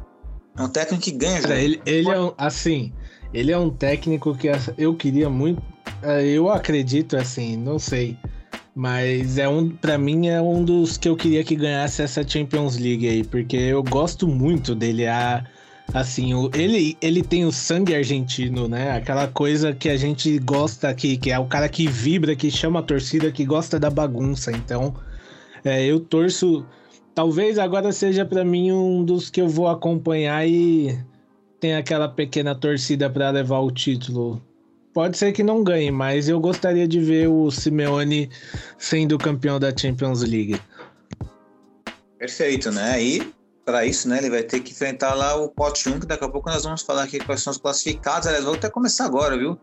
É 0.57 0.63
um 0.63 0.69
técnico 0.69 1.03
que 1.05 1.13
ganha 1.13 1.41
jogo. 1.41 1.55
Ele, 1.55 1.81
ele 1.87 2.09
é 2.09 2.21
um, 2.21 2.33
assim, 2.37 2.93
ele 3.33 3.53
é 3.53 3.59
um 3.59 3.71
técnico 3.71 4.37
que 4.37 4.49
eu 4.77 4.95
queria 4.95 5.31
muito. 5.31 5.63
É, 6.03 6.25
eu 6.25 6.51
acredito, 6.51 7.17
assim, 7.17 7.57
não 7.57 7.79
sei. 7.79 8.17
Mas 8.75 9.37
é 9.39 9.49
um, 9.49 9.69
para 9.69 9.99
mim 9.99 10.29
é 10.29 10.41
um 10.41 10.65
dos 10.65 10.97
que 10.97 11.09
eu 11.09 11.17
queria 11.17 11.43
que 11.45 11.57
ganhasse 11.57 12.03
essa 12.03 12.27
Champions 12.27 12.79
League 12.79 13.09
aí, 13.09 13.25
porque 13.25 13.57
eu 13.57 13.83
gosto 13.83 14.27
muito 14.27 14.75
dele. 14.75 15.07
A, 15.07 15.45
assim, 15.93 16.35
o, 16.35 16.51
ele, 16.55 16.97
ele 17.01 17.23
tem 17.23 17.45
o 17.45 17.53
sangue 17.53 17.95
argentino, 17.95 18.69
né? 18.69 18.93
Aquela 18.93 19.27
coisa 19.27 19.72
que 19.72 19.89
a 19.89 19.97
gente 19.97 20.39
gosta 20.39 20.89
aqui, 20.89 21.16
que 21.16 21.31
é 21.31 21.39
o 21.39 21.47
cara 21.47 21.68
que 21.68 21.87
vibra, 21.87 22.37
que 22.37 22.51
chama 22.51 22.81
a 22.81 22.83
torcida, 22.83 23.31
que 23.31 23.45
gosta 23.45 23.79
da 23.79 23.91
bagunça. 23.91 24.53
Então, 24.53 24.95
é, 25.64 25.85
eu 25.85 26.01
torço. 26.01 26.64
Talvez 27.15 27.59
agora 27.59 27.93
seja 27.93 28.25
para 28.25 28.45
mim 28.45 28.73
um 28.73 29.05
dos 29.05 29.31
que 29.31 29.41
eu 29.41 29.49
vou 29.49 29.69
acompanhar 29.69 30.47
e 30.47 30.99
tem 31.59 31.75
aquela 31.75 32.09
pequena 32.09 32.55
torcida 32.55 33.11
para 33.11 33.31
levar 33.31 33.61
o 33.61 33.71
título. 33.71 34.43
Pode 34.93 35.17
ser 35.17 35.33
que 35.33 35.43
não 35.43 35.63
ganhe, 35.63 35.91
mas 35.91 36.29
eu 36.29 36.41
gostaria 36.41 36.87
de 36.89 36.99
ver 36.99 37.29
o 37.29 37.51
Simeone 37.51 38.29
sendo 38.79 39.19
campeão 39.19 39.59
da 39.61 39.77
Champions 39.77 40.23
League. 40.23 40.61
Perfeito, 42.19 42.73
né? 42.73 43.03
E 43.03 43.33
para 43.65 43.85
isso, 43.85 44.09
né, 44.09 44.19
ele 44.19 44.31
vai 44.31 44.43
ter 44.43 44.61
que 44.61 44.73
enfrentar 44.73 45.15
lá 45.15 45.37
o 45.37 45.49
pote 45.49 45.89
1, 45.89 46.01
que 46.01 46.07
daqui 46.07 46.25
a 46.25 46.29
pouco 46.29 46.51
nós 46.51 46.65
vamos 46.65 46.83
falar 46.83 47.05
aqui 47.05 47.21
quais 47.21 47.41
são 47.41 47.53
os 47.53 47.59
classificados. 47.59 48.27
Aliás, 48.27 48.45
vou 48.45 48.55
até 48.55 48.69
começar 48.69 49.05
agora, 49.05 49.39
viu? 49.39 49.59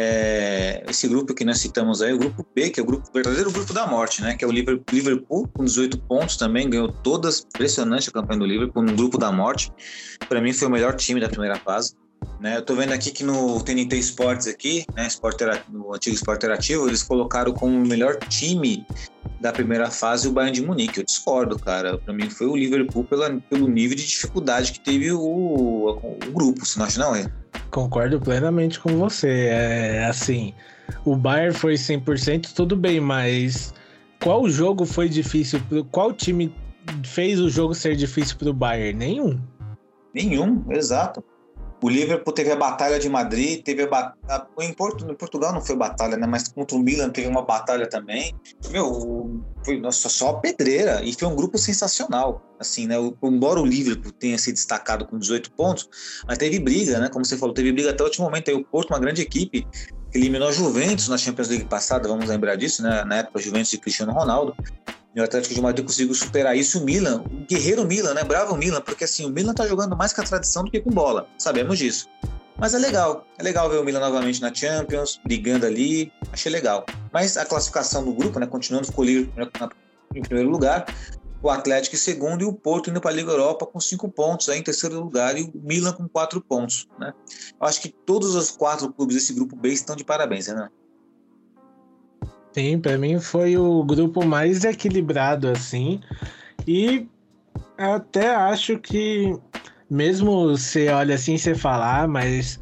É, 0.00 0.84
esse 0.88 1.08
grupo 1.08 1.34
que 1.34 1.44
nós 1.44 1.58
citamos 1.58 2.00
aí, 2.00 2.12
o 2.12 2.18
grupo 2.18 2.46
B, 2.54 2.70
que 2.70 2.78
é 2.78 2.82
o 2.84 2.86
grupo 2.86 3.08
o 3.10 3.12
verdadeiro 3.12 3.50
grupo 3.50 3.72
da 3.72 3.84
morte, 3.84 4.22
né? 4.22 4.36
Que 4.36 4.44
é 4.44 4.48
o 4.48 4.52
Liverpool, 4.52 5.48
com 5.48 5.64
18 5.64 5.98
pontos 6.02 6.36
também, 6.36 6.70
ganhou 6.70 6.92
todas, 6.92 7.44
impressionante 7.52 8.08
a 8.08 8.12
campanha 8.12 8.38
do 8.38 8.46
Liverpool, 8.46 8.84
no 8.84 8.94
grupo 8.94 9.18
da 9.18 9.32
morte. 9.32 9.72
Para 10.28 10.40
mim 10.40 10.52
foi 10.52 10.68
o 10.68 10.70
melhor 10.70 10.94
time 10.94 11.20
da 11.20 11.28
primeira 11.28 11.56
fase. 11.56 11.96
Né, 12.40 12.56
eu 12.56 12.62
tô 12.62 12.76
vendo 12.76 12.92
aqui 12.92 13.10
que 13.10 13.24
no 13.24 13.60
TNT 13.62 13.96
Sports 13.98 14.46
aqui, 14.46 14.84
né, 14.94 15.08
Sport 15.08 15.40
no 15.68 15.92
antigo 15.92 16.14
Sport 16.14 16.36
Interativo, 16.36 16.86
eles 16.86 17.02
colocaram 17.02 17.52
como 17.52 17.76
o 17.76 17.86
melhor 17.86 18.16
time 18.28 18.86
da 19.40 19.52
primeira 19.52 19.90
fase 19.90 20.28
o 20.28 20.32
Bayern 20.32 20.54
de 20.54 20.64
Munique. 20.64 20.98
Eu 20.98 21.04
discordo, 21.04 21.58
cara. 21.58 21.98
Para 21.98 22.14
mim 22.14 22.30
foi 22.30 22.46
o 22.46 22.56
Liverpool 22.56 23.04
pela, 23.04 23.40
pelo 23.50 23.68
nível 23.68 23.96
de 23.96 24.06
dificuldade 24.06 24.72
que 24.72 24.80
teve 24.80 25.12
o, 25.12 25.20
o, 25.20 26.32
grupo, 26.32 26.64
você 26.64 26.78
não 26.78 26.86
acha 26.86 27.00
não, 27.00 27.14
é? 27.14 27.30
Concordo 27.70 28.20
plenamente 28.20 28.78
com 28.80 28.96
você. 28.96 29.48
É 29.50 30.06
assim, 30.06 30.54
o 31.04 31.16
Bayern 31.16 31.54
foi 31.54 31.74
100%, 31.74 32.52
tudo 32.54 32.76
bem, 32.76 33.00
mas 33.00 33.74
qual 34.22 34.48
jogo 34.48 34.84
foi 34.84 35.08
difícil? 35.08 35.60
Qual 35.90 36.12
time 36.12 36.54
fez 37.04 37.40
o 37.40 37.48
jogo 37.48 37.74
ser 37.74 37.96
difícil 37.96 38.36
para 38.36 38.50
o 38.50 38.54
Bayern? 38.54 38.98
Nenhum. 38.98 39.40
Nenhum, 40.14 40.64
exato. 40.70 41.22
O 41.80 41.88
Liverpool 41.88 42.32
teve 42.32 42.50
a 42.50 42.56
batalha 42.56 42.98
de 42.98 43.08
Madrid, 43.08 43.62
teve 43.62 43.84
a 43.84 43.86
batalha. 43.86 44.46
Em, 44.60 44.72
Porto, 44.72 45.08
em 45.08 45.14
Portugal 45.14 45.52
não 45.52 45.60
foi 45.60 45.76
batalha, 45.76 46.16
né? 46.16 46.26
Mas 46.26 46.48
contra 46.48 46.76
o 46.76 46.80
Milan 46.80 47.10
teve 47.10 47.28
uma 47.28 47.42
batalha 47.42 47.88
também. 47.88 48.34
Meu, 48.70 49.40
foi 49.64 49.78
nossa, 49.78 50.08
só 50.08 50.34
pedreira. 50.34 51.00
E 51.04 51.12
foi 51.14 51.28
um 51.28 51.36
grupo 51.36 51.56
sensacional. 51.56 52.42
Assim, 52.58 52.88
né? 52.88 52.96
Embora 53.22 53.60
o 53.60 53.64
Liverpool 53.64 54.10
tenha 54.10 54.36
se 54.36 54.52
destacado 54.52 55.06
com 55.06 55.18
18 55.18 55.52
pontos, 55.52 55.88
mas 56.26 56.36
teve 56.36 56.58
briga, 56.58 56.98
né? 56.98 57.08
Como 57.08 57.24
você 57.24 57.36
falou, 57.36 57.54
teve 57.54 57.70
briga 57.70 57.90
até 57.90 58.02
o 58.02 58.06
último 58.06 58.24
momento. 58.24 58.48
Aí 58.48 58.56
o 58.56 58.64
Porto, 58.64 58.90
uma 58.90 58.98
grande 58.98 59.22
equipe, 59.22 59.64
eliminou 60.12 60.48
a 60.48 60.52
Juventus 60.52 61.06
na 61.06 61.16
Champions 61.16 61.48
League 61.48 61.66
passada, 61.66 62.08
vamos 62.08 62.26
lembrar 62.26 62.56
disso, 62.56 62.82
né? 62.82 63.04
Na 63.04 63.18
época, 63.18 63.38
a 63.38 63.42
Juventus 63.42 63.70
de 63.70 63.78
Cristiano 63.78 64.12
Ronaldo. 64.12 64.56
E 65.18 65.20
o 65.20 65.24
Atlético 65.24 65.52
de 65.52 65.60
Madrid 65.60 65.84
conseguiu 65.84 66.14
superar 66.14 66.56
isso. 66.56 66.78
O 66.78 66.84
Milan, 66.84 67.24
o 67.28 67.44
guerreiro 67.44 67.84
Milan, 67.84 68.14
né? 68.14 68.22
Bravo 68.22 68.56
Milan, 68.56 68.80
porque 68.80 69.02
assim, 69.02 69.26
o 69.26 69.30
Milan 69.30 69.52
tá 69.52 69.66
jogando 69.66 69.96
mais 69.96 70.12
com 70.12 70.20
a 70.20 70.24
tradição 70.24 70.62
do 70.62 70.70
que 70.70 70.80
com 70.80 70.90
bola. 70.90 71.26
Sabemos 71.36 71.76
disso. 71.76 72.08
Mas 72.56 72.72
é 72.72 72.78
legal. 72.78 73.26
É 73.36 73.42
legal 73.42 73.68
ver 73.68 73.78
o 73.78 73.84
Milan 73.84 73.98
novamente 73.98 74.40
na 74.40 74.54
Champions, 74.54 75.20
brigando 75.24 75.66
ali. 75.66 76.12
Achei 76.32 76.52
legal. 76.52 76.86
Mas 77.12 77.36
a 77.36 77.44
classificação 77.44 78.04
do 78.04 78.12
grupo, 78.12 78.38
né? 78.38 78.46
Continuando, 78.46 78.86
ficou 78.86 79.04
livre 79.04 79.32
em 80.14 80.22
primeiro 80.22 80.48
lugar. 80.48 80.86
O 81.42 81.50
Atlético 81.50 81.96
em 81.96 81.98
segundo 81.98 82.42
e 82.42 82.44
o 82.44 82.52
Porto 82.52 82.88
indo 82.88 83.00
para 83.00 83.10
a 83.10 83.14
Liga 83.14 83.32
Europa 83.32 83.66
com 83.66 83.80
cinco 83.80 84.08
pontos 84.08 84.48
aí 84.48 84.60
em 84.60 84.62
terceiro 84.62 85.00
lugar 85.00 85.36
e 85.36 85.42
o 85.42 85.52
Milan 85.52 85.94
com 85.94 86.08
quatro 86.08 86.40
pontos, 86.40 86.86
né? 86.96 87.12
Eu 87.60 87.66
acho 87.66 87.80
que 87.80 87.88
todos 87.88 88.36
os 88.36 88.52
quatro 88.52 88.92
clubes 88.92 89.16
desse 89.16 89.32
grupo 89.32 89.56
B 89.56 89.70
estão 89.70 89.96
de 89.96 90.04
parabéns, 90.04 90.46
né? 90.46 90.68
Sim, 92.58 92.80
para 92.80 92.98
mim 92.98 93.20
foi 93.20 93.56
o 93.56 93.84
grupo 93.84 94.26
mais 94.26 94.64
equilibrado 94.64 95.46
assim. 95.46 96.00
E 96.66 97.06
até 97.78 98.34
acho 98.34 98.80
que 98.80 99.32
mesmo 99.88 100.48
você 100.48 100.88
olha 100.88 101.14
assim, 101.14 101.38
você 101.38 101.54
fala, 101.54 102.02
ah, 102.02 102.08
mas 102.08 102.58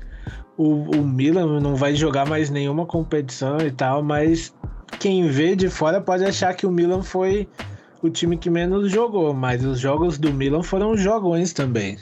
o, 0.58 0.98
o 0.98 1.02
Milan 1.02 1.60
não 1.60 1.74
vai 1.74 1.94
jogar 1.94 2.28
mais 2.28 2.50
nenhuma 2.50 2.84
competição 2.84 3.56
e 3.58 3.70
tal, 3.70 4.02
mas 4.02 4.54
quem 5.00 5.28
vê 5.28 5.56
de 5.56 5.70
fora 5.70 5.98
pode 5.98 6.26
achar 6.26 6.52
que 6.52 6.66
o 6.66 6.70
Milan 6.70 7.02
foi 7.02 7.48
o 8.02 8.10
time 8.10 8.36
que 8.36 8.50
menos 8.50 8.92
jogou, 8.92 9.32
mas 9.32 9.64
os 9.64 9.80
jogos 9.80 10.18
do 10.18 10.30
Milan 10.30 10.62
foram 10.62 10.94
jogões 10.94 11.54
também. 11.54 11.96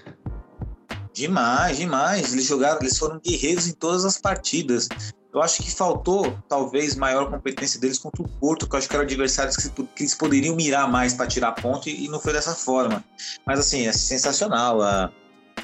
Demais, 1.14 1.76
demais. 1.76 2.32
Eles 2.32 2.44
jogaram, 2.44 2.78
eles 2.80 2.98
foram 2.98 3.20
guerreiros 3.20 3.68
em 3.68 3.72
todas 3.72 4.04
as 4.04 4.18
partidas. 4.18 4.88
Eu 5.32 5.42
acho 5.42 5.62
que 5.62 5.70
faltou, 5.70 6.36
talvez, 6.48 6.94
maior 6.94 7.30
competência 7.30 7.80
deles 7.80 7.98
contra 7.98 8.22
o 8.22 8.28
Porto, 8.28 8.68
que 8.68 8.74
eu 8.74 8.78
acho 8.78 8.88
que 8.88 8.94
eram 8.94 9.04
adversários 9.04 9.56
que, 9.56 9.68
que 9.68 10.02
eles 10.02 10.14
poderiam 10.14 10.54
mirar 10.54 10.88
mais 10.90 11.14
para 11.14 11.26
tirar 11.26 11.52
ponto 11.52 11.88
e, 11.88 12.04
e, 12.04 12.08
não 12.08 12.20
foi 12.20 12.32
dessa 12.32 12.54
forma. 12.54 13.02
Mas, 13.46 13.58
assim, 13.58 13.86
é 13.86 13.92
sensacional. 13.92 14.82
A... 14.82 15.10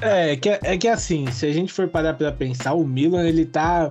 É, 0.01 0.33
é 0.33 0.37
que, 0.37 0.49
é 0.49 0.79
que 0.79 0.89
assim, 0.89 1.31
se 1.31 1.47
a 1.47 1.53
gente 1.53 1.73
for 1.73 1.89
parar 1.89 2.15
para 2.15 2.33
pensar, 2.33 2.75
o 2.75 2.85
Milan, 2.85 3.25
ele 3.25 3.45
tá 3.45 3.91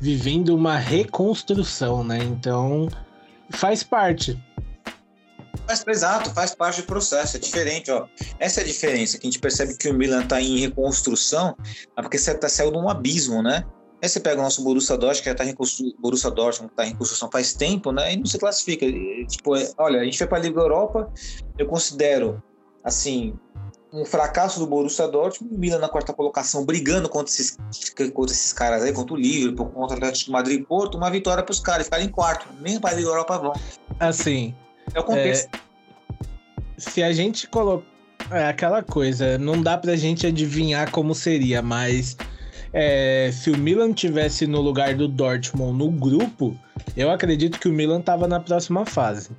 vivendo 0.00 0.48
uma 0.56 0.76
reconstrução, 0.76 2.02
né? 2.02 2.18
Então, 2.18 2.88
faz 3.50 3.82
parte. 3.82 4.36
Faz, 5.70 5.84
exato, 5.86 6.30
faz 6.30 6.52
parte 6.52 6.80
do 6.80 6.86
processo, 6.86 7.36
é 7.36 7.40
diferente, 7.40 7.92
ó. 7.92 8.08
Essa 8.40 8.60
é 8.60 8.64
a 8.64 8.66
diferença, 8.66 9.16
que 9.16 9.28
a 9.28 9.30
gente 9.30 9.38
percebe 9.38 9.76
que 9.76 9.88
o 9.88 9.94
Milan 9.94 10.26
tá 10.26 10.42
em 10.42 10.58
reconstrução, 10.58 11.56
é 11.96 12.02
porque 12.02 12.18
você 12.18 12.34
tá 12.34 12.48
saindo 12.48 12.72
de 12.72 12.78
um 12.78 12.88
abismo, 12.88 13.40
né? 13.40 13.64
Aí 14.02 14.08
você 14.08 14.18
pega 14.18 14.40
o 14.40 14.42
nosso 14.42 14.64
Borussia 14.64 14.96
Dortmund, 14.96 15.20
que 15.20 15.26
já 15.26 15.32
está 15.32 15.44
em 15.44 15.54
Borussia 16.00 16.30
Dortmund, 16.30 16.72
está 16.72 16.84
em 16.86 16.96
construção 16.96 17.30
faz 17.30 17.54
tempo, 17.54 17.92
né? 17.92 18.14
E 18.14 18.16
não 18.16 18.26
se 18.26 18.36
classifica. 18.36 18.84
E, 18.84 19.24
tipo, 19.26 19.54
é, 19.54 19.70
olha, 19.78 20.00
a 20.00 20.04
gente 20.04 20.18
foi 20.18 20.26
para 20.26 20.38
a 20.38 20.40
Liga 20.40 20.60
Europa, 20.60 21.08
eu 21.56 21.66
considero, 21.66 22.42
assim, 22.82 23.38
um 23.92 24.04
fracasso 24.04 24.58
do 24.58 24.66
Borussia 24.66 25.06
Dortmund, 25.06 25.54
o 25.54 25.56
Milan 25.58 25.78
na 25.78 25.88
quarta 25.88 26.12
colocação, 26.12 26.64
brigando 26.64 27.08
contra 27.08 27.32
esses, 27.32 27.56
contra 28.12 28.34
esses 28.34 28.52
caras 28.52 28.82
aí, 28.82 28.92
contra 28.92 29.14
o 29.14 29.16
Liverpool, 29.16 29.66
contra 29.66 29.94
o 29.94 29.98
Atlético 29.98 30.24
de 30.24 30.32
Madrid 30.32 30.60
e 30.62 30.64
Porto, 30.64 30.96
uma 30.96 31.12
vitória 31.12 31.44
para 31.44 31.52
os 31.52 31.60
caras, 31.60 31.84
ficarem 31.84 32.06
em 32.06 32.10
quarto, 32.10 32.48
nem 32.60 32.80
para 32.80 32.90
a 32.90 32.94
Liga 32.94 33.08
Europa 33.08 33.38
vão. 33.38 33.52
Assim, 34.00 34.52
é 34.94 35.00
o 35.00 35.04
contexto. 35.04 35.48
É, 35.54 35.60
se 36.76 37.02
a 37.02 37.12
gente 37.12 37.46
colocar 37.48 37.90
é 38.30 38.44
aquela 38.44 38.82
coisa, 38.82 39.36
não 39.38 39.60
dá 39.60 39.76
pra 39.76 39.96
gente 39.96 40.26
adivinhar 40.26 40.90
como 40.90 41.14
seria, 41.14 41.60
mas 41.60 42.16
é, 42.72 43.30
se 43.32 43.50
o 43.50 43.58
Milan 43.58 43.92
tivesse 43.92 44.46
no 44.46 44.60
lugar 44.60 44.94
do 44.94 45.08
Dortmund 45.08 45.76
no 45.76 45.90
grupo, 45.90 46.56
eu 46.96 47.10
acredito 47.10 47.58
que 47.58 47.68
o 47.68 47.72
Milan 47.72 48.00
tava 48.00 48.28
na 48.28 48.38
próxima 48.38 48.86
fase. 48.86 49.30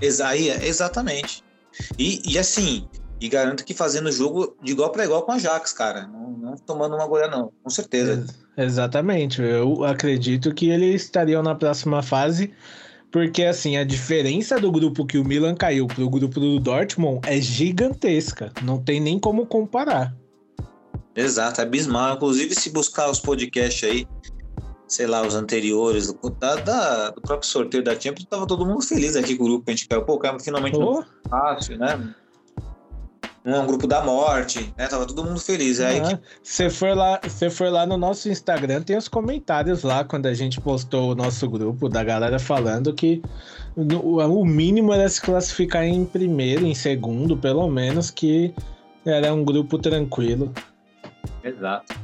Exa 0.00 0.34
exatamente. 0.36 1.44
E, 1.98 2.22
e 2.24 2.38
assim, 2.38 2.88
e 3.20 3.28
garanto 3.28 3.64
que 3.64 3.74
fazendo 3.74 4.08
o 4.08 4.12
jogo 4.12 4.56
de 4.62 4.72
igual 4.72 4.90
para 4.90 5.04
igual 5.04 5.22
com 5.22 5.32
a 5.32 5.34
Ajax, 5.34 5.74
cara. 5.74 6.06
Não, 6.06 6.30
não 6.30 6.56
tomando 6.56 6.96
uma 6.96 7.06
goleada, 7.06 7.36
não, 7.36 7.52
com 7.62 7.68
certeza. 7.68 8.26
exatamente. 8.56 9.42
Eu 9.42 9.84
acredito 9.84 10.54
que 10.54 10.70
eles 10.70 11.02
estariam 11.02 11.42
na 11.42 11.54
próxima 11.54 12.02
fase. 12.02 12.50
Porque, 13.10 13.44
assim, 13.44 13.76
a 13.76 13.84
diferença 13.84 14.58
do 14.60 14.70
grupo 14.70 15.04
que 15.04 15.18
o 15.18 15.24
Milan 15.24 15.54
caiu 15.54 15.86
pro 15.86 16.08
grupo 16.08 16.38
do 16.38 16.60
Dortmund 16.60 17.20
é 17.26 17.40
gigantesca. 17.40 18.52
Não 18.62 18.82
tem 18.82 19.00
nem 19.00 19.18
como 19.18 19.46
comparar. 19.46 20.14
Exato, 21.14 21.60
é 21.60 21.64
abismal. 21.64 22.14
Inclusive, 22.14 22.54
se 22.54 22.70
buscar 22.70 23.10
os 23.10 23.18
podcasts 23.18 23.82
aí, 23.88 24.06
sei 24.86 25.08
lá, 25.08 25.26
os 25.26 25.34
anteriores, 25.34 26.14
da, 26.38 26.54
da, 26.56 27.10
do 27.10 27.20
próprio 27.20 27.48
sorteio 27.48 27.82
da 27.82 27.98
Champions, 27.98 28.28
tava 28.30 28.46
todo 28.46 28.64
mundo 28.64 28.82
feliz 28.82 29.16
aqui 29.16 29.36
com 29.36 29.42
o 29.42 29.46
grupo 29.48 29.64
que 29.64 29.72
a 29.72 29.74
gente 29.74 29.88
caiu. 29.88 30.04
Pô, 30.04 30.16
cara, 30.16 30.38
finalmente 30.38 30.76
oh. 30.76 31.02
fácil, 31.28 31.78
né? 31.78 32.14
Um, 33.44 33.58
um 33.58 33.66
grupo 33.66 33.86
da 33.86 34.02
morte, 34.02 34.72
né? 34.76 34.86
Tava 34.86 35.06
todo 35.06 35.24
mundo 35.24 35.40
feliz. 35.40 35.80
Aí 35.80 36.00
que... 36.00 36.18
Você 36.42 36.68
for 36.68 36.94
lá, 36.94 37.18
você 37.22 37.48
for 37.48 37.70
lá 37.70 37.86
no 37.86 37.96
nosso 37.96 38.28
Instagram, 38.28 38.82
tem 38.82 38.96
os 38.96 39.08
comentários 39.08 39.82
lá 39.82 40.04
quando 40.04 40.26
a 40.26 40.34
gente 40.34 40.60
postou 40.60 41.12
o 41.12 41.14
nosso 41.14 41.48
grupo 41.48 41.88
da 41.88 42.04
galera 42.04 42.38
falando 42.38 42.92
que 42.92 43.22
no, 43.76 44.18
o 44.18 44.44
mínimo 44.44 44.92
era 44.92 45.08
se 45.08 45.20
classificar 45.20 45.84
em 45.84 46.04
primeiro, 46.04 46.66
em 46.66 46.74
segundo, 46.74 47.36
pelo 47.36 47.66
menos, 47.68 48.10
que 48.10 48.54
era 49.06 49.32
um 49.32 49.42
grupo 49.42 49.78
tranquilo. 49.78 50.52
Exato. 51.42 51.94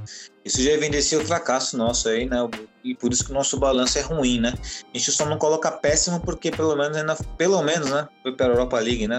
Isso 0.44 0.62
já 0.62 0.70
evidencia 0.70 1.18
o 1.18 1.24
fracasso 1.24 1.76
nosso 1.76 2.08
aí, 2.08 2.26
né? 2.26 2.38
E 2.84 2.94
por 2.94 3.12
isso 3.12 3.24
que 3.24 3.32
o 3.32 3.34
nosso 3.34 3.58
balanço 3.58 3.98
é 3.98 4.02
ruim, 4.02 4.40
né? 4.40 4.54
A 4.94 4.96
gente 4.96 5.10
só 5.10 5.26
não 5.26 5.36
coloca 5.36 5.70
péssimo 5.72 6.20
porque 6.20 6.50
pelo 6.50 6.74
menos, 6.76 6.96
ainda, 6.96 7.16
pelo 7.36 7.62
menos, 7.62 7.90
né? 7.90 8.08
Foi 8.22 8.32
para 8.32 8.46
a 8.46 8.48
Europa 8.50 8.78
League, 8.78 9.08
né? 9.08 9.18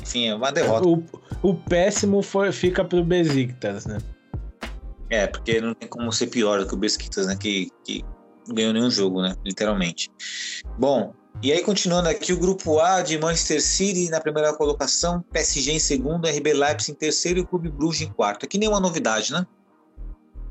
Enfim, 0.00 0.28
é 0.28 0.34
uma 0.34 0.50
derrota. 0.50 0.86
O, 0.86 1.02
o 1.42 1.54
péssimo 1.54 2.22
foi, 2.22 2.52
fica 2.52 2.84
pro 2.84 3.04
Besiktas, 3.04 3.86
né? 3.86 3.98
É, 5.08 5.26
porque 5.26 5.60
não 5.60 5.74
tem 5.74 5.88
como 5.88 6.12
ser 6.12 6.26
pior 6.26 6.58
do 6.60 6.66
que 6.66 6.74
o 6.74 6.76
Besiktas, 6.76 7.26
né? 7.26 7.36
Que, 7.36 7.70
que 7.84 8.04
ganhou 8.48 8.72
nenhum 8.72 8.90
jogo, 8.90 9.22
né? 9.22 9.34
Literalmente. 9.44 10.10
Bom, 10.78 11.14
e 11.42 11.52
aí, 11.52 11.62
continuando 11.62 12.08
aqui, 12.08 12.32
o 12.32 12.38
grupo 12.38 12.80
A 12.80 13.02
de 13.02 13.18
Manchester 13.18 13.62
City 13.62 14.10
na 14.10 14.20
primeira 14.20 14.52
colocação, 14.54 15.22
PSG 15.32 15.72
em 15.72 15.78
segundo, 15.78 16.26
RB 16.26 16.52
Leipzig 16.52 16.92
em 16.92 16.94
terceiro 16.94 17.38
e 17.40 17.42
o 17.42 17.46
Clube 17.46 17.68
Bruges 17.68 18.02
em 18.02 18.12
quarto. 18.12 18.46
Aqui 18.46 18.58
nenhuma 18.58 18.80
novidade, 18.80 19.32
né? 19.32 19.46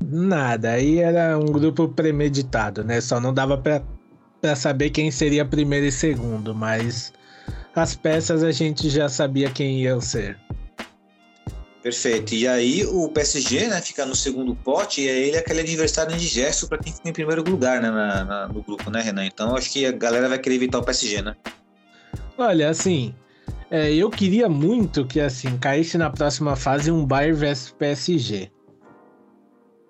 Nada, 0.04 0.72
aí 0.72 0.98
era 0.98 1.38
um 1.38 1.46
grupo 1.46 1.88
premeditado, 1.88 2.84
né? 2.84 3.00
Só 3.00 3.18
não 3.18 3.34
dava 3.34 3.58
para 3.58 4.54
saber 4.54 4.90
quem 4.90 5.10
seria 5.10 5.44
primeiro 5.44 5.86
e 5.86 5.92
segundo, 5.92 6.54
mas 6.54 7.12
as 7.76 7.94
peças 7.94 8.42
a 8.42 8.50
gente 8.50 8.88
já 8.88 9.08
sabia 9.08 9.50
quem 9.50 9.82
iam 9.82 10.00
ser. 10.00 10.38
Perfeito. 11.82 12.34
E 12.34 12.48
aí 12.48 12.84
o 12.84 13.08
PSG, 13.08 13.68
né, 13.68 13.80
fica 13.80 14.04
no 14.04 14.14
segundo 14.14 14.56
pote 14.56 15.02
e 15.02 15.08
é 15.08 15.28
ele 15.28 15.36
aquele 15.36 15.60
adversário 15.60 16.12
indigesto 16.14 16.66
para 16.66 16.78
quem 16.78 16.92
fica 16.92 17.08
em 17.08 17.12
primeiro 17.12 17.48
lugar, 17.48 17.80
né, 17.80 17.90
na, 17.90 18.24
na, 18.24 18.48
no 18.48 18.60
grupo, 18.62 18.90
né, 18.90 19.00
Renan? 19.00 19.24
Então 19.24 19.54
acho 19.54 19.70
que 19.70 19.86
a 19.86 19.92
galera 19.92 20.28
vai 20.28 20.38
querer 20.38 20.56
evitar 20.56 20.78
o 20.78 20.82
PSG, 20.82 21.22
né? 21.22 21.36
Olha, 22.36 22.68
assim, 22.70 23.14
é, 23.70 23.92
eu 23.94 24.10
queria 24.10 24.48
muito 24.48 25.06
que 25.06 25.20
assim 25.20 25.56
caísse 25.58 25.96
na 25.96 26.10
próxima 26.10 26.56
fase 26.56 26.90
um 26.90 27.06
Bayern 27.06 27.38
vs 27.38 27.70
PSG. 27.78 28.50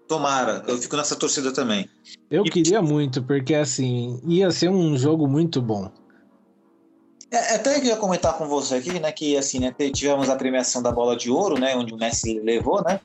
Tomara, 0.06 0.62
eu 0.68 0.76
fico 0.78 0.96
nessa 0.96 1.16
torcida 1.16 1.52
também. 1.52 1.88
Eu 2.30 2.44
E- 2.44 2.50
queria 2.50 2.82
muito, 2.82 3.22
porque 3.22 3.54
assim, 3.54 4.20
ia 4.24 4.50
ser 4.50 4.68
um 4.68 4.96
jogo 4.98 5.26
muito 5.26 5.62
bom. 5.62 5.90
É, 7.36 7.56
até 7.56 7.74
que 7.78 7.86
eu 7.86 7.90
ia 7.90 7.96
comentar 7.96 8.38
com 8.38 8.48
você 8.48 8.76
aqui, 8.76 8.98
né, 8.98 9.12
que 9.12 9.36
assim, 9.36 9.58
né, 9.58 9.74
tivemos 9.92 10.30
a 10.30 10.36
premiação 10.36 10.82
da 10.82 10.90
bola 10.90 11.14
de 11.14 11.30
ouro, 11.30 11.58
né, 11.58 11.76
onde 11.76 11.92
o 11.92 11.98
Messi 11.98 12.40
levou, 12.40 12.82
né? 12.82 12.98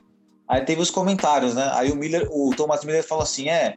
Aí 0.48 0.62
teve 0.64 0.80
os 0.80 0.90
comentários, 0.90 1.54
né? 1.54 1.70
Aí 1.74 1.90
o 1.90 1.96
Miller, 1.96 2.26
o 2.30 2.54
Thomas 2.56 2.82
Miller 2.84 3.06
falou 3.06 3.22
assim, 3.22 3.48
é, 3.48 3.76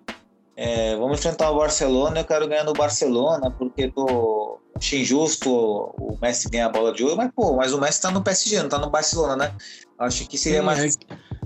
é, 0.56 0.96
vamos 0.96 1.20
enfrentar 1.20 1.52
o 1.52 1.58
Barcelona, 1.58 2.20
eu 2.20 2.26
quero 2.26 2.48
ganhar 2.48 2.64
no 2.64 2.74
Barcelona, 2.74 3.52
porque 3.52 3.92
tô 3.92 4.58
achei 4.76 5.02
injusto 5.02 5.50
o, 5.50 6.18
Messi 6.22 6.50
ganhar 6.50 6.68
a 6.68 6.72
bola 6.72 6.94
de 6.94 7.04
ouro, 7.04 7.18
mas 7.18 7.30
pô, 7.36 7.56
mas 7.56 7.74
o 7.74 7.80
Messi 7.80 8.02
tá 8.02 8.12
no 8.12 8.24
PSG, 8.24 8.64
não 8.64 8.70
tá 8.70 8.78
no 8.80 8.90
Barcelona, 8.90 9.36
né? 9.36 9.54
Acho 10.00 10.28
que 10.28 10.38
seria 10.38 10.60
Sim, 10.60 10.66
mais 10.66 10.96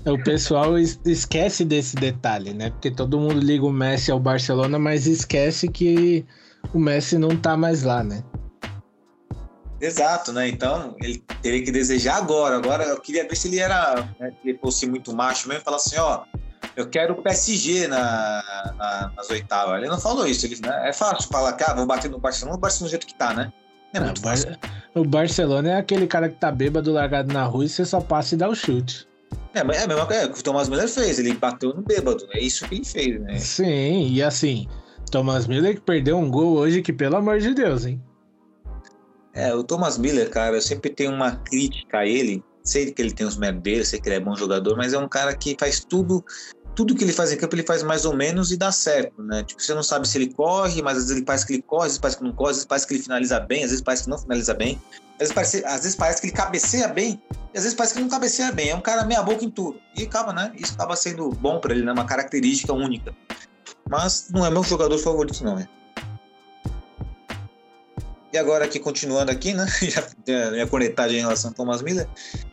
é- 0.04 0.10
o 0.10 0.22
pessoal 0.22 0.78
es- 0.78 0.98
esquece 1.04 1.64
desse 1.64 1.96
detalhe, 1.96 2.54
né? 2.54 2.70
Porque 2.70 2.90
todo 2.90 3.18
mundo 3.18 3.38
liga 3.38 3.64
o 3.64 3.72
Messi 3.72 4.10
ao 4.10 4.18
Barcelona, 4.18 4.78
mas 4.78 5.06
esquece 5.06 5.68
que 5.68 6.24
o 6.72 6.78
Messi 6.78 7.18
não 7.18 7.36
tá 7.36 7.56
mais 7.56 7.82
lá, 7.82 8.02
né? 8.02 8.22
Exato, 9.80 10.32
né? 10.32 10.48
Então 10.48 10.94
ele 11.02 11.22
teria 11.42 11.64
que 11.64 11.70
desejar 11.70 12.16
agora. 12.16 12.56
Agora 12.56 12.84
eu 12.84 13.00
queria 13.00 13.26
ver 13.26 13.36
se 13.36 13.48
ele 13.48 13.58
era, 13.58 13.94
né, 14.18 14.32
se 14.42 14.48
ele 14.48 14.58
fosse 14.58 14.86
muito 14.86 15.14
macho 15.14 15.48
mesmo, 15.48 15.62
falar 15.64 15.76
assim, 15.78 15.96
ó, 15.96 16.22
eu 16.76 16.88
quero 16.88 17.14
o 17.14 17.22
PSG 17.22 17.86
na, 17.88 18.42
na- 18.76 19.12
nas 19.16 19.30
oitavas. 19.30 19.78
Ele 19.78 19.88
não 19.88 19.98
falou 20.00 20.26
isso. 20.26 20.46
Ele, 20.46 20.56
né, 20.60 20.88
é 20.88 20.92
fácil 20.92 21.28
falar 21.30 21.54
que 21.54 21.64
ah, 21.64 21.74
vou 21.74 21.86
bater 21.86 22.10
no 22.10 22.18
Barcelona, 22.18 22.56
o 22.56 22.60
Barcelona 22.60 22.88
do 22.88 22.90
jeito 22.90 23.06
que 23.06 23.14
tá, 23.14 23.32
né? 23.34 23.52
É 23.92 23.98
Ah, 23.98 24.02
Bar- 24.02 24.16
fácil. 24.20 24.56
O 24.94 25.04
Barcelona 25.04 25.70
é 25.70 25.76
aquele 25.76 26.06
cara 26.06 26.28
que 26.28 26.36
tá 26.36 26.50
bêbado, 26.52 26.92
largado 26.92 27.32
na 27.32 27.44
rua 27.44 27.64
e 27.64 27.68
você 27.68 27.84
só 27.84 28.00
passa 28.00 28.34
e 28.34 28.38
dá 28.38 28.48
o 28.48 28.54
chute. 28.54 29.08
É, 29.54 29.64
mas 29.64 29.78
é 29.78 29.84
a 29.84 29.88
mesma 29.88 30.06
coisa 30.06 30.28
que 30.28 30.38
o 30.38 30.42
Thomas 30.42 30.68
Miller 30.68 30.88
fez. 30.88 31.18
Ele 31.18 31.32
bateu 31.34 31.74
no 31.74 31.82
bêbado. 31.82 32.24
É 32.32 32.40
isso 32.40 32.68
que 32.68 32.74
ele 32.76 32.84
fez, 32.84 33.20
né? 33.20 33.36
Sim, 33.38 34.08
e 34.12 34.22
assim, 34.22 34.68
Thomas 35.10 35.46
Miller 35.48 35.74
que 35.74 35.80
perdeu 35.80 36.16
um 36.18 36.30
gol 36.30 36.56
hoje 36.56 36.82
que, 36.82 36.92
pelo 36.92 37.16
amor 37.16 37.40
de 37.40 37.52
Deus, 37.54 37.84
hein? 37.84 38.00
É, 39.32 39.54
o 39.54 39.62
Thomas 39.62 39.96
Miller, 39.96 40.28
cara, 40.30 40.56
eu 40.56 40.62
sempre 40.62 40.90
tenho 40.90 41.12
uma 41.12 41.32
crítica 41.36 41.98
a 41.98 42.06
ele. 42.06 42.42
Sei 42.62 42.90
que 42.92 43.00
ele 43.00 43.12
tem 43.12 43.26
os 43.26 43.36
dele, 43.36 43.84
sei 43.84 44.00
que 44.00 44.08
ele 44.08 44.16
é 44.16 44.20
bom 44.20 44.36
jogador, 44.36 44.76
mas 44.76 44.92
é 44.92 44.98
um 44.98 45.08
cara 45.08 45.34
que 45.34 45.56
faz 45.58 45.80
tudo, 45.80 46.22
tudo 46.74 46.94
que 46.94 47.02
ele 47.02 47.12
faz 47.12 47.32
em 47.32 47.36
campo, 47.36 47.54
ele 47.54 47.62
faz 47.62 47.82
mais 47.82 48.04
ou 48.04 48.14
menos 48.14 48.52
e 48.52 48.56
dá 48.56 48.70
certo, 48.70 49.22
né? 49.22 49.42
Tipo, 49.42 49.62
você 49.62 49.74
não 49.74 49.82
sabe 49.82 50.06
se 50.06 50.18
ele 50.18 50.32
corre, 50.32 50.82
mas 50.82 50.96
às 50.96 51.04
vezes 51.04 51.16
ele 51.16 51.24
parece 51.24 51.46
que 51.46 51.54
ele 51.54 51.62
corre, 51.62 51.86
às 51.86 51.92
vezes 51.92 52.00
parece 52.00 52.18
que 52.18 52.24
não 52.24 52.32
corre, 52.32 52.50
às 52.50 52.56
vezes 52.56 52.66
parece 52.66 52.86
que 52.86 52.94
ele 52.94 53.02
finaliza 53.02 53.40
bem, 53.40 53.64
às 53.64 53.70
vezes 53.70 53.82
parece 53.82 54.04
que 54.04 54.10
não 54.10 54.18
finaliza 54.18 54.54
bem, 54.54 54.80
às 55.14 55.18
vezes 55.18 55.32
parece, 55.34 55.64
às 55.64 55.82
vezes 55.82 55.96
parece 55.96 56.20
que 56.20 56.26
ele 56.28 56.34
cabeceia 56.34 56.88
bem, 56.88 57.20
e 57.54 57.58
às 57.58 57.64
vezes 57.64 57.74
parece 57.74 57.94
que 57.94 58.00
não 58.00 58.08
cabeceia 58.08 58.52
bem. 58.52 58.70
É 58.70 58.76
um 58.76 58.80
cara 58.80 59.04
meia 59.04 59.22
boca 59.22 59.44
em 59.44 59.50
tudo. 59.50 59.80
E 59.96 60.02
acaba, 60.02 60.32
né? 60.32 60.52
Isso 60.56 60.74
acaba 60.74 60.94
sendo 60.96 61.30
bom 61.30 61.58
pra 61.60 61.72
ele, 61.72 61.82
né? 61.82 61.92
Uma 61.92 62.04
característica 62.04 62.72
única. 62.72 63.14
Mas 63.88 64.28
não 64.30 64.44
é 64.44 64.50
meu 64.50 64.62
jogador 64.62 64.98
favorito, 64.98 65.42
não, 65.42 65.58
é. 65.58 65.68
E 68.32 68.38
agora 68.38 68.64
aqui, 68.64 68.78
continuando 68.78 69.30
aqui, 69.30 69.52
né? 69.52 69.66
Já 69.82 70.02
a 70.46 70.50
minha 70.52 70.66
cornetagem 70.66 71.18
em 71.18 71.20
relação 71.20 71.50
ao 71.50 71.54
Thomas 71.54 71.82
Miller. 71.82 72.08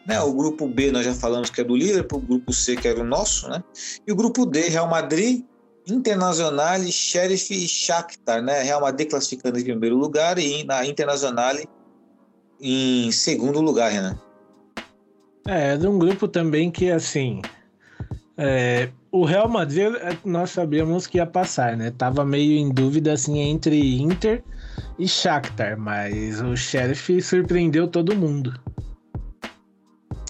Né? 0.08 0.20
O 0.22 0.34
grupo 0.34 0.68
B 0.68 0.92
nós 0.92 1.06
já 1.06 1.14
falamos 1.14 1.50
que 1.50 1.62
é 1.62 1.64
do 1.64 1.76
Liverpool, 1.76 2.20
o 2.20 2.22
grupo 2.22 2.52
C 2.52 2.76
que 2.76 2.88
era 2.88 3.00
o 3.00 3.04
nosso, 3.04 3.48
né? 3.48 3.64
E 4.06 4.12
o 4.12 4.16
grupo 4.16 4.46
D, 4.46 4.70
Real 4.70 4.90
Madrid, 4.90 5.44
Internacional, 5.88 6.82
Sheriff 6.82 7.54
e 7.54 7.68
Shakhtar, 7.68 8.42
né? 8.42 8.64
Real 8.64 8.82
Madrid 8.82 9.10
classificando 9.10 9.60
em 9.60 9.64
primeiro 9.64 9.96
lugar 9.96 10.40
e 10.40 10.64
na 10.64 10.86
Internacional 10.86 11.56
em 12.60 13.12
segundo 13.12 13.62
lugar, 13.62 13.92
Renan. 13.92 14.18
É, 15.48 15.74
é 15.74 15.78
de 15.78 15.88
um 15.88 16.00
grupo 16.00 16.28
também 16.28 16.72
que, 16.72 16.90
assim. 16.90 17.42
é, 18.36 18.90
o 19.12 19.24
Real 19.26 19.48
Madrid, 19.48 19.94
é, 19.96 20.18
nós 20.26 20.50
sabíamos 20.50 21.06
que 21.06 21.18
ia 21.18 21.26
passar, 21.26 21.78
né? 21.78 21.92
Tava 21.92 22.26
meio 22.26 22.58
em 22.58 22.70
dúvida, 22.72 23.14
assim, 23.14 23.40
entre 23.40 24.02
Inter 24.02 24.44
e 24.98 25.08
Shakhtar, 25.08 25.78
mas 25.78 26.42
o 26.42 26.56
Sheriff 26.56 27.22
surpreendeu 27.22 27.88
todo 27.88 28.16
mundo. 28.16 28.54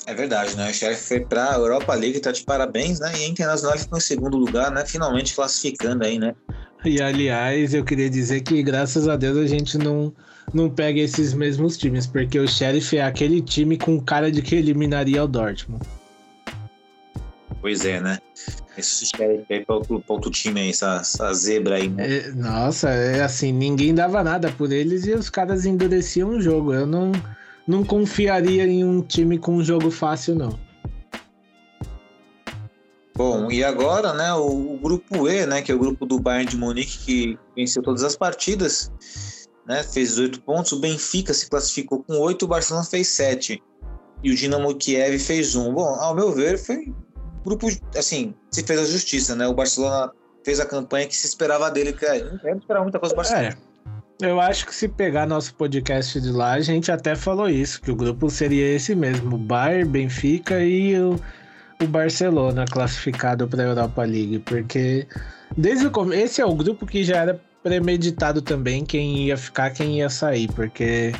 É 0.05 0.13
verdade, 0.13 0.55
né? 0.55 0.69
O 0.69 0.73
Sheriff 0.73 1.01
foi 1.01 1.19
para 1.19 1.51
a 1.51 1.57
Europa 1.57 1.93
League, 1.93 2.19
tá 2.19 2.31
de 2.31 2.43
parabéns, 2.43 2.99
né? 2.99 3.11
E 3.17 3.25
a 3.25 3.27
Internacional 3.27 3.77
ficou 3.77 3.97
em 3.97 4.01
segundo 4.01 4.37
lugar, 4.37 4.71
né? 4.71 4.85
Finalmente 4.85 5.35
classificando 5.35 6.05
aí, 6.05 6.17
né? 6.17 6.33
E, 6.85 7.01
aliás, 7.01 7.73
eu 7.73 7.83
queria 7.83 8.09
dizer 8.09 8.41
que, 8.41 8.63
graças 8.63 9.07
a 9.07 9.17
Deus, 9.17 9.37
a 9.37 9.45
gente 9.45 9.77
não, 9.77 10.13
não 10.53 10.69
pega 10.69 11.01
esses 11.01 11.33
mesmos 11.33 11.77
times, 11.77 12.07
porque 12.07 12.39
o 12.39 12.47
Sheriff 12.47 12.95
é 12.95 13.03
aquele 13.03 13.41
time 13.41 13.77
com 13.77 13.99
cara 13.99 14.31
de 14.31 14.41
que 14.41 14.55
eliminaria 14.55 15.21
o 15.21 15.27
Dortmund. 15.27 15.85
Pois 17.61 17.85
é, 17.85 17.99
né? 17.99 18.19
Esse 18.77 19.07
Sheriff 19.07 19.45
aí 19.51 19.65
para 19.65 19.75
outro, 19.75 20.29
time 20.29 20.61
aí, 20.61 20.69
essa, 20.69 20.97
essa 20.97 21.33
zebra 21.33 21.75
aí, 21.75 21.89
né? 21.89 22.17
É, 22.17 22.29
nossa, 22.29 22.89
é 22.89 23.21
assim, 23.21 23.51
ninguém 23.51 23.93
dava 23.95 24.23
nada 24.23 24.51
por 24.51 24.71
eles 24.71 25.05
e 25.05 25.13
os 25.13 25.29
caras 25.29 25.65
endureciam 25.65 26.29
o 26.29 26.41
jogo. 26.41 26.73
Eu 26.73 26.85
não, 26.85 27.11
não 27.67 27.83
confiaria 27.83 28.65
em 28.65 28.83
um 28.83 29.01
time 29.01 29.39
com 29.39 29.55
um 29.55 29.63
jogo 29.63 29.89
fácil, 29.89 30.35
não. 30.35 30.67
Bom, 33.15 33.51
e 33.51 33.63
agora, 33.63 34.13
né, 34.13 34.31
o, 34.35 34.75
o 34.75 34.77
grupo 34.77 35.27
E, 35.27 35.43
né, 35.47 35.63
que 35.63 35.71
é 35.71 35.75
o 35.75 35.79
grupo 35.79 36.05
do 36.05 36.19
Bayern 36.19 36.51
de 36.51 36.55
Munique, 36.55 36.99
que 36.99 37.39
venceu 37.55 37.81
todas 37.81 38.03
as 38.03 38.15
partidas, 38.15 38.91
né, 39.65 39.81
fez 39.81 40.09
18 40.09 40.39
pontos, 40.41 40.71
o 40.71 40.79
Benfica 40.79 41.33
se 41.33 41.49
classificou 41.49 42.03
com 42.03 42.19
8, 42.19 42.45
o 42.45 42.47
Barcelona 42.47 42.85
fez 42.85 43.07
7, 43.07 43.59
e 44.23 44.31
o 44.31 44.35
Dinamo 44.35 44.75
Kiev 44.75 45.17
fez 45.17 45.55
1. 45.55 45.73
Bom, 45.73 45.95
ao 45.95 46.13
meu 46.13 46.31
ver, 46.31 46.59
foi 46.59 46.77
um 46.77 46.93
grupo, 47.45 47.67
assim, 47.95 48.33
se 48.51 48.63
fez 48.63 48.79
a 48.79 48.85
justiça, 48.85 49.35
né, 49.35 49.47
o 49.47 49.53
Barcelona 49.53 50.11
fez 50.43 50.59
a 50.59 50.65
campanha 50.65 51.07
que 51.07 51.15
se 51.15 51.27
esperava 51.27 51.69
dele, 51.69 51.93
que 51.93 52.05
é, 52.05 52.23
não 52.23 52.37
quero 52.37 52.57
esperar 52.57 52.81
muita 52.81 52.99
coisa 52.99 53.13
do 53.13 53.17
Barcelona. 53.17 53.57
É, 54.21 54.27
eu 54.29 54.39
acho 54.39 54.65
que 54.65 54.73
se 54.73 54.87
pegar 54.87 55.27
nosso 55.27 55.53
podcast 55.55 56.19
de 56.19 56.31
lá, 56.31 56.53
a 56.53 56.61
gente 56.61 56.91
até 56.91 57.15
falou 57.15 57.49
isso, 57.49 57.81
que 57.81 57.91
o 57.91 57.95
grupo 57.95 58.29
seria 58.29 58.75
esse 58.75 58.95
mesmo, 58.95 59.37
Bayern, 59.37 59.89
Benfica 59.89 60.59
e 60.63 60.99
o, 60.99 61.19
o 61.81 61.87
Barcelona 61.87 62.65
classificado 62.65 63.47
para 63.47 63.63
a 63.63 63.65
Europa 63.67 64.03
League, 64.03 64.39
porque 64.39 65.07
desde 65.55 65.87
o 65.87 65.91
começo, 65.91 66.23
esse 66.23 66.41
é 66.41 66.45
o 66.45 66.55
grupo 66.55 66.85
que 66.85 67.03
já 67.03 67.17
era 67.17 67.41
premeditado 67.61 68.41
também 68.41 68.85
quem 68.85 69.25
ia 69.27 69.37
ficar, 69.37 69.69
quem 69.71 69.99
ia 69.99 70.09
sair, 70.09 70.47
porque 70.53 71.11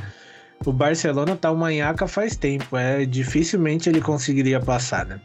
o 0.66 0.72
Barcelona 0.72 1.36
tá 1.36 1.52
uma 1.52 1.72
nhaca 1.72 2.08
faz 2.08 2.36
tempo, 2.36 2.78
é 2.78 3.06
dificilmente 3.06 3.90
ele 3.90 4.02
conseguiria 4.02 4.60
passar, 4.60 5.06
né? 5.06 5.20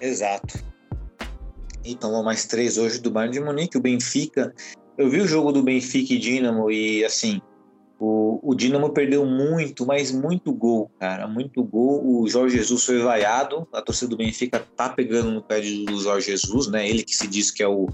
Exato. 0.00 0.62
Então, 1.84 2.10
vamos 2.10 2.24
mais 2.24 2.46
três 2.46 2.78
hoje 2.78 3.00
do 3.00 3.10
Bayern 3.10 3.34
de 3.34 3.40
Munique. 3.40 3.76
O 3.76 3.80
Benfica. 3.80 4.54
Eu 4.96 5.10
vi 5.10 5.20
o 5.20 5.26
jogo 5.26 5.52
do 5.52 5.62
Benfica 5.62 6.14
e 6.14 6.18
Dinamo 6.18 6.70
e, 6.70 7.04
assim, 7.04 7.40
o, 7.98 8.38
o 8.42 8.54
Dinamo 8.54 8.90
perdeu 8.90 9.24
muito, 9.24 9.86
mas 9.86 10.10
muito 10.10 10.52
gol, 10.52 10.90
cara. 10.98 11.26
Muito 11.26 11.62
gol. 11.62 12.02
O 12.04 12.28
Jorge 12.28 12.56
Jesus 12.56 12.84
foi 12.84 13.00
vaiado. 13.00 13.66
A 13.72 13.80
torcida 13.80 14.10
do 14.10 14.16
Benfica 14.16 14.60
tá 14.76 14.88
pegando 14.88 15.30
no 15.30 15.42
pé 15.42 15.60
do 15.60 16.00
Jorge 16.00 16.30
Jesus, 16.30 16.68
né? 16.68 16.88
Ele 16.88 17.02
que 17.02 17.14
se 17.14 17.26
diz 17.26 17.50
que 17.50 17.62
é 17.62 17.68
o, 17.68 17.88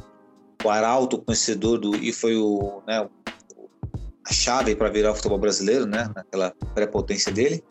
o 0.64 0.70
arauto 0.70 1.18
conhecedor 1.22 1.78
do. 1.78 1.94
E 1.96 2.12
foi 2.12 2.36
o. 2.36 2.82
Né, 2.86 3.08
a 4.26 4.32
chave 4.32 4.76
para 4.76 4.90
virar 4.90 5.12
o 5.12 5.14
futebol 5.14 5.38
brasileiro, 5.38 5.86
né? 5.86 6.10
Naquela 6.14 6.52
prepotência 6.74 7.32
dele. 7.32 7.62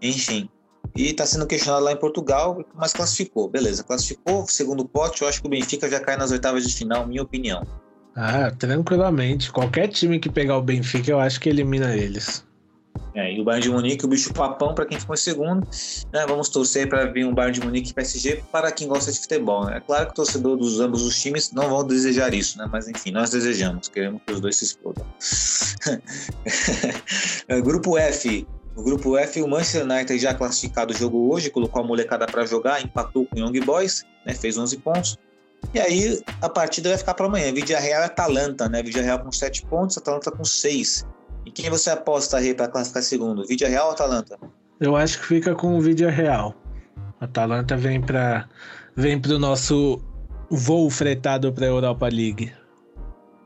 Enfim. 0.00 0.48
E 0.96 1.10
está 1.10 1.24
sendo 1.24 1.46
questionado 1.46 1.84
lá 1.84 1.92
em 1.92 1.96
Portugal, 1.96 2.64
mas 2.74 2.92
classificou. 2.92 3.48
Beleza, 3.48 3.84
classificou. 3.84 4.46
Segundo 4.48 4.84
pote, 4.84 5.22
eu 5.22 5.28
acho 5.28 5.40
que 5.40 5.46
o 5.46 5.50
Benfica 5.50 5.88
já 5.88 6.00
cai 6.00 6.16
nas 6.16 6.30
oitavas 6.32 6.66
de 6.66 6.74
final, 6.74 7.06
minha 7.06 7.22
opinião. 7.22 7.62
Ah, 8.16 8.50
tranquilamente. 8.50 9.52
Qualquer 9.52 9.88
time 9.88 10.18
que 10.18 10.28
pegar 10.28 10.56
o 10.56 10.62
Benfica, 10.62 11.10
eu 11.10 11.20
acho 11.20 11.38
que 11.40 11.48
elimina 11.48 11.94
eles. 11.94 12.44
É, 13.14 13.32
e 13.32 13.40
o 13.40 13.44
Bayern 13.44 13.62
de 13.62 13.70
Munique, 13.70 14.04
o 14.04 14.08
bicho 14.08 14.32
papão 14.32 14.74
para 14.74 14.86
quem 14.86 14.98
ficou 14.98 15.14
em 15.14 15.18
segundo. 15.18 15.66
Né, 16.12 16.26
vamos 16.26 16.48
torcer 16.48 16.88
para 16.88 17.06
vir 17.06 17.24
um 17.26 17.34
Bayern 17.34 17.58
de 17.58 17.64
Munique 17.64 17.90
e 17.90 17.94
PSG 17.94 18.42
para 18.50 18.70
quem 18.70 18.88
gosta 18.88 19.12
de 19.12 19.18
futebol. 19.20 19.66
Né? 19.66 19.76
É 19.76 19.80
claro 19.80 20.06
que 20.06 20.12
o 20.12 20.14
torcedor 20.14 20.56
dos 20.56 20.80
ambos 20.80 21.02
os 21.02 21.20
times 21.20 21.52
não 21.52 21.68
vão 21.68 21.84
desejar 21.86 22.34
isso, 22.34 22.58
né? 22.58 22.68
mas 22.70 22.88
enfim, 22.88 23.10
nós 23.10 23.30
desejamos. 23.30 23.88
Queremos 23.88 24.20
que 24.26 24.32
os 24.32 24.40
dois 24.40 24.56
se 24.56 24.64
explodam. 24.64 25.06
Grupo 27.62 27.96
F. 27.98 28.46
No 28.78 28.84
grupo 28.84 29.18
F, 29.18 29.42
o 29.42 29.48
Manchester 29.48 29.84
United 29.84 30.20
já 30.20 30.32
classificado 30.32 30.94
o 30.94 30.96
jogo 30.96 31.34
hoje, 31.34 31.50
colocou 31.50 31.82
a 31.82 31.84
molecada 31.84 32.26
para 32.26 32.46
jogar, 32.46 32.80
empatou 32.80 33.26
com 33.26 33.34
o 33.34 33.38
Young 33.40 33.58
Boys, 33.62 34.04
né, 34.24 34.32
fez 34.32 34.56
11 34.56 34.76
pontos. 34.76 35.18
E 35.74 35.80
aí 35.80 36.22
a 36.40 36.48
partida 36.48 36.90
vai 36.90 36.96
ficar 36.96 37.14
para 37.14 37.26
amanhã. 37.26 37.52
Vidia 37.52 37.80
Real 37.80 38.02
e 38.02 38.04
Atalanta, 38.04 38.68
né? 38.68 38.80
Vidia 38.80 39.02
Real 39.02 39.18
com 39.18 39.32
7 39.32 39.66
pontos, 39.66 39.98
Atalanta 39.98 40.30
com 40.30 40.44
6. 40.44 41.04
E 41.44 41.50
quem 41.50 41.68
você 41.68 41.90
aposta 41.90 42.36
aí 42.36 42.54
para 42.54 42.68
classificar 42.68 43.02
segundo? 43.02 43.44
Vidia 43.44 43.68
Real 43.68 43.86
ou 43.86 43.92
Atalanta? 43.94 44.38
Eu 44.78 44.94
acho 44.94 45.18
que 45.18 45.26
fica 45.26 45.56
com 45.56 45.76
o 45.76 45.80
vídeo 45.80 46.08
real. 46.08 46.54
A 47.20 47.24
Atalanta 47.24 47.76
vem 47.76 48.00
para 48.00 48.48
vem 48.94 49.20
pro 49.20 49.40
nosso 49.40 50.00
voo 50.48 50.88
fretado 50.88 51.52
para 51.52 51.66
Europa 51.66 52.06
League. 52.06 52.52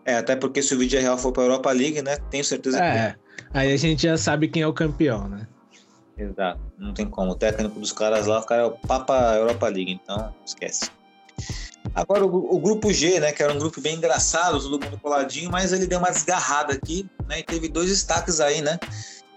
É, 0.05 0.17
até 0.17 0.37
porque 0.37 0.63
se 0.63 0.75
o 0.75 0.79
Vidia 0.79 1.01
Real 1.01 1.17
for 1.17 1.33
para 1.33 1.45
Europa 1.45 1.73
League, 1.73 2.03
né? 2.03 2.19
Tenho 2.31 2.45
certeza 2.45 2.77
que 2.77 2.85
É, 2.85 3.17
aí 3.53 3.73
a 3.73 3.77
gente 3.77 4.03
já 4.03 4.17
sabe 4.17 4.49
quem 4.49 4.63
é 4.63 4.67
o 4.67 4.73
campeão, 4.73 5.29
né? 5.29 5.47
Exato, 6.17 6.61
não 6.79 6.93
tem 6.93 7.07
como. 7.07 7.33
O 7.33 7.35
técnico 7.35 7.81
dos 7.81 7.93
caras 7.93 8.27
lá, 8.27 8.41
o 8.41 8.45
cara 8.45 8.63
é 8.63 8.65
o 8.67 8.71
Papa 8.73 9.35
Europa 9.35 9.67
League, 9.69 9.93
então 10.03 10.33
esquece. 10.45 10.91
Agora 11.95 12.25
o, 12.25 12.55
o, 12.55 12.59
grupo 12.61 12.93
G, 12.93 13.19
né, 13.19 13.33
que 13.33 13.43
era 13.43 13.53
um 13.53 13.59
grupo 13.59 13.81
bem 13.81 13.97
engraçado, 13.97 14.61
todo 14.61 14.83
mundo 14.83 14.99
coladinho, 14.99 15.51
mas 15.51 15.73
ele 15.73 15.87
deu 15.87 15.99
uma 15.99 16.11
desgarrada 16.11 16.73
aqui, 16.73 17.09
né, 17.27 17.41
e 17.41 17.43
teve 17.43 17.69
dois 17.69 17.89
destaques 17.89 18.41
aí, 18.41 18.63
né? 18.63 18.79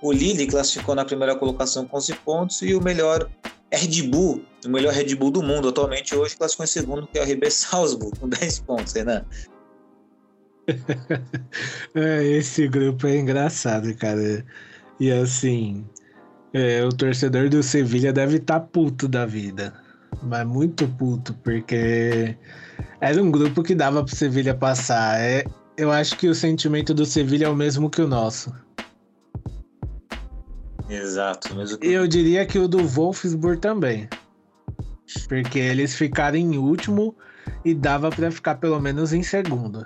O 0.01 0.11
Lille 0.11 0.45
classificou 0.45 0.93
na 0.93 1.03
primeira 1.03 1.35
colocação 1.35 1.85
com 1.87 1.97
11 1.97 2.13
pontos 2.17 2.61
e 2.61 2.75
o 2.75 2.81
melhor 2.81 3.27
Red 3.71 4.03
Bull, 4.03 4.43
o 4.63 4.69
melhor 4.69 4.93
Red 4.93 5.15
Bull 5.15 5.31
do 5.31 5.41
mundo 5.41 5.69
atualmente 5.69 6.15
hoje 6.15 6.37
classificou 6.37 6.63
em 6.63 6.67
segundo, 6.67 7.07
que 7.07 7.17
é 7.17 7.21
o 7.21 7.25
RB 7.25 7.49
Salzburg, 7.49 8.19
com 8.19 8.29
10 8.29 8.59
pontos, 8.59 8.93
né? 8.93 9.25
é, 11.93 12.23
esse 12.23 12.67
grupo 12.67 13.07
é 13.07 13.17
engraçado, 13.17 13.93
cara. 13.95 14.45
E 14.99 15.11
assim, 15.11 15.85
é, 16.53 16.83
o 16.83 16.89
torcedor 16.89 17.49
do 17.49 17.61
Sevilha 17.61 18.13
deve 18.13 18.37
estar 18.37 18.59
tá 18.59 18.65
puto 18.65 19.07
da 19.07 19.25
vida. 19.25 19.73
Mas 20.23 20.47
muito 20.47 20.87
puto, 20.87 21.33
porque 21.43 22.37
era 23.01 23.21
um 23.21 23.29
grupo 23.29 23.61
que 23.61 23.75
dava 23.75 24.03
pro 24.03 24.15
Sevilha 24.15 24.55
passar. 24.55 25.19
É, 25.19 25.43
eu 25.77 25.91
acho 25.91 26.17
que 26.17 26.27
o 26.27 26.35
sentimento 26.35 26.93
do 26.93 27.05
Sevilha 27.05 27.45
é 27.45 27.49
o 27.49 27.55
mesmo 27.55 27.89
que 27.89 28.01
o 28.01 28.07
nosso. 28.07 28.53
Exato. 30.89 31.55
Mesmo 31.55 31.77
que... 31.77 31.87
Eu 31.87 32.07
diria 32.07 32.45
que 32.45 32.57
o 32.57 32.67
do 32.67 32.87
Wolfsburg 32.87 33.59
também. 33.59 34.07
Porque 35.27 35.59
eles 35.59 35.95
ficaram 35.95 36.37
em 36.37 36.57
último 36.57 37.15
e 37.63 37.73
dava 37.73 38.09
para 38.09 38.31
ficar 38.31 38.55
pelo 38.55 38.79
menos 38.79 39.13
em 39.13 39.23
segundo. 39.23 39.85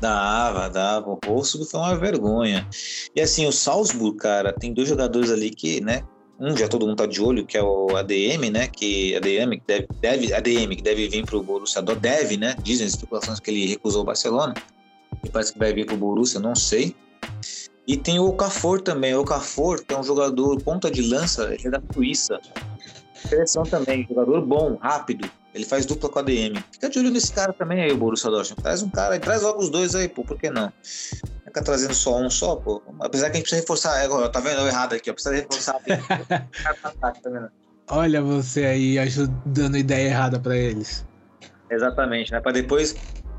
Dava, 0.00 0.68
dava. 0.68 1.10
O 1.10 1.18
Wolfsburg 1.26 1.70
foi 1.70 1.80
uma 1.80 1.96
vergonha. 1.96 2.68
E 3.14 3.20
assim, 3.20 3.46
o 3.46 3.52
Salzburg, 3.52 4.16
cara, 4.18 4.52
tem 4.52 4.72
dois 4.72 4.88
jogadores 4.88 5.30
ali 5.30 5.50
que, 5.50 5.80
né? 5.80 6.02
Um 6.38 6.54
já 6.54 6.68
todo 6.68 6.86
mundo 6.86 6.98
tá 6.98 7.06
de 7.06 7.22
olho, 7.22 7.46
que 7.46 7.56
é 7.56 7.62
o 7.62 7.96
ADM, 7.96 8.50
né? 8.52 8.68
Que 8.68 9.16
ADM 9.16 9.52
que 9.52 9.62
deve, 9.66 9.86
deve 10.00 10.34
ADM 10.34 10.76
que 10.76 10.82
deve 10.82 11.08
vir 11.08 11.24
pro 11.24 11.42
Borussia 11.42 11.80
deve, 11.80 12.36
né? 12.36 12.54
Dizem 12.62 12.86
as 12.86 12.92
especulações 12.92 13.40
que 13.40 13.50
ele 13.50 13.66
recusou 13.66 14.02
o 14.02 14.04
Barcelona. 14.04 14.54
E 15.24 15.30
parece 15.30 15.54
que 15.54 15.58
vai 15.58 15.72
vir 15.72 15.86
pro 15.86 15.96
Borussia, 15.96 16.38
não 16.38 16.54
sei. 16.54 16.94
E 17.86 17.96
tem 17.96 18.18
o 18.18 18.26
Okafor 18.26 18.82
também. 18.82 19.14
O 19.14 19.20
Okafor, 19.20 19.82
que 19.82 19.94
é 19.94 19.98
um 19.98 20.02
jogador 20.02 20.60
ponta 20.62 20.90
de 20.90 21.02
lança, 21.02 21.54
ele 21.54 21.68
é 21.68 21.70
da 21.70 21.82
Suíça. 21.94 22.38
Seleção 23.14 23.62
também, 23.62 24.06
jogador 24.06 24.42
bom, 24.42 24.76
rápido. 24.80 25.30
Ele 25.56 25.64
faz 25.64 25.86
dupla 25.86 26.10
com 26.10 26.18
a 26.18 26.22
DM. 26.22 26.62
Fica 26.70 26.90
de 26.90 26.98
olho 26.98 27.10
nesse 27.10 27.32
cara 27.32 27.50
também 27.50 27.80
aí, 27.80 27.90
o 27.90 27.96
Borussia 27.96 28.30
Dortmund. 28.30 28.62
Traz 28.62 28.82
um 28.82 28.90
cara, 28.90 29.18
traz 29.18 29.40
logo 29.40 29.58
os 29.58 29.70
dois 29.70 29.94
aí, 29.94 30.06
pô, 30.06 30.22
por 30.22 30.38
que 30.38 30.50
não? 30.50 30.70
Fica 30.82 31.62
trazendo 31.64 31.94
só 31.94 32.20
um 32.20 32.28
só, 32.28 32.56
pô. 32.56 32.82
Apesar 33.00 33.30
que 33.30 33.32
a 33.32 33.34
gente 33.36 33.44
precisa 33.44 33.62
reforçar, 33.62 33.98
é, 34.04 34.28
tá 34.28 34.38
vendo? 34.38 34.60
Eu 34.60 34.66
errado 34.66 34.92
aqui, 34.92 35.10
ó. 35.10 35.14
Precisa 35.14 35.34
reforçar. 35.34 35.80
tá 37.00 37.30
vendo? 37.30 37.48
Olha 37.88 38.20
você 38.20 38.66
aí 38.66 38.98
ajudando 38.98 39.78
ideia 39.78 40.08
errada 40.08 40.38
para 40.38 40.54
eles. 40.54 41.06
Exatamente, 41.70 42.32
né? 42.32 42.40
Para 42.40 42.52
depois 42.52 42.94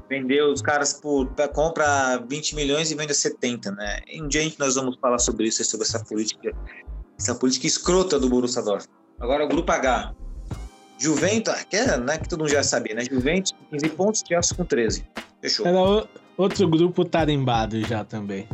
vender 0.09 0.41
os 0.41 0.61
caras 0.61 0.93
por 0.93 1.28
compra 1.53 2.18
20 2.28 2.55
milhões 2.55 2.89
e 2.89 2.95
vende 2.95 3.13
70, 3.13 3.72
né? 3.74 3.99
Em 4.07 4.28
dia 4.28 4.51
nós 4.57 4.74
vamos 4.74 4.97
falar 4.99 5.20
sobre 5.20 5.47
isso, 5.47 5.63
sobre 5.63 5.86
essa 5.86 6.03
política, 6.03 6.51
essa 7.20 7.36
política 7.36 7.68
escrota 7.68 8.20
do 8.20 8.28
Borussia 8.28 8.63
Dortmund. 8.63 8.89
Agora 9.20 9.45
o 9.45 9.47
grupo 9.47 9.72
H. 9.72 10.15
Juventus, 10.97 11.63
que, 11.69 11.75
é, 11.75 11.97
né, 11.97 12.17
que 12.17 12.27
todo 12.27 12.39
mundo 12.39 12.49
já 12.49 12.63
sabia, 12.63 12.95
né? 12.95 13.03
Juventus 13.05 13.53
15 13.71 13.89
pontos, 13.89 14.23
Chelsea 14.27 14.57
com 14.57 14.65
13. 14.65 15.05
Fechou. 15.41 15.67
Era 15.67 16.07
outro 16.37 16.67
grupo 16.67 17.05
tarimbado 17.05 17.79
já 17.81 18.03
também. 18.03 18.47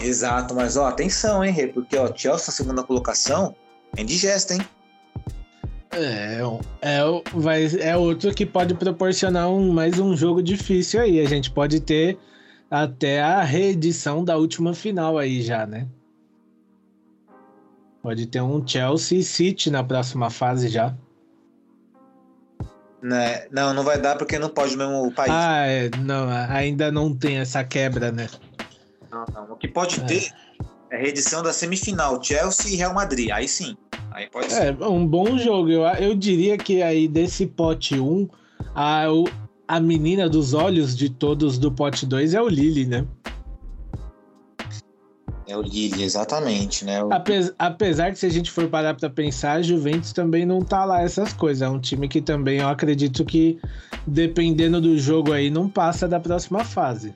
Exato, 0.00 0.54
mas 0.54 0.76
ó, 0.76 0.86
atenção, 0.86 1.44
hein, 1.44 1.52
Rê? 1.52 1.68
Porque 1.68 1.96
ó, 1.96 2.06
Chelsea 2.06 2.46
na 2.46 2.52
segunda 2.52 2.82
colocação 2.82 3.54
é 3.96 4.02
indigesta, 4.02 4.54
hein? 4.54 4.60
É, 5.92 6.40
é, 6.82 7.00
vai, 7.32 7.66
é 7.80 7.96
outro 7.96 8.34
que 8.34 8.44
pode 8.44 8.74
proporcionar 8.74 9.48
um, 9.48 9.72
mais 9.72 9.98
um 9.98 10.16
jogo 10.16 10.42
difícil 10.42 11.00
aí. 11.00 11.20
A 11.20 11.28
gente 11.28 11.50
pode 11.50 11.80
ter 11.80 12.18
até 12.70 13.22
a 13.22 13.42
reedição 13.42 14.24
da 14.24 14.36
última 14.36 14.74
final 14.74 15.16
aí 15.16 15.40
já, 15.40 15.66
né? 15.66 15.86
Pode 18.06 18.24
ter 18.26 18.40
um 18.40 18.64
Chelsea 18.64 19.20
City 19.20 19.68
na 19.68 19.82
próxima 19.82 20.30
fase 20.30 20.68
já. 20.68 20.94
Né? 23.02 23.48
Não, 23.50 23.74
não 23.74 23.82
vai 23.82 24.00
dar 24.00 24.16
porque 24.16 24.38
não 24.38 24.48
pode 24.48 24.76
mesmo 24.76 25.08
o 25.08 25.12
país. 25.12 25.32
Ah, 25.34 25.66
é, 25.66 25.90
não, 25.98 26.28
ainda 26.48 26.92
não 26.92 27.12
tem 27.12 27.38
essa 27.38 27.64
quebra, 27.64 28.12
né? 28.12 28.28
Não, 29.10 29.24
não. 29.34 29.52
O 29.54 29.56
que 29.56 29.66
pode 29.66 30.00
é. 30.00 30.04
ter 30.04 30.28
é 30.88 30.96
a 30.96 31.00
reedição 31.00 31.42
da 31.42 31.52
semifinal, 31.52 32.22
Chelsea 32.22 32.74
e 32.74 32.76
Real 32.76 32.94
Madrid. 32.94 33.30
Aí 33.32 33.48
sim. 33.48 33.76
Aí 34.12 34.30
pode 34.30 34.54
é, 34.54 34.66
ser. 34.66 34.82
um 34.84 35.04
bom 35.04 35.36
jogo. 35.36 35.68
Eu, 35.68 35.82
eu 35.82 36.14
diria 36.14 36.56
que 36.56 36.82
aí 36.82 37.08
desse 37.08 37.44
pote 37.44 37.98
1, 37.98 38.28
a, 38.72 39.06
a 39.66 39.80
menina 39.80 40.28
dos 40.28 40.54
olhos 40.54 40.96
de 40.96 41.10
todos 41.10 41.58
do 41.58 41.72
pote 41.72 42.06
2 42.06 42.34
é 42.34 42.40
o 42.40 42.48
Lille, 42.48 42.86
né? 42.86 43.04
É 45.48 45.56
o 45.56 45.62
Lille, 45.62 46.02
exatamente, 46.02 46.84
né? 46.84 47.02
O... 47.02 47.12
Apesar, 47.12 47.52
apesar 47.58 48.10
que 48.10 48.18
se 48.18 48.26
a 48.26 48.30
gente 48.30 48.50
for 48.50 48.68
parar 48.68 48.94
para 48.94 49.08
pensar, 49.08 49.52
a 49.52 49.62
Juventus 49.62 50.12
também 50.12 50.44
não 50.44 50.60
tá 50.60 50.84
lá 50.84 51.02
essas 51.02 51.32
coisas. 51.32 51.62
É 51.62 51.68
um 51.68 51.78
time 51.78 52.08
que 52.08 52.20
também 52.20 52.58
eu 52.58 52.68
acredito 52.68 53.24
que, 53.24 53.58
dependendo 54.06 54.80
do 54.80 54.98
jogo 54.98 55.32
aí, 55.32 55.48
não 55.48 55.68
passa 55.68 56.08
da 56.08 56.18
próxima 56.18 56.64
fase. 56.64 57.14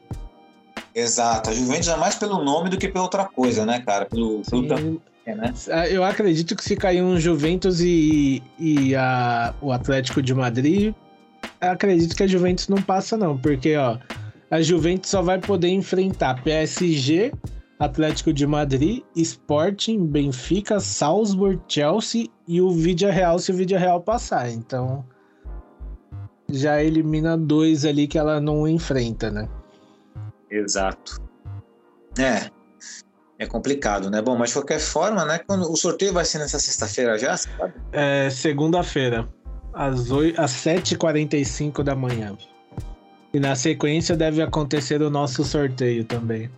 Exato. 0.95 1.51
A 1.51 1.53
Juventus 1.53 1.89
é 1.89 1.97
mais 1.97 2.15
pelo 2.15 2.45
nome 2.45 2.71
do 2.71 2.79
que 2.79 2.89
pela 2.89 3.05
outra 3.05 3.25
coisa, 3.25 3.67
né, 3.67 3.81
cara? 3.81 4.07
Pelo, 4.07 4.43
pelo 4.43 5.01
né? 5.27 5.53
Ah, 5.71 5.89
eu 5.89 6.05
acredito 6.05 6.57
que 6.57 6.65
se 6.65 6.77
cair 6.77 7.03
um 7.03 7.19
Juventus 7.19 7.81
e, 7.81 8.43
e 8.59 8.95
a, 8.95 9.55
o 9.61 9.73
Atlético 9.73 10.23
de 10.23 10.35
Madrid, 10.35 10.95
acredito 11.61 12.15
que 12.15 12.23
a 12.23 12.27
Juventus 12.27 12.69
não 12.69 12.81
passa, 12.81 13.17
não, 13.17 13.37
porque 13.37 13.77
ó, 13.77 13.99
a 14.51 14.61
Juventus 14.61 15.11
só 15.11 15.23
vai 15.23 15.39
poder 15.39 15.69
enfrentar 15.69 16.43
PSG 16.43 17.33
Atlético 17.81 18.31
de 18.31 18.47
Madrid, 18.47 19.03
Sporting, 19.17 20.07
Benfica, 20.07 20.79
Salzburg, 20.79 21.59
Chelsea 21.67 22.27
e 22.47 22.61
o 22.61 22.71
Vidia 22.71 23.11
Real 23.11 23.39
se 23.39 23.51
o 23.51 23.55
Vidia 23.55 23.79
Real 23.79 24.03
passar. 24.03 24.51
Então 24.51 25.03
já 26.51 26.83
elimina 26.83 27.39
dois 27.39 27.87
ali 27.87 28.07
que 28.07 28.19
ela 28.19 28.39
não 28.39 28.69
enfrenta, 28.69 29.31
né? 29.31 29.49
Exato. 30.51 31.23
É. 32.19 32.51
É 33.39 33.47
complicado, 33.47 34.11
né? 34.11 34.21
Bom, 34.21 34.37
mas 34.37 34.51
de 34.51 34.57
qualquer 34.57 34.81
forma, 34.81 35.25
né? 35.25 35.39
Quando 35.39 35.63
o 35.63 35.77
sorteio 35.77 36.13
vai 36.13 36.27
ser 36.27 36.39
nessa 36.39 36.59
sexta-feira 36.59 37.17
já, 37.17 37.35
sabe? 37.35 37.73
É 37.93 38.29
segunda-feira, 38.29 39.27
às, 39.73 40.11
8, 40.11 40.39
às 40.39 40.53
7h45 40.53 41.83
da 41.83 41.95
manhã. 41.95 42.37
E 43.33 43.41
na 43.41 43.55
sequência 43.55 44.15
deve 44.15 44.43
acontecer 44.43 45.01
o 45.01 45.09
nosso 45.09 45.45
sorteio 45.45 46.05
também. 46.05 46.51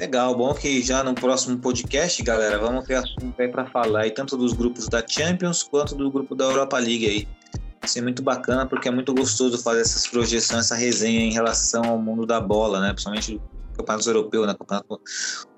Legal, 0.00 0.34
bom 0.34 0.54
que 0.54 0.80
já 0.80 1.04
no 1.04 1.14
próximo 1.14 1.58
podcast, 1.58 2.22
galera, 2.22 2.58
vamos 2.58 2.86
ter 2.86 2.94
assunto 2.94 3.38
aí 3.38 3.48
para 3.48 3.66
falar 3.66 4.00
aí, 4.00 4.10
tanto 4.10 4.34
dos 4.34 4.54
grupos 4.54 4.88
da 4.88 5.06
Champions 5.06 5.62
quanto 5.62 5.94
do 5.94 6.10
grupo 6.10 6.34
da 6.34 6.46
Europa 6.46 6.78
League 6.78 7.06
aí. 7.06 7.28
Vai 7.78 7.86
ser 7.86 8.00
muito 8.00 8.22
bacana 8.22 8.64
porque 8.64 8.88
é 8.88 8.90
muito 8.90 9.12
gostoso 9.12 9.62
fazer 9.62 9.82
essas 9.82 10.06
projeções, 10.06 10.60
essa 10.60 10.74
resenha 10.74 11.20
em 11.20 11.30
relação 11.30 11.84
ao 11.84 11.98
mundo 11.98 12.24
da 12.24 12.40
bola, 12.40 12.80
né? 12.80 12.94
Principalmente 12.94 13.34
do 13.34 13.76
campeonato 13.76 14.08
europeu, 14.08 14.46
né? 14.46 14.54
Campeonato, 14.58 15.00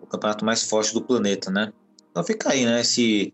o 0.03 0.07
campeonato 0.09 0.45
mais 0.45 0.65
forte 0.65 0.93
do 0.93 1.01
planeta, 1.01 1.49
né? 1.49 1.73
Então 2.11 2.25
fica 2.25 2.51
aí, 2.51 2.65
né? 2.65 2.81
Esse, 2.81 3.33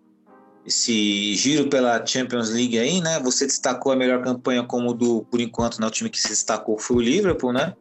esse 0.69 1.35
giro 1.35 1.69
pela 1.69 2.05
Champions 2.05 2.51
League 2.51 2.79
aí, 2.79 3.01
né? 3.01 3.19
Você 3.21 3.47
destacou 3.47 3.91
a 3.91 3.97
melhor 3.97 4.23
campanha 4.23 4.63
como 4.63 4.93
do, 4.93 5.23
por 5.31 5.41
enquanto, 5.41 5.81
né? 5.81 5.87
O 5.87 5.91
time 5.91 6.11
que 6.11 6.21
se 6.21 6.29
destacou 6.29 6.79
foi 6.79 6.97
o 6.99 7.01
Liverpool, 7.01 7.53
né? 7.53 7.75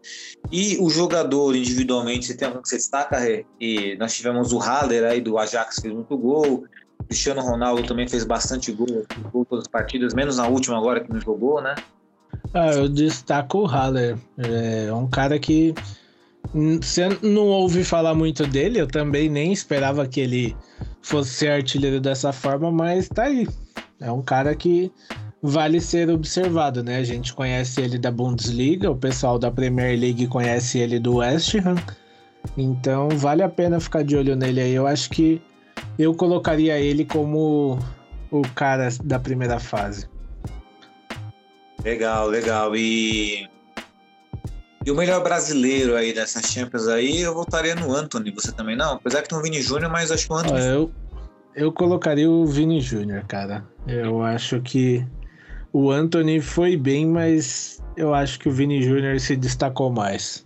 E 0.51 0.77
o 0.79 0.89
jogador 0.89 1.55
individualmente, 1.55 2.25
você 2.25 2.35
tem 2.35 2.47
algum 2.47 2.61
que 2.61 2.69
você 2.69 2.77
destaca, 2.77 3.19
Rê? 3.19 3.45
E 3.59 3.97
nós 3.97 4.13
tivemos 4.13 4.53
o 4.53 4.57
Haller 4.57 5.03
aí 5.03 5.19
do 5.19 5.37
Ajax, 5.37 5.79
fez 5.81 5.93
muito 5.93 6.17
gol. 6.17 6.63
O 6.99 7.03
Cristiano 7.03 7.41
Ronaldo 7.41 7.83
também 7.83 8.07
fez 8.07 8.23
bastante 8.23 8.71
gol, 8.71 9.05
gol 9.31 9.45
todas 9.45 9.65
as 9.65 9.67
partidas, 9.67 10.13
menos 10.13 10.37
na 10.37 10.47
última 10.47 10.77
agora 10.77 11.01
que 11.01 11.11
não 11.11 11.19
jogou, 11.19 11.61
né? 11.61 11.75
Ah, 12.53 12.71
eu 12.71 12.87
destaco 12.87 13.59
o 13.59 13.65
Haller. 13.65 14.17
É 14.37 14.93
um 14.93 15.09
cara 15.09 15.37
que 15.37 15.75
você 16.53 17.09
não 17.21 17.47
ouve 17.47 17.83
falar 17.83 18.13
muito 18.13 18.45
dele, 18.45 18.79
eu 18.79 18.87
também 18.87 19.29
nem 19.29 19.51
esperava 19.51 20.07
que 20.07 20.19
ele 20.19 20.55
fosse 21.01 21.31
ser 21.31 21.49
artilheiro 21.49 21.99
dessa 21.99 22.31
forma, 22.31 22.71
mas 22.71 23.07
tá 23.07 23.23
aí. 23.23 23.47
É 23.99 24.11
um 24.11 24.21
cara 24.21 24.55
que 24.55 24.91
vale 25.41 25.79
ser 25.79 26.09
observado, 26.09 26.83
né? 26.83 26.97
A 26.97 27.03
gente 27.03 27.33
conhece 27.33 27.81
ele 27.81 27.97
da 27.97 28.11
Bundesliga, 28.11 28.91
o 28.91 28.95
pessoal 28.95 29.39
da 29.39 29.51
Premier 29.51 29.99
League 29.99 30.27
conhece 30.27 30.79
ele 30.79 30.99
do 30.99 31.17
West 31.17 31.55
Ham. 31.55 31.75
Então 32.57 33.09
vale 33.09 33.43
a 33.43 33.49
pena 33.49 33.79
ficar 33.79 34.03
de 34.03 34.15
olho 34.15 34.35
nele 34.35 34.61
aí. 34.61 34.73
Eu 34.73 34.87
acho 34.87 35.09
que 35.09 35.41
eu 35.97 36.13
colocaria 36.13 36.79
ele 36.79 37.05
como 37.05 37.79
o 38.31 38.41
cara 38.55 38.89
da 39.03 39.19
primeira 39.19 39.59
fase. 39.59 40.07
Legal, 41.83 42.27
legal. 42.27 42.75
E 42.75 43.47
e 44.87 44.91
o 44.91 44.95
melhor 44.95 45.21
brasileiro 45.21 45.97
aí 45.97 46.13
dessas 46.13 46.45
Champions 46.45 46.87
aí, 46.87 47.19
eu 47.19 47.33
votaria 47.33 47.75
no 47.75 47.93
Anthony. 47.93 48.31
Você 48.31 48.53
também 48.53 48.73
não? 48.73 48.93
Apesar 48.93 49.21
que 49.21 49.27
tem 49.27 49.37
o 49.37 49.41
Vini 49.41 49.61
Júnior, 49.61 49.91
mas 49.91 50.13
acho 50.13 50.25
que 50.25 50.31
o 50.31 50.37
Anthony. 50.37 50.65
eu, 50.65 50.91
eu 51.53 51.73
colocaria 51.73 52.31
o 52.31 52.45
Vini 52.45 52.79
Júnior, 52.79 53.25
cara. 53.25 53.65
Eu 53.85 54.21
acho 54.23 54.61
que 54.61 55.05
O 55.73 55.91
Anthony 55.91 56.39
foi 56.39 56.77
bem, 56.77 57.05
mas 57.05 57.83
eu 57.97 58.13
acho 58.13 58.39
que 58.39 58.47
o 58.47 58.51
Vini 58.53 58.81
Júnior 58.81 59.19
se 59.19 59.35
destacou 59.35 59.91
mais. 59.91 60.45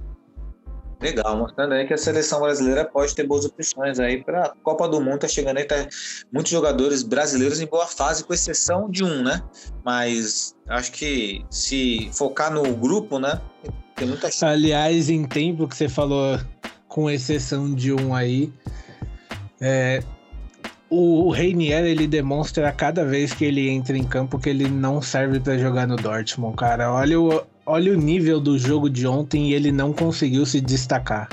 Legal, 1.00 1.38
mostrando 1.38 1.74
aí 1.74 1.86
que 1.86 1.94
a 1.94 1.98
seleção 1.98 2.42
brasileira 2.42 2.84
pode 2.84 3.14
ter 3.14 3.28
boas 3.28 3.46
opções 3.46 4.00
aí 4.00 4.24
para 4.24 4.46
a 4.46 4.50
Copa 4.64 4.88
do 4.88 5.00
Mundo. 5.00 5.20
Tá 5.20 5.28
chegando 5.28 5.58
aí, 5.58 5.66
tá 5.66 5.88
muitos 6.32 6.52
jogadores 6.52 7.04
brasileiros 7.04 7.62
em 7.62 7.68
boa 7.68 7.86
fase, 7.86 8.24
com 8.24 8.34
exceção 8.34 8.89
de 8.89 9.04
um, 9.04 9.22
né? 9.22 9.44
Mas 9.86 10.56
acho 10.68 10.92
que 10.92 11.46
se 11.52 12.10
focar 12.12 12.52
no 12.52 12.76
grupo, 12.76 13.20
né? 13.20 13.39
Aliás, 14.41 15.10
em 15.10 15.26
tempo 15.26 15.68
que 15.68 15.76
você 15.76 15.89
falou, 15.89 16.39
com 16.88 17.10
exceção 17.10 17.74
de 17.74 17.93
um 17.93 18.14
aí, 18.14 18.52
é, 19.60 20.04
o 20.89 21.30
Reinier 21.32 21.86
ele 21.86 22.06
demonstra 22.06 22.68
a 22.68 22.72
cada 22.72 23.06
vez 23.06 23.34
que 23.34 23.45
ele 23.45 23.70
entra 23.70 23.97
em 23.97 24.04
campo 24.04 24.38
que 24.38 24.49
ele 24.49 24.68
não 24.68 25.02
serve 25.02 25.39
para 25.39 25.58
jogar 25.58 25.88
no 25.88 25.95
Dortmund, 25.95 26.56
cara. 26.58 26.91
Olha 26.91 27.20
o, 27.20 27.43
olha 27.66 27.93
o 27.93 27.95
nível 27.95 28.41
do 28.41 28.60
jogo 28.60 28.89
de 28.89 29.08
ontem 29.08 29.49
e 29.49 29.54
ele 29.54 29.72
não 29.72 29.93
conseguiu 29.93 30.45
se 30.45 30.60
destacar. 30.60 31.30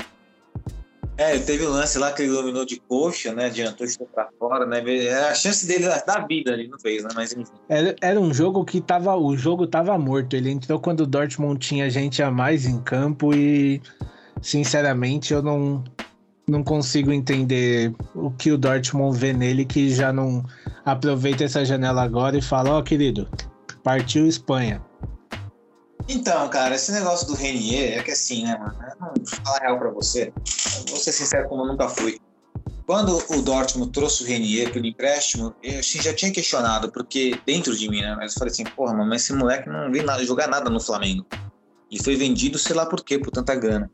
É, 1.19 1.37
teve 1.37 1.67
um 1.67 1.71
lance 1.71 1.97
lá 1.97 2.13
que 2.13 2.21
ele 2.21 2.31
dominou 2.31 2.65
de 2.65 2.79
coxa, 2.79 3.33
né? 3.33 3.47
Adiantou 3.47 3.85
e 3.85 4.05
pra 4.05 4.29
fora, 4.39 4.65
né? 4.65 4.81
Era 5.05 5.31
a 5.31 5.35
chance 5.35 5.67
dele 5.67 5.85
da 6.07 6.19
vida, 6.19 6.53
ele 6.53 6.69
não 6.69 6.79
fez, 6.79 7.03
né? 7.03 7.09
Mas 7.13 7.33
enfim. 7.33 7.51
Era, 7.67 7.93
era 7.99 8.17
um 8.17 8.33
jogo 8.33 8.63
que 8.63 8.79
tava. 8.79 9.13
O 9.17 9.35
jogo 9.35 9.67
tava 9.67 9.97
morto. 9.97 10.37
Ele 10.37 10.49
entrou 10.49 10.79
quando 10.79 11.01
o 11.01 11.05
Dortmund 11.05 11.59
tinha 11.59 11.89
gente 11.89 12.23
a 12.23 12.31
mais 12.31 12.65
em 12.65 12.79
campo 12.79 13.35
e, 13.35 13.81
sinceramente, 14.41 15.33
eu 15.33 15.43
não, 15.43 15.83
não 16.47 16.63
consigo 16.63 17.11
entender 17.11 17.93
o 18.15 18.31
que 18.31 18.49
o 18.49 18.57
Dortmund 18.57 19.19
vê 19.19 19.33
nele 19.33 19.65
que 19.65 19.89
já 19.89 20.13
não 20.13 20.45
aproveita 20.85 21.43
essa 21.43 21.65
janela 21.65 22.01
agora 22.01 22.37
e 22.37 22.41
fala, 22.41 22.75
ó, 22.75 22.79
oh, 22.79 22.83
querido, 22.83 23.27
partiu 23.83 24.25
Espanha. 24.25 24.81
Então, 26.11 26.49
cara, 26.49 26.73
esse 26.73 26.91
negócio 26.91 27.27
do 27.27 27.35
Renier 27.35 27.99
é 27.99 28.01
que 28.01 28.09
assim, 28.09 28.43
né, 28.43 28.57
mano? 28.57 28.75
Eu 29.15 29.23
vou 29.23 29.41
falar 29.45 29.59
real 29.59 29.77
pra 29.77 29.91
você. 29.91 30.33
vou 30.89 30.97
ser 30.97 31.11
sincero 31.11 31.47
como 31.47 31.61
eu 31.61 31.67
nunca 31.67 31.87
fui. 31.87 32.19
Quando 32.87 33.15
o 33.29 33.41
Dortmund 33.43 33.91
trouxe 33.91 34.23
o 34.23 34.25
Renier 34.25 34.73
pelo 34.73 34.87
empréstimo, 34.87 35.53
eu 35.61 35.79
assim, 35.79 36.01
já 36.01 36.11
tinha 36.11 36.31
questionado, 36.31 36.91
porque 36.91 37.39
dentro 37.45 37.77
de 37.77 37.87
mim, 37.87 38.01
né? 38.01 38.15
Mas 38.15 38.33
eu 38.33 38.39
falei 38.39 38.51
assim, 38.51 38.63
porra, 38.63 38.95
mano, 38.95 39.13
esse 39.13 39.31
moleque 39.33 39.69
não 39.69 39.91
veio 39.91 40.03
nada, 40.03 40.25
jogar 40.25 40.47
nada 40.47 40.67
no 40.67 40.79
Flamengo. 40.79 41.23
E 41.91 42.03
foi 42.03 42.15
vendido, 42.15 42.57
sei 42.57 42.75
lá 42.75 42.87
por 42.87 43.03
quê, 43.03 43.19
por 43.19 43.29
tanta 43.29 43.53
grana. 43.53 43.91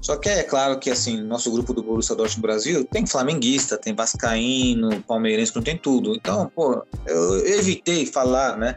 Só 0.00 0.16
que 0.16 0.30
é 0.30 0.42
claro 0.44 0.78
que, 0.78 0.90
assim, 0.90 1.20
nosso 1.20 1.50
grupo 1.50 1.74
do 1.74 1.82
Borussia 1.82 2.16
Dortmund 2.16 2.40
Brasil 2.40 2.84
tem 2.86 3.06
flamenguista, 3.06 3.76
tem 3.76 3.94
vascaíno, 3.94 5.02
palmeirense, 5.02 5.54
não 5.54 5.62
tem 5.62 5.76
tudo. 5.76 6.14
Então, 6.14 6.50
pô, 6.54 6.82
eu 7.04 7.46
evitei 7.46 8.06
falar, 8.06 8.56
né, 8.56 8.76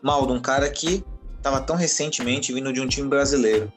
mal 0.00 0.24
de 0.24 0.32
um 0.32 0.40
cara 0.40 0.70
que 0.70 1.02
estava 1.40 1.60
tão 1.60 1.74
recentemente 1.74 2.52
vindo 2.52 2.72
de 2.72 2.80
um 2.80 2.86
time 2.86 3.08
brasileiro. 3.08 3.72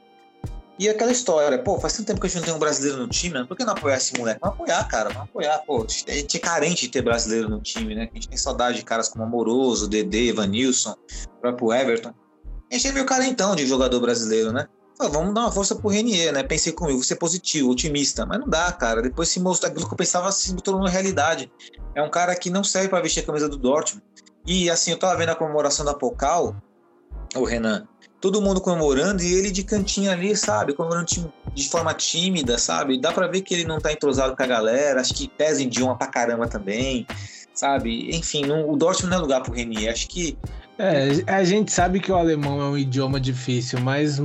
E 0.77 0.89
aquela 0.89 1.11
história, 1.11 1.57
pô, 1.59 1.79
faz 1.79 1.93
tanto 1.93 2.07
tempo 2.07 2.19
que 2.19 2.27
a 2.27 2.29
gente 2.29 2.39
não 2.39 2.45
tem 2.45 2.53
um 2.55 2.59
brasileiro 2.59 2.97
no 2.97 3.07
time, 3.07 3.35
né? 3.35 3.45
por 3.47 3.55
que 3.55 3.63
não 3.63 3.73
apoiar 3.73 3.97
esse 3.97 4.17
moleque? 4.17 4.39
Vamos 4.41 4.55
apoiar, 4.55 4.87
cara, 4.87 5.09
vamos 5.09 5.29
apoiar, 5.29 5.59
pô. 5.59 5.85
A 6.07 6.11
gente 6.11 6.37
é 6.37 6.39
carente 6.39 6.81
de 6.81 6.89
ter 6.89 7.01
brasileiro 7.03 7.47
no 7.47 7.61
time, 7.61 7.93
né? 7.93 8.09
A 8.11 8.15
gente 8.15 8.27
tem 8.27 8.37
saudade 8.37 8.77
de 8.77 8.83
caras 8.83 9.07
como 9.07 9.23
Amoroso, 9.23 9.87
Dedê, 9.87 10.29
Evanilson, 10.29 10.95
próprio 11.39 11.73
Everton. 11.73 12.13
A 12.71 12.73
gente 12.73 12.87
é 12.87 12.91
meio 12.91 13.05
carentão 13.05 13.55
de 13.55 13.67
jogador 13.67 13.99
brasileiro, 13.99 14.51
né? 14.51 14.67
Falei, 14.97 15.13
vamos 15.13 15.33
dar 15.33 15.41
uma 15.41 15.51
força 15.51 15.75
pro 15.75 15.89
Renier, 15.89 16.33
né? 16.33 16.41
Pensei 16.41 16.73
comigo, 16.73 16.97
vou 16.97 17.03
ser 17.03 17.17
positivo, 17.17 17.69
otimista. 17.69 18.25
Mas 18.25 18.39
não 18.39 18.49
dá, 18.49 18.71
cara. 18.71 19.01
Depois 19.01 19.29
se 19.29 19.39
mostrou 19.39 19.71
aquilo 19.71 19.87
que 19.87 19.93
eu 19.93 19.97
pensava 19.97 20.31
se 20.31 20.55
tornou 20.55 20.87
realidade. 20.87 21.51
É 21.93 22.01
um 22.01 22.09
cara 22.09 22.35
que 22.35 22.49
não 22.49 22.63
serve 22.63 22.89
para 22.89 23.01
vestir 23.01 23.21
a 23.21 23.25
camisa 23.25 23.47
do 23.47 23.57
Dortmund. 23.57 24.03
E 24.45 24.69
assim, 24.69 24.91
eu 24.91 24.97
tava 24.97 25.15
vendo 25.17 25.29
a 25.29 25.35
comemoração 25.35 25.85
da 25.85 25.93
Pocal, 25.93 26.55
o 27.35 27.43
Renan, 27.43 27.87
todo 28.21 28.41
mundo 28.41 28.61
comemorando 28.61 29.21
e 29.21 29.33
ele 29.33 29.51
de 29.51 29.63
cantinho 29.63 30.11
ali, 30.11 30.35
sabe? 30.35 30.73
Comemorando 30.73 31.33
de 31.53 31.69
forma 31.69 31.93
tímida, 31.93 32.57
sabe? 32.57 32.99
Dá 32.99 33.11
para 33.11 33.27
ver 33.27 33.41
que 33.41 33.53
ele 33.53 33.65
não 33.65 33.79
tá 33.79 33.91
entrosado 33.91 34.35
com 34.35 34.43
a 34.43 34.47
galera, 34.47 35.01
acho 35.01 35.13
que 35.13 35.27
pesa 35.27 35.61
idioma 35.61 35.97
pra 35.97 36.07
caramba 36.07 36.47
também, 36.47 37.05
sabe? 37.53 38.15
Enfim, 38.15 38.45
não, 38.45 38.69
o 38.69 38.77
Dortmund 38.77 39.11
não 39.11 39.17
é 39.17 39.21
lugar 39.21 39.41
pro 39.43 39.53
Renier, 39.53 39.91
acho 39.91 40.07
que. 40.07 40.37
É, 40.77 41.09
a 41.27 41.43
gente 41.43 41.71
sabe 41.71 41.99
que 41.99 42.11
o 42.11 42.15
alemão 42.15 42.61
é 42.61 42.65
um 42.65 42.77
idioma 42.77 43.19
difícil, 43.19 43.79
mas, 43.79 44.19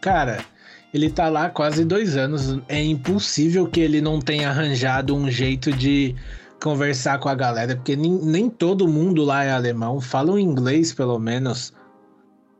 cara, 0.00 0.44
ele 0.92 1.10
tá 1.10 1.28
lá 1.28 1.48
quase 1.48 1.84
dois 1.84 2.16
anos. 2.16 2.58
É 2.68 2.82
impossível 2.82 3.66
que 3.66 3.80
ele 3.80 4.00
não 4.00 4.20
tenha 4.20 4.48
arranjado 4.48 5.14
um 5.14 5.30
jeito 5.30 5.72
de 5.72 6.14
conversar 6.60 7.18
com 7.18 7.28
a 7.28 7.34
galera, 7.34 7.74
porque 7.74 7.96
nem, 7.96 8.12
nem 8.12 8.48
todo 8.48 8.88
mundo 8.88 9.24
lá 9.24 9.44
é 9.44 9.50
alemão, 9.50 10.00
falam 10.00 10.38
inglês 10.38 10.92
pelo 10.92 11.18
menos. 11.18 11.72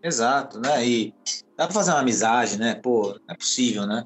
Exato, 0.03 0.59
né? 0.59 0.87
E 0.87 1.15
dá 1.57 1.67
pra 1.67 1.75
fazer 1.75 1.93
uma 1.93 2.01
amizade, 2.01 2.59
né? 2.59 2.75
Pô, 2.75 3.17
é 3.29 3.35
possível, 3.35 3.87
né? 3.87 4.05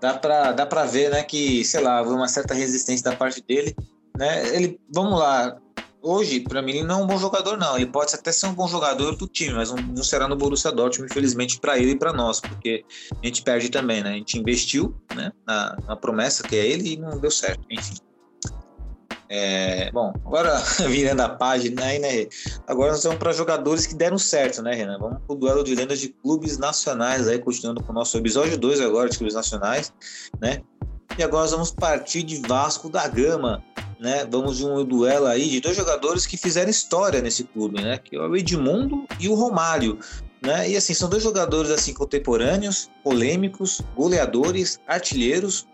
Dá 0.00 0.14
pra, 0.14 0.52
dá 0.52 0.66
pra 0.66 0.84
ver, 0.84 1.10
né, 1.10 1.22
que, 1.22 1.64
sei 1.64 1.80
lá, 1.80 2.02
uma 2.02 2.28
certa 2.28 2.52
resistência 2.52 3.10
da 3.10 3.16
parte 3.16 3.42
dele, 3.46 3.74
né? 4.16 4.54
Ele, 4.54 4.78
vamos 4.92 5.18
lá, 5.18 5.58
hoje, 6.04 6.40
para 6.40 6.60
mim, 6.60 6.72
ele 6.72 6.82
não 6.84 7.00
é 7.00 7.04
um 7.04 7.06
bom 7.06 7.18
jogador, 7.18 7.56
não. 7.56 7.76
Ele 7.76 7.86
pode 7.86 8.14
até 8.14 8.30
ser 8.30 8.46
um 8.46 8.54
bom 8.54 8.68
jogador 8.68 9.16
do 9.16 9.26
time, 9.26 9.54
mas 9.54 9.72
não, 9.72 10.04
será 10.04 10.28
no 10.28 10.36
Borussia 10.36 10.70
Dortmund, 10.70 11.10
infelizmente, 11.10 11.58
para 11.58 11.78
ele 11.78 11.92
e 11.92 11.98
para 11.98 12.12
nós, 12.12 12.40
porque 12.40 12.84
a 13.22 13.26
gente 13.26 13.42
perde 13.42 13.70
também, 13.70 14.02
né? 14.02 14.10
A 14.10 14.14
gente 14.14 14.38
investiu 14.38 14.94
né, 15.14 15.32
na, 15.46 15.76
na 15.88 15.96
promessa 15.96 16.46
que 16.46 16.54
é 16.54 16.66
ele 16.66 16.92
e 16.92 16.96
não 16.96 17.18
deu 17.18 17.30
certo, 17.30 17.64
enfim. 17.70 17.94
É, 19.36 19.90
bom, 19.90 20.14
agora 20.24 20.62
virando 20.88 21.20
a 21.22 21.28
página 21.28 21.86
aí, 21.86 21.98
né? 21.98 22.28
Agora 22.68 22.92
nós 22.92 23.02
vamos 23.02 23.18
para 23.18 23.32
jogadores 23.32 23.84
que 23.84 23.92
deram 23.92 24.16
certo, 24.16 24.62
né, 24.62 24.72
Renan? 24.72 24.96
Vamos 24.96 25.18
para 25.26 25.34
o 25.34 25.36
duelo 25.36 25.64
de 25.64 25.74
lendas 25.74 25.98
de 25.98 26.10
clubes 26.10 26.56
nacionais 26.56 27.26
aí, 27.26 27.40
continuando 27.40 27.82
com 27.82 27.90
o 27.90 27.94
nosso 27.94 28.16
episódio 28.16 28.56
2 28.56 28.80
agora 28.80 29.10
de 29.10 29.18
clubes 29.18 29.34
nacionais, 29.34 29.92
né? 30.40 30.62
E 31.18 31.22
agora 31.24 31.42
nós 31.42 31.50
vamos 31.50 31.72
partir 31.72 32.22
de 32.22 32.40
Vasco 32.46 32.88
da 32.88 33.08
Gama, 33.08 33.60
né? 33.98 34.24
Vamos 34.30 34.58
de 34.58 34.66
um 34.66 34.84
duelo 34.84 35.26
aí 35.26 35.50
de 35.50 35.60
dois 35.60 35.76
jogadores 35.76 36.26
que 36.26 36.36
fizeram 36.36 36.70
história 36.70 37.20
nesse 37.20 37.42
clube, 37.42 37.82
né? 37.82 37.98
Que 37.98 38.14
é 38.14 38.20
o 38.20 38.36
Edmundo 38.36 39.04
e 39.18 39.28
o 39.28 39.34
Romário, 39.34 39.98
né? 40.40 40.70
E 40.70 40.76
assim, 40.76 40.94
são 40.94 41.08
dois 41.08 41.24
jogadores 41.24 41.72
assim 41.72 41.92
contemporâneos, 41.92 42.88
polêmicos, 43.02 43.82
goleadores, 43.96 44.78
artilheiros 44.86 45.66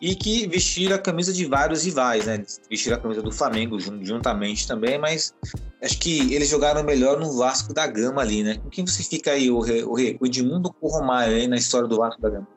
e 0.00 0.14
que 0.14 0.46
vestiram 0.48 0.96
a 0.96 0.98
camisa 0.98 1.32
de 1.32 1.44
vários 1.44 1.84
rivais, 1.84 2.26
né? 2.26 2.42
Vestiram 2.68 2.96
a 2.96 3.00
camisa 3.00 3.22
do 3.22 3.30
Flamengo 3.30 3.78
juntamente 3.78 4.66
também, 4.66 4.98
mas 4.98 5.34
acho 5.82 5.98
que 5.98 6.32
eles 6.34 6.48
jogaram 6.48 6.82
melhor 6.82 7.20
no 7.20 7.36
Vasco 7.36 7.74
da 7.74 7.86
Gama 7.86 8.22
ali, 8.22 8.42
né? 8.42 8.56
Com 8.56 8.70
quem 8.70 8.86
você 8.86 9.02
fica 9.02 9.32
aí, 9.32 9.50
o, 9.50 9.58
o, 9.58 9.94
o 9.94 10.26
Edmundo 10.26 10.72
com 10.72 10.86
o 10.86 10.90
Romário 10.90 11.36
aí 11.36 11.46
na 11.46 11.56
história 11.56 11.86
do 11.86 11.98
Vasco 11.98 12.20
da 12.22 12.30
Gama? 12.30 12.48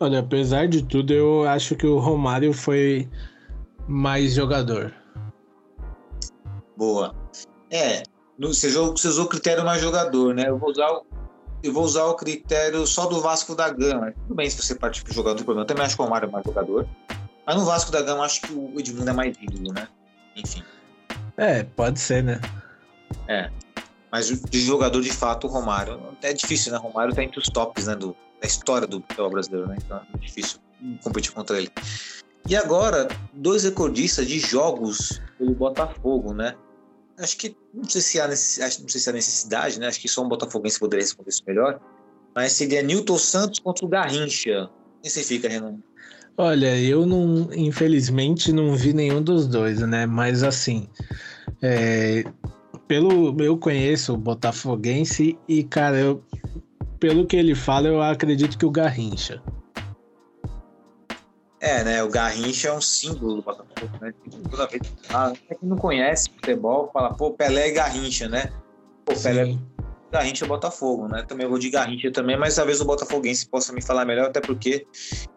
Olha, 0.00 0.18
apesar 0.18 0.66
de 0.66 0.82
tudo, 0.82 1.12
eu 1.12 1.46
acho 1.46 1.76
que 1.76 1.86
o 1.86 1.98
Romário 1.98 2.52
foi 2.52 3.08
mais 3.86 4.34
jogador. 4.34 4.92
Boa. 6.76 7.14
É, 7.70 8.02
você, 8.38 8.70
você 8.70 9.08
usou 9.08 9.26
o 9.26 9.28
critério 9.28 9.64
mais 9.64 9.80
jogador, 9.80 10.34
né? 10.34 10.48
Eu 10.48 10.58
vou 10.58 10.70
usar 10.70 10.90
o, 10.90 11.04
eu 11.62 11.72
vou 11.72 11.84
usar 11.84 12.04
o 12.04 12.14
critério 12.14 12.86
só 12.86 13.06
do 13.06 13.20
Vasco 13.20 13.54
da 13.54 13.68
Gama. 13.68 14.12
Tudo 14.12 14.34
bem 14.34 14.48
se 14.48 14.60
você 14.60 14.74
partir 14.74 15.02
pro 15.04 15.12
jogador, 15.12 15.36
problema. 15.44 15.62
Eu 15.62 15.66
também 15.66 15.84
acho 15.84 15.96
que 15.96 16.02
o 16.02 16.04
Romário 16.04 16.28
é 16.28 16.30
mais 16.30 16.44
jogador. 16.44 16.88
Mas 17.46 17.56
no 17.56 17.64
Vasco 17.64 17.90
da 17.90 18.02
Gama, 18.02 18.24
acho 18.24 18.40
que 18.42 18.52
o 18.52 18.78
Edmundo 18.78 19.10
é 19.10 19.12
mais 19.12 19.36
ídolo, 19.40 19.72
né? 19.72 19.88
Enfim. 20.36 20.62
É, 21.36 21.64
pode 21.64 22.00
ser, 22.00 22.22
né? 22.22 22.40
É. 23.28 23.50
Mas 24.10 24.28
de 24.28 24.60
jogador, 24.60 25.00
de 25.00 25.12
fato, 25.12 25.46
o 25.46 25.50
Romário. 25.50 26.00
É 26.22 26.32
difícil, 26.32 26.72
né? 26.72 26.78
O 26.78 26.82
Romário 26.82 27.14
tá 27.14 27.22
entre 27.22 27.38
os 27.38 27.46
tops, 27.46 27.86
né? 27.86 27.94
Do, 27.94 28.16
da 28.40 28.46
história 28.46 28.86
do 28.86 29.00
futebol 29.00 29.30
brasileiro, 29.30 29.68
né? 29.68 29.76
Então 29.84 30.00
é 30.14 30.18
difícil 30.18 30.58
competir 31.02 31.32
contra 31.32 31.58
ele. 31.58 31.70
E 32.48 32.56
agora, 32.56 33.08
dois 33.32 33.64
recordistas 33.64 34.26
de 34.26 34.38
jogos 34.38 35.20
pelo 35.38 35.54
Botafogo, 35.54 36.32
né? 36.32 36.54
Acho 37.20 37.36
que 37.36 37.56
não 37.72 37.84
sei 37.84 38.00
se 38.00 38.20
há 38.20 38.26
necessidade, 38.26 38.80
não 38.80 38.88
sei 38.88 39.00
se 39.00 39.10
há 39.10 39.12
necessidade, 39.12 39.80
né? 39.80 39.86
Acho 39.86 40.00
que 40.00 40.08
só 40.08 40.24
um 40.24 40.28
botafoguense 40.28 40.78
poderia 40.78 41.04
responder 41.04 41.30
isso 41.30 41.42
melhor. 41.46 41.80
Mas 42.34 42.52
seria 42.52 42.82
Newton 42.82 43.18
Santos 43.18 43.58
contra 43.58 43.84
o 43.84 43.88
Garrincha. 43.88 44.70
Quem 45.02 45.10
você 45.10 45.22
fica, 45.22 45.48
Renan? 45.48 45.78
Olha, 46.36 46.80
eu 46.80 47.04
não, 47.04 47.50
infelizmente, 47.52 48.52
não 48.52 48.74
vi 48.74 48.92
nenhum 48.92 49.22
dos 49.22 49.46
dois, 49.46 49.80
né? 49.80 50.06
Mas 50.06 50.42
assim, 50.42 50.88
é, 51.60 52.24
pelo 52.88 53.36
eu 53.42 53.58
conheço 53.58 54.14
o 54.14 54.16
Botafoguense 54.16 55.38
e, 55.46 55.62
cara, 55.64 55.98
eu, 55.98 56.24
pelo 56.98 57.26
que 57.26 57.36
ele 57.36 57.54
fala, 57.54 57.88
eu 57.88 58.00
acredito 58.00 58.56
que 58.56 58.64
o 58.64 58.70
Garrincha. 58.70 59.42
É, 61.60 61.84
né? 61.84 62.02
O 62.02 62.08
Garrincha 62.08 62.68
é 62.68 62.72
um 62.72 62.80
símbolo 62.80 63.36
do 63.36 63.42
Botafogo, 63.42 63.92
né? 64.00 64.12
Toda 64.50 64.66
vez 64.66 64.82
ah, 65.12 65.32
quem 65.46 65.58
não 65.62 65.76
conhece 65.76 66.30
futebol 66.30 66.90
fala, 66.92 67.12
pô, 67.14 67.32
Pelé 67.32 67.68
e 67.68 67.72
Garrincha, 67.72 68.28
né? 68.28 68.50
Pô, 69.04 69.12
Pelé 69.12 69.44
Sim. 69.44 69.60
Garrincha 70.10 70.44
é 70.44 70.48
Botafogo, 70.48 71.06
né? 71.06 71.22
Também 71.22 71.46
vou 71.46 71.58
de 71.58 71.68
Garrincha 71.68 72.10
também, 72.10 72.36
mas 72.36 72.56
talvez 72.56 72.80
o 72.80 72.84
Botafoguense 72.84 73.46
possa 73.46 73.72
me 73.72 73.82
falar 73.82 74.04
melhor, 74.04 74.26
até 74.26 74.40
porque 74.40 74.86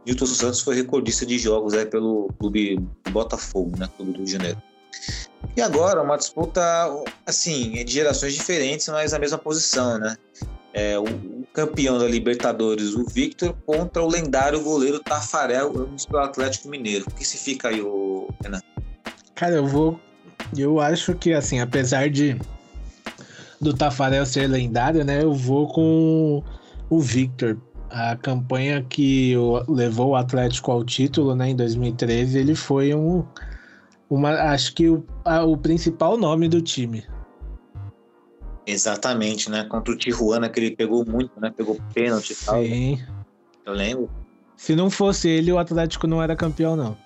Nilton 0.05 0.25
Santos 0.25 0.61
foi 0.61 0.75
recordista 0.75 1.25
de 1.25 1.37
jogos 1.37 1.73
aí 1.73 1.85
pelo 1.85 2.29
clube 2.39 2.79
Botafogo, 3.09 3.77
né? 3.77 3.89
Clube 3.97 4.13
do 4.13 4.17
Rio 4.17 4.25
de 4.25 4.31
Janeiro. 4.31 4.61
E 5.55 5.61
agora, 5.61 6.01
uma 6.01 6.17
disputa, 6.17 6.61
assim, 7.25 7.83
de 7.83 7.91
gerações 7.91 8.33
diferentes, 8.33 8.87
mas 8.87 9.11
na 9.11 9.19
mesma 9.19 9.37
posição, 9.37 9.99
né? 9.99 10.15
É, 10.73 10.97
o, 10.97 11.03
o 11.03 11.47
campeão 11.53 11.99
da 11.99 12.07
Libertadores, 12.07 12.95
o 12.95 13.05
Victor, 13.05 13.55
contra 13.65 14.01
o 14.01 14.09
lendário 14.09 14.61
goleiro 14.61 14.99
Tafarel, 14.99 15.69
ambos 15.77 16.05
do 16.05 16.17
Atlético 16.17 16.67
Mineiro. 16.67 17.05
O 17.07 17.13
que 17.13 17.23
se 17.23 17.37
fica 17.37 17.69
aí, 17.69 17.81
o 17.81 18.27
Renan? 18.41 18.59
Cara, 19.35 19.55
eu 19.55 19.65
vou. 19.65 19.99
Eu 20.57 20.79
acho 20.79 21.13
que, 21.15 21.33
assim, 21.33 21.59
apesar 21.59 22.09
de 22.09 22.37
do 23.63 23.73
Tafarel 23.73 24.25
ser 24.25 24.47
lendário, 24.47 25.03
né? 25.03 25.23
Eu 25.23 25.33
vou 25.33 25.67
com 25.67 26.43
o 26.89 26.99
Victor. 26.99 27.57
A 27.89 28.15
campanha 28.15 28.83
que 28.83 29.35
levou 29.67 30.09
o 30.09 30.15
Atlético 30.15 30.71
ao 30.71 30.83
título, 30.83 31.35
né, 31.35 31.49
em 31.49 31.55
2013, 31.55 32.39
ele 32.39 32.55
foi 32.55 32.93
um. 32.93 33.23
Uma, 34.09 34.31
acho 34.51 34.73
que 34.73 34.89
o, 34.89 35.05
a, 35.23 35.43
o 35.43 35.55
principal 35.55 36.17
nome 36.17 36.47
do 36.47 36.61
time. 36.61 37.03
Exatamente, 38.65 39.49
né? 39.49 39.65
Contra 39.65 39.93
o 39.93 39.97
Tijuana, 39.97 40.49
que 40.49 40.59
ele 40.59 40.75
pegou 40.75 41.05
muito, 41.05 41.31
né? 41.39 41.51
Pegou 41.55 41.77
pênalti 41.93 42.31
e 42.31 42.35
tal. 42.35 42.63
Sim. 42.63 43.03
Eu 43.65 43.73
lembro. 43.73 44.09
Se 44.55 44.75
não 44.75 44.89
fosse 44.89 45.27
ele, 45.29 45.51
o 45.51 45.57
Atlético 45.57 46.07
não 46.07 46.21
era 46.21 46.35
campeão, 46.35 46.75
não. 46.75 46.97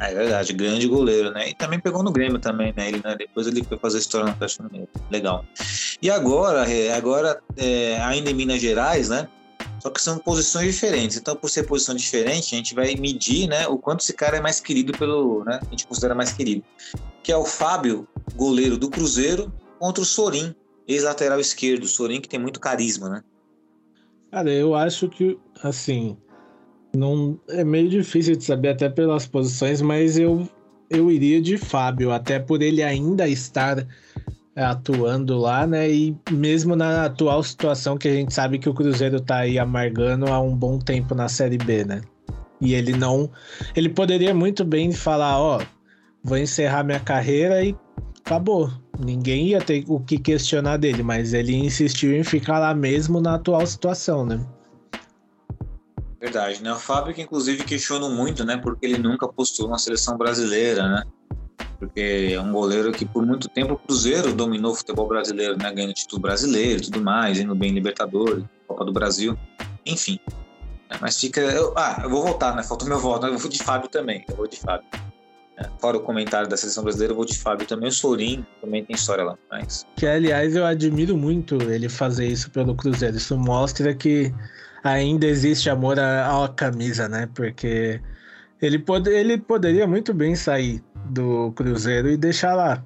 É 0.00 0.14
verdade, 0.14 0.52
grande 0.54 0.88
goleiro, 0.88 1.30
né? 1.30 1.50
E 1.50 1.54
também 1.54 1.78
pegou 1.78 2.02
no 2.02 2.10
Grêmio 2.10 2.38
também, 2.38 2.72
né? 2.74 2.88
Ele, 2.88 3.02
né? 3.04 3.14
Depois 3.16 3.46
ele 3.46 3.62
foi 3.62 3.78
fazer 3.78 3.98
história 3.98 4.26
no 4.26 4.32
Atlético 4.32 4.64
Mineiro. 4.64 4.88
Legal. 5.10 5.44
E 6.00 6.10
agora, 6.10 6.64
agora 6.96 7.40
é, 7.56 8.00
ainda 8.00 8.30
em 8.30 8.34
Minas 8.34 8.60
Gerais, 8.60 9.10
né? 9.10 9.28
Só 9.78 9.90
que 9.90 10.00
são 10.00 10.18
posições 10.18 10.74
diferentes. 10.74 11.16
Então, 11.16 11.36
por 11.36 11.48
ser 11.50 11.64
posição 11.64 11.94
diferente, 11.94 12.54
a 12.54 12.58
gente 12.58 12.74
vai 12.74 12.94
medir, 12.96 13.46
né? 13.46 13.66
O 13.68 13.76
quanto 13.76 14.00
esse 14.00 14.14
cara 14.14 14.38
é 14.38 14.40
mais 14.40 14.58
querido 14.58 14.92
pelo, 14.92 15.44
né? 15.44 15.60
A 15.62 15.70
gente 15.70 15.86
considera 15.86 16.14
mais 16.14 16.32
querido. 16.32 16.64
Que 17.22 17.30
é 17.30 17.36
o 17.36 17.44
Fábio, 17.44 18.08
goleiro 18.34 18.78
do 18.78 18.88
Cruzeiro, 18.88 19.52
contra 19.80 20.02
o 20.02 20.06
Sorin, 20.06 20.54
ex-lateral 20.86 21.40
esquerdo. 21.40 21.86
Sorin 21.86 22.20
que 22.20 22.28
tem 22.28 22.38
muito 22.38 22.60
carisma, 22.60 23.08
né? 23.08 23.22
Cara, 24.30 24.52
eu 24.52 24.74
acho 24.74 25.08
que, 25.08 25.38
assim, 25.62 26.16
não 26.94 27.40
é 27.48 27.64
meio 27.64 27.88
difícil 27.88 28.36
de 28.36 28.44
saber 28.44 28.68
até 28.68 28.88
pelas 28.88 29.26
posições, 29.26 29.80
mas 29.80 30.18
eu 30.18 30.46
eu 30.90 31.08
iria 31.08 31.40
de 31.40 31.56
Fábio, 31.56 32.10
até 32.10 32.40
por 32.40 32.60
ele 32.60 32.82
ainda 32.82 33.28
estar 33.28 33.86
atuando 34.56 35.38
lá, 35.38 35.64
né? 35.64 35.88
E 35.88 36.16
mesmo 36.32 36.74
na 36.74 37.04
atual 37.04 37.42
situação 37.44 37.96
que 37.96 38.08
a 38.08 38.12
gente 38.12 38.34
sabe 38.34 38.58
que 38.58 38.68
o 38.68 38.74
Cruzeiro 38.74 39.20
tá 39.20 39.38
aí 39.38 39.56
amargando 39.56 40.26
há 40.26 40.40
um 40.40 40.54
bom 40.54 40.80
tempo 40.80 41.14
na 41.14 41.28
Série 41.28 41.58
B, 41.58 41.84
né? 41.84 42.02
E 42.60 42.74
ele 42.74 42.92
não, 42.92 43.30
ele 43.76 43.88
poderia 43.88 44.34
muito 44.34 44.64
bem 44.64 44.90
falar, 44.90 45.38
ó, 45.38 45.60
vou 46.24 46.36
encerrar 46.36 46.82
minha 46.82 47.00
carreira 47.00 47.64
e 47.64 47.74
acabou. 48.30 48.70
Ninguém 48.98 49.48
ia 49.48 49.60
ter 49.60 49.84
o 49.88 49.98
que 49.98 50.16
questionar 50.16 50.76
dele, 50.76 51.02
mas 51.02 51.34
ele 51.34 51.56
insistiu 51.56 52.14
em 52.14 52.22
ficar 52.22 52.60
lá 52.60 52.72
mesmo 52.72 53.20
na 53.20 53.34
atual 53.34 53.66
situação, 53.66 54.24
né? 54.24 54.46
Verdade, 56.20 56.62
né? 56.62 56.72
O 56.72 56.76
Fábio 56.76 57.12
que 57.12 57.22
inclusive 57.22 57.64
questionou 57.64 58.10
muito, 58.10 58.44
né? 58.44 58.56
Porque 58.56 58.86
ele 58.86 58.98
nunca 58.98 59.26
postou 59.26 59.68
na 59.68 59.78
seleção 59.78 60.16
brasileira, 60.16 60.86
né? 60.86 61.02
Porque 61.78 62.32
é 62.32 62.40
um 62.40 62.52
goleiro 62.52 62.92
que 62.92 63.06
por 63.06 63.24
muito 63.26 63.48
tempo 63.48 63.72
o 63.72 63.78
Cruzeiro 63.78 64.32
dominou 64.32 64.72
o 64.72 64.74
futebol 64.76 65.08
brasileiro, 65.08 65.56
né? 65.56 65.72
Ganhando 65.72 65.94
título 65.94 66.20
brasileiro 66.20 66.82
e 66.82 66.84
tudo 66.84 67.00
mais, 67.02 67.40
indo 67.40 67.54
bem 67.54 67.70
em 67.70 67.74
Libertadores, 67.74 68.44
Copa 68.68 68.84
do 68.84 68.92
Brasil, 68.92 69.36
enfim. 69.84 70.20
Mas 71.00 71.18
fica. 71.18 71.40
Ah, 71.74 72.00
eu 72.04 72.10
vou 72.10 72.22
voltar, 72.22 72.54
né? 72.54 72.62
Faltou 72.62 72.86
meu 72.86 72.98
voto, 72.98 73.26
né? 73.26 73.32
Eu 73.32 73.38
vou 73.38 73.50
de 73.50 73.58
Fábio 73.58 73.88
também. 73.88 74.24
Eu 74.28 74.36
vou 74.36 74.46
de 74.46 74.58
Fábio. 74.58 74.86
Fora 75.78 75.96
o 75.96 76.00
comentário 76.00 76.48
da 76.48 76.56
seleção 76.56 76.82
brasileira, 76.82 77.12
eu 77.12 77.16
vou 77.16 77.24
de 77.24 77.38
Fábio 77.38 77.66
também. 77.66 77.88
O 77.88 77.92
Sorin 77.92 78.44
também 78.60 78.84
tem 78.84 78.94
história 78.94 79.24
lá. 79.24 79.38
Que, 79.96 80.06
aliás, 80.06 80.56
eu 80.56 80.64
admiro 80.64 81.16
muito 81.16 81.60
ele 81.62 81.88
fazer 81.88 82.26
isso 82.26 82.50
pelo 82.50 82.74
Cruzeiro. 82.74 83.16
Isso 83.16 83.36
mostra 83.36 83.94
que 83.94 84.32
ainda 84.82 85.26
existe 85.26 85.68
amor 85.68 85.98
à, 85.98 86.44
à 86.44 86.48
camisa, 86.48 87.08
né? 87.08 87.28
Porque 87.34 88.00
ele, 88.60 88.78
pode, 88.78 89.10
ele 89.10 89.38
poderia 89.38 89.86
muito 89.86 90.12
bem 90.14 90.34
sair 90.34 90.82
do 91.06 91.52
Cruzeiro 91.52 92.08
e 92.08 92.16
deixar 92.16 92.54
lá. 92.54 92.84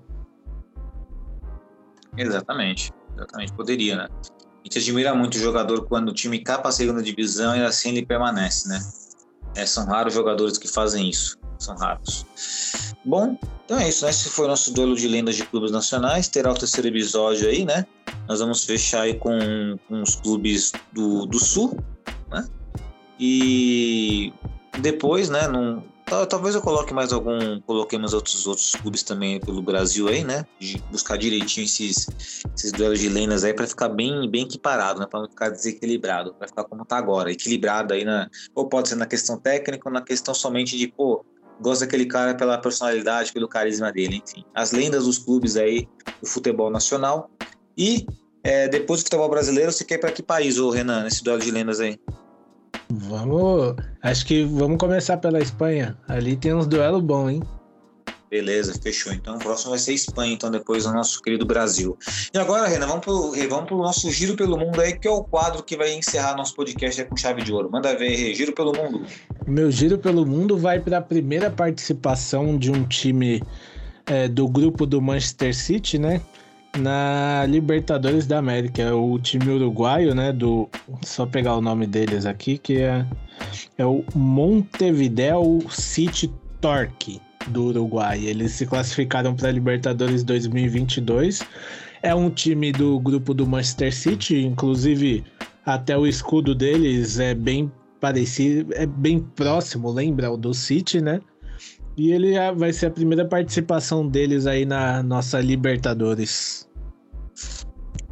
Exatamente, 2.16 2.92
exatamente, 3.14 3.52
poderia, 3.52 3.96
né? 3.96 4.08
A 4.08 4.64
gente 4.64 4.78
admira 4.78 5.14
muito 5.14 5.34
o 5.34 5.38
jogador 5.38 5.86
quando 5.86 6.08
o 6.08 6.14
time 6.14 6.38
capa 6.38 6.68
a 6.68 6.72
segunda 6.72 7.02
divisão 7.02 7.56
e 7.56 7.62
assim 7.62 7.90
ele 7.90 8.06
permanece, 8.06 8.68
né? 8.68 8.80
É, 9.56 9.66
são 9.66 9.84
raros 9.84 10.14
jogadores 10.14 10.56
que 10.56 10.68
fazem 10.68 11.10
isso, 11.10 11.38
são 11.58 11.76
raros. 11.76 12.24
Bom, 13.04 13.36
então 13.64 13.78
é 13.78 13.88
isso, 13.88 14.04
né? 14.04 14.10
Esse 14.10 14.30
foi 14.30 14.46
o 14.46 14.48
nosso 14.48 14.72
duelo 14.72 14.96
de 14.96 15.06
lendas 15.06 15.36
de 15.36 15.44
clubes 15.44 15.70
nacionais. 15.70 16.28
Terá 16.28 16.50
o 16.50 16.54
terceiro 16.54 16.88
episódio 16.88 17.48
aí, 17.48 17.64
né? 17.64 17.86
Nós 18.26 18.40
vamos 18.40 18.64
fechar 18.64 19.02
aí 19.02 19.14
com, 19.14 19.76
com 19.86 20.02
os 20.02 20.16
clubes 20.16 20.72
do, 20.92 21.26
do 21.26 21.38
Sul, 21.38 21.78
né? 22.30 22.46
E 23.20 24.32
depois, 24.80 25.28
né? 25.28 25.46
Num, 25.46 25.82
talvez 26.28 26.54
eu 26.54 26.62
coloque 26.62 26.94
mais 26.94 27.12
algum, 27.12 27.60
coloquemos 27.60 28.14
outros 28.14 28.46
outros 28.46 28.74
clubes 28.74 29.02
também 29.02 29.38
pelo 29.38 29.60
Brasil 29.60 30.08
aí, 30.08 30.24
né? 30.24 30.46
De 30.58 30.78
buscar 30.90 31.18
direitinho 31.18 31.64
esses, 31.64 32.06
esses 32.56 32.72
duelos 32.72 33.00
de 33.00 33.10
lendas 33.10 33.44
aí 33.44 33.52
para 33.52 33.66
ficar 33.66 33.90
bem 33.90 34.30
bem 34.30 34.44
equiparado, 34.44 35.00
né? 35.00 35.06
Para 35.06 35.20
não 35.20 35.28
ficar 35.28 35.50
desequilibrado, 35.50 36.32
para 36.34 36.48
ficar 36.48 36.64
como 36.64 36.84
tá 36.86 36.96
agora, 36.96 37.30
equilibrado 37.30 37.92
aí 37.92 38.04
na 38.04 38.30
ou 38.54 38.66
pode 38.66 38.88
ser 38.88 38.96
na 38.96 39.06
questão 39.06 39.38
técnica 39.38 39.88
ou 39.88 39.92
na 39.92 40.00
questão 40.00 40.34
somente 40.34 40.78
de 40.78 40.88
pô, 40.88 41.24
gosta 41.60 41.84
daquele 41.84 42.06
cara 42.06 42.34
pela 42.34 42.58
personalidade, 42.58 43.32
pelo 43.32 43.48
carisma 43.48 43.92
dele, 43.92 44.22
enfim. 44.24 44.44
As 44.54 44.72
lendas 44.72 45.04
dos 45.04 45.18
clubes 45.18 45.56
aí 45.56 45.88
do 46.20 46.28
futebol 46.28 46.70
nacional. 46.70 47.30
E 47.76 48.06
é, 48.42 48.68
depois 48.68 49.00
do 49.00 49.04
futebol 49.04 49.28
brasileiro, 49.28 49.72
você 49.72 49.84
quer 49.84 49.98
para 49.98 50.12
que 50.12 50.22
país, 50.22 50.58
ô 50.58 50.70
Renan, 50.70 51.04
nesse 51.04 51.24
duelo 51.24 51.40
de 51.40 51.50
lendas 51.50 51.80
aí? 51.80 51.98
Vamos. 52.90 53.76
Acho 54.02 54.26
que 54.26 54.44
vamos 54.44 54.78
começar 54.78 55.16
pela 55.16 55.40
Espanha. 55.40 55.96
Ali 56.06 56.36
tem 56.36 56.54
uns 56.54 56.66
duelos 56.66 57.02
bons, 57.02 57.30
hein? 57.30 57.42
Beleza, 58.34 58.74
fechou. 58.82 59.12
Então 59.12 59.36
o 59.36 59.38
próximo 59.38 59.70
vai 59.70 59.78
ser 59.78 59.92
Espanha, 59.92 60.32
então 60.32 60.50
depois 60.50 60.84
o 60.86 60.92
nosso 60.92 61.22
querido 61.22 61.46
Brasil. 61.46 61.96
E 62.34 62.36
agora, 62.36 62.66
Renan, 62.66 62.88
vamos 62.88 63.04
pro, 63.04 63.32
vamos 63.48 63.70
nosso 63.70 64.10
Giro 64.10 64.34
pelo 64.34 64.58
Mundo 64.58 64.80
aí, 64.80 64.98
que 64.98 65.06
é 65.06 65.10
o 65.12 65.22
quadro 65.22 65.62
que 65.62 65.76
vai 65.76 65.94
encerrar 65.94 66.36
nosso 66.36 66.52
podcast 66.56 67.04
com 67.04 67.16
chave 67.16 67.42
de 67.42 67.52
ouro. 67.52 67.70
Manda 67.70 67.96
ver, 67.96 68.34
Giro 68.34 68.52
pelo 68.52 68.72
Mundo. 68.72 69.06
Meu 69.46 69.70
Giro 69.70 69.98
pelo 69.98 70.26
Mundo 70.26 70.58
vai 70.58 70.80
para 70.80 70.98
a 70.98 71.00
primeira 71.00 71.48
participação 71.48 72.58
de 72.58 72.72
um 72.72 72.84
time 72.84 73.40
é, 74.04 74.26
do 74.26 74.48
grupo 74.48 74.84
do 74.84 75.00
Manchester 75.00 75.54
City, 75.54 75.96
né? 75.96 76.20
Na 76.76 77.46
Libertadores 77.46 78.26
da 78.26 78.38
América, 78.38 78.82
é 78.82 78.92
o 78.92 79.16
time 79.20 79.48
uruguaio, 79.48 80.12
né? 80.12 80.32
Do 80.32 80.68
só 81.04 81.24
pegar 81.24 81.54
o 81.54 81.60
nome 81.60 81.86
deles 81.86 82.26
aqui, 82.26 82.58
que 82.58 82.78
é, 82.78 83.06
é 83.78 83.86
o 83.86 84.04
Montevideo 84.12 85.64
City 85.70 86.34
Torque 86.60 87.22
do 87.48 87.66
Uruguai. 87.66 88.24
Eles 88.24 88.52
se 88.52 88.66
classificaram 88.66 89.34
para 89.34 89.48
a 89.48 89.52
Libertadores 89.52 90.22
2022. 90.22 91.42
É 92.02 92.14
um 92.14 92.30
time 92.30 92.72
do 92.72 92.98
grupo 93.00 93.32
do 93.32 93.46
Manchester 93.46 93.94
City, 93.94 94.44
inclusive 94.44 95.24
até 95.64 95.96
o 95.96 96.06
escudo 96.06 96.54
deles 96.54 97.18
é 97.18 97.34
bem 97.34 97.72
parecido, 98.00 98.72
é 98.74 98.84
bem 98.84 99.20
próximo, 99.20 99.90
lembra 99.90 100.30
o 100.30 100.36
do 100.36 100.52
City, 100.52 101.00
né? 101.00 101.20
E 101.96 102.12
ele 102.12 102.34
vai 102.56 102.72
ser 102.72 102.86
a 102.86 102.90
primeira 102.90 103.24
participação 103.24 104.06
deles 104.06 104.46
aí 104.46 104.66
na 104.66 105.02
nossa 105.02 105.40
Libertadores. 105.40 106.68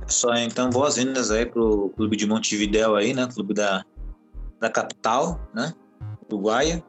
Só 0.07 0.35
então 0.37 0.70
boas-vindas 0.70 1.30
aí 1.30 1.47
pro 1.47 1.91
clube 1.97 2.16
de 2.16 2.26
Montevideo 2.26 2.95
aí, 2.95 3.12
né? 3.12 3.26
Clube 3.33 3.55
da, 3.55 3.85
da 4.61 4.70
capital, 4.70 5.41
né? 5.55 5.74
Uruguaia. 6.30 6.83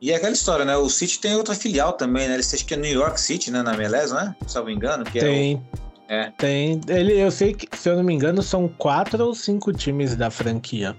E 0.00 0.12
é 0.12 0.16
aquela 0.16 0.32
história, 0.32 0.64
né? 0.64 0.76
O 0.76 0.88
City 0.88 1.18
tem 1.18 1.34
outra 1.34 1.54
filial 1.54 1.94
também, 1.94 2.28
né? 2.28 2.34
Eles 2.34 2.52
acho 2.52 2.66
que 2.66 2.74
é 2.74 2.76
New 2.76 2.92
York 2.92 3.20
City, 3.20 3.50
né? 3.50 3.62
Na 3.62 3.74
MLS, 3.74 4.12
né? 4.12 4.34
Se 4.46 4.58
eu 4.58 4.60
não 4.60 4.66
me 4.66 4.74
engano. 4.74 5.04
Que 5.04 5.20
tem. 5.20 5.66
É, 6.08 6.14
o... 6.14 6.20
é. 6.20 6.32
Tem. 6.36 6.80
Ele, 6.88 7.18
eu 7.18 7.30
sei 7.30 7.54
que, 7.54 7.74
se 7.76 7.88
eu 7.88 7.96
não 7.96 8.02
me 8.02 8.12
engano, 8.12 8.42
são 8.42 8.68
quatro 8.68 9.24
ou 9.24 9.34
cinco 9.34 9.72
times 9.72 10.14
da 10.14 10.30
franquia. 10.30 10.94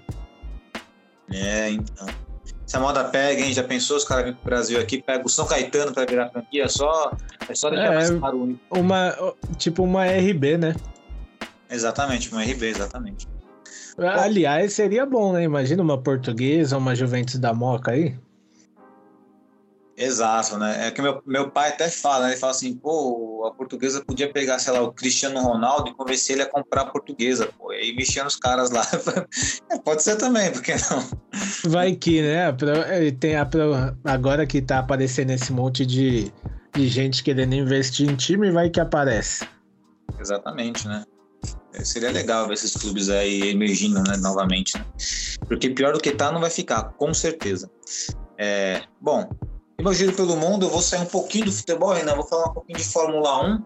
É, 1.32 1.70
então. 1.70 2.06
Se 2.66 2.76
a 2.76 2.80
moda 2.80 3.04
pega, 3.04 3.40
hein? 3.40 3.52
Já 3.52 3.62
pensou 3.62 3.96
os 3.96 4.04
caras 4.04 4.24
vêm 4.24 4.34
pro 4.34 4.44
Brasil 4.44 4.78
aqui, 4.78 5.00
pega 5.00 5.24
o 5.24 5.28
São 5.28 5.46
Caetano 5.46 5.92
pra 5.94 6.04
virar 6.04 6.28
franquia? 6.28 6.64
É 6.64 6.68
só, 6.68 7.16
é 7.48 7.54
só 7.54 7.70
deixar 7.70 7.92
é, 7.92 7.94
mais 7.94 8.10
Uma, 8.70 9.16
tipo 9.56 9.82
uma 9.82 10.04
RB, 10.04 10.58
né? 10.58 10.76
Exatamente, 11.70 12.30
uma 12.30 12.42
RB, 12.42 12.66
exatamente. 12.66 13.26
Aliás, 13.96 14.74
seria 14.74 15.06
bom, 15.06 15.32
né? 15.32 15.42
Imagina 15.44 15.82
uma 15.82 15.96
portuguesa, 15.96 16.76
uma 16.76 16.94
Juventus 16.94 17.38
da 17.38 17.54
Moca 17.54 17.92
aí. 17.92 18.14
Exato, 20.00 20.56
né? 20.56 20.86
É 20.86 20.90
que 20.92 21.02
meu, 21.02 21.20
meu 21.26 21.50
pai 21.50 21.70
até 21.70 21.90
fala, 21.90 22.26
né? 22.26 22.30
ele 22.30 22.40
fala 22.40 22.52
assim, 22.52 22.72
pô, 22.72 23.44
a 23.48 23.50
portuguesa 23.52 24.00
podia 24.00 24.32
pegar, 24.32 24.60
sei 24.60 24.72
lá, 24.72 24.80
o 24.80 24.92
Cristiano 24.92 25.40
Ronaldo 25.40 25.90
e 25.90 25.94
convencer 25.94 26.36
ele 26.36 26.42
a 26.42 26.46
comprar 26.46 26.82
a 26.82 26.86
portuguesa, 26.86 27.50
pô, 27.58 27.72
e 27.72 27.78
aí 27.78 27.96
mexia 27.96 28.22
nos 28.22 28.36
caras 28.36 28.70
lá. 28.70 28.86
é, 29.72 29.78
pode 29.78 30.04
ser 30.04 30.14
também, 30.14 30.52
por 30.52 30.62
que 30.62 30.72
não? 30.72 31.04
Vai 31.68 31.96
que, 31.96 32.22
né? 32.22 32.46
Tem 33.18 33.34
a, 33.34 33.48
agora 34.04 34.46
que 34.46 34.62
tá 34.62 34.78
aparecendo 34.78 35.30
esse 35.30 35.52
monte 35.52 35.84
de, 35.84 36.32
de 36.72 36.86
gente 36.86 37.24
querendo 37.24 37.56
investir 37.56 38.08
em 38.08 38.14
time, 38.14 38.52
vai 38.52 38.70
que 38.70 38.78
aparece. 38.78 39.48
Exatamente, 40.20 40.86
né? 40.86 41.02
É, 41.74 41.82
seria 41.82 42.12
legal 42.12 42.46
ver 42.46 42.54
esses 42.54 42.72
clubes 42.72 43.08
aí 43.10 43.50
emergindo 43.50 44.00
né, 44.04 44.16
novamente, 44.18 44.78
né? 44.78 44.84
Porque 45.48 45.70
pior 45.70 45.92
do 45.92 45.98
que 45.98 46.12
tá, 46.12 46.30
não 46.30 46.40
vai 46.40 46.50
ficar, 46.50 46.84
com 46.92 47.12
certeza. 47.12 47.68
É, 48.38 48.82
bom, 49.00 49.28
e 49.80 49.84
meu 49.84 49.94
giro 49.94 50.12
pelo 50.12 50.36
mundo, 50.36 50.66
eu 50.66 50.70
vou 50.70 50.82
sair 50.82 51.02
um 51.02 51.06
pouquinho 51.06 51.44
do 51.44 51.52
futebol, 51.52 51.92
Renan, 51.92 52.16
vou 52.16 52.26
falar 52.26 52.48
um 52.48 52.52
pouquinho 52.52 52.78
de 52.78 52.84
Fórmula 52.84 53.44
1. 53.44 53.64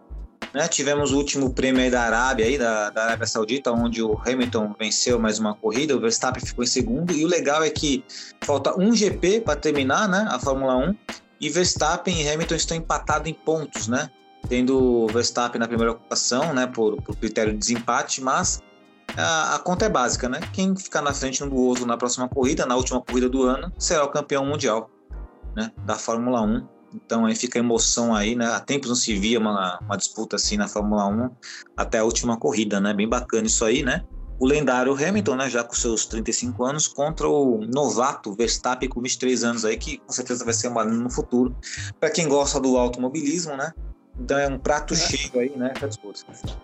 Né? 0.52 0.68
Tivemos 0.68 1.10
o 1.10 1.16
último 1.16 1.54
prêmio 1.54 1.90
da 1.90 2.02
Arábia, 2.02 2.44
aí, 2.44 2.58
da, 2.58 2.90
da 2.90 3.04
Arábia 3.04 3.26
Saudita, 3.26 3.72
onde 3.72 4.02
o 4.02 4.20
Hamilton 4.26 4.74
venceu 4.78 5.18
mais 5.18 5.38
uma 5.38 5.54
corrida, 5.54 5.96
o 5.96 6.00
Verstappen 6.00 6.44
ficou 6.44 6.62
em 6.62 6.66
segundo, 6.66 7.14
e 7.14 7.24
o 7.24 7.28
legal 7.28 7.64
é 7.64 7.70
que 7.70 8.04
falta 8.42 8.78
um 8.78 8.94
GP 8.94 9.40
para 9.40 9.56
terminar 9.58 10.06
né, 10.06 10.26
a 10.28 10.38
Fórmula 10.38 10.76
1, 10.76 10.94
e 11.40 11.48
Verstappen 11.48 12.20
e 12.20 12.28
Hamilton 12.28 12.56
estão 12.56 12.76
empatados 12.76 13.26
em 13.26 13.32
pontos, 13.32 13.88
né? 13.88 14.10
Tendo 14.50 14.78
o 14.78 15.06
Verstappen 15.06 15.58
na 15.58 15.66
primeira 15.66 15.92
ocupação, 15.92 16.52
né, 16.52 16.66
por, 16.66 17.00
por 17.00 17.16
critério 17.16 17.52
de 17.52 17.58
desempate, 17.58 18.20
mas 18.20 18.60
a, 19.16 19.54
a, 19.54 19.58
conta 19.60 19.86
é 19.86 19.88
básica, 19.88 20.28
né? 20.28 20.40
Quem 20.52 20.76
ficar 20.76 21.00
na 21.00 21.14
frente 21.14 21.42
do 21.42 21.56
outro 21.56 21.86
na 21.86 21.96
próxima 21.96 22.28
corrida, 22.28 22.66
na 22.66 22.76
última 22.76 23.00
corrida 23.00 23.30
do 23.30 23.44
ano, 23.44 23.72
será 23.78 24.04
o 24.04 24.08
campeão 24.08 24.44
mundial 24.44 24.90
né, 25.56 25.70
da 25.84 25.96
Fórmula 25.96 26.42
1. 26.42 26.66
Então 26.94 27.24
aí 27.24 27.34
fica 27.34 27.58
a 27.58 27.60
emoção 27.60 28.14
aí, 28.14 28.34
né? 28.34 28.46
Há 28.46 28.60
tempos 28.60 28.88
não 28.88 28.96
se 28.96 29.14
via 29.16 29.38
uma, 29.38 29.78
uma 29.80 29.96
disputa 29.96 30.36
assim 30.36 30.56
na 30.56 30.68
Fórmula 30.68 31.06
1 31.06 31.30
até 31.76 31.98
a 31.98 32.04
última 32.04 32.36
corrida, 32.36 32.80
né? 32.80 32.92
Bem 32.92 33.08
bacana 33.08 33.46
isso 33.46 33.64
aí, 33.64 33.82
né? 33.82 34.04
O 34.38 34.46
lendário 34.46 34.92
Hamilton, 34.92 35.36
né, 35.36 35.48
já 35.48 35.62
com 35.62 35.74
seus 35.74 36.04
35 36.04 36.64
anos, 36.64 36.88
contra 36.88 37.28
o 37.28 37.64
novato 37.64 38.34
Verstappen 38.34 38.88
com 38.88 39.00
23 39.00 39.44
anos 39.44 39.64
aí, 39.64 39.76
que 39.76 39.98
com 39.98 40.12
certeza 40.12 40.44
vai 40.44 40.52
ser 40.52 40.66
uma 40.66 40.84
no 40.84 41.08
futuro. 41.08 41.54
Para 42.00 42.10
quem 42.10 42.28
gosta 42.28 42.58
do 42.58 42.76
automobilismo, 42.76 43.56
né? 43.56 43.72
Então 44.18 44.38
é 44.38 44.48
um 44.48 44.58
prato 44.58 44.94
é. 44.94 44.96
cheio 44.96 45.40
aí, 45.40 45.52
né, 45.56 45.72
disputa. 45.86 46.20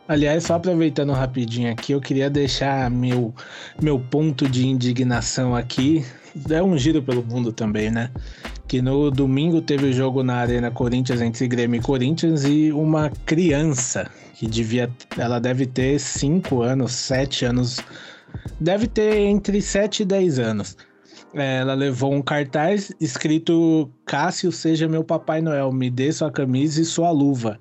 Aliás, 0.07 0.45
só 0.45 0.55
aproveitando 0.55 1.13
rapidinho 1.13 1.71
aqui, 1.71 1.93
eu 1.93 2.01
queria 2.01 2.29
deixar 2.29 2.91
meu, 2.91 3.35
meu 3.81 3.99
ponto 3.99 4.49
de 4.49 4.67
indignação 4.67 5.55
aqui. 5.55 6.05
É 6.51 6.63
um 6.63 6.77
giro 6.77 7.03
pelo 7.03 7.25
mundo 7.25 7.53
também, 7.53 7.91
né? 7.91 8.11
Que 8.69 8.83
no 8.83 9.11
domingo 9.11 9.63
teve 9.63 9.87
o 9.87 9.93
jogo 9.93 10.23
na 10.23 10.37
Arena 10.37 10.71
Corinthians 10.71 11.23
entre 11.23 11.49
Grêmio 11.49 11.81
e 11.81 11.83
Corinthians 11.83 12.45
e 12.45 12.71
uma 12.71 13.11
criança 13.25 14.11
que 14.35 14.47
devia, 14.47 14.91
ela 15.17 15.41
deve 15.41 15.65
ter 15.67 15.99
5 15.99 16.61
anos, 16.61 16.93
7 16.93 17.47
anos, 17.47 17.81
deve 18.61 18.87
ter 18.87 19.21
entre 19.21 19.63
7 19.63 20.03
e 20.03 20.05
10 20.05 20.39
anos. 20.39 20.77
Ela 21.33 21.73
levou 21.73 22.13
um 22.13 22.21
cartaz 22.21 22.93
escrito 23.01 23.91
Cássio 24.05 24.53
seja 24.53 24.87
meu 24.87 25.03
Papai 25.03 25.41
Noel, 25.41 25.73
me 25.73 25.91
dê 25.91 26.13
sua 26.13 26.31
camisa 26.31 26.83
e 26.83 26.85
sua 26.85 27.11
luva. 27.11 27.59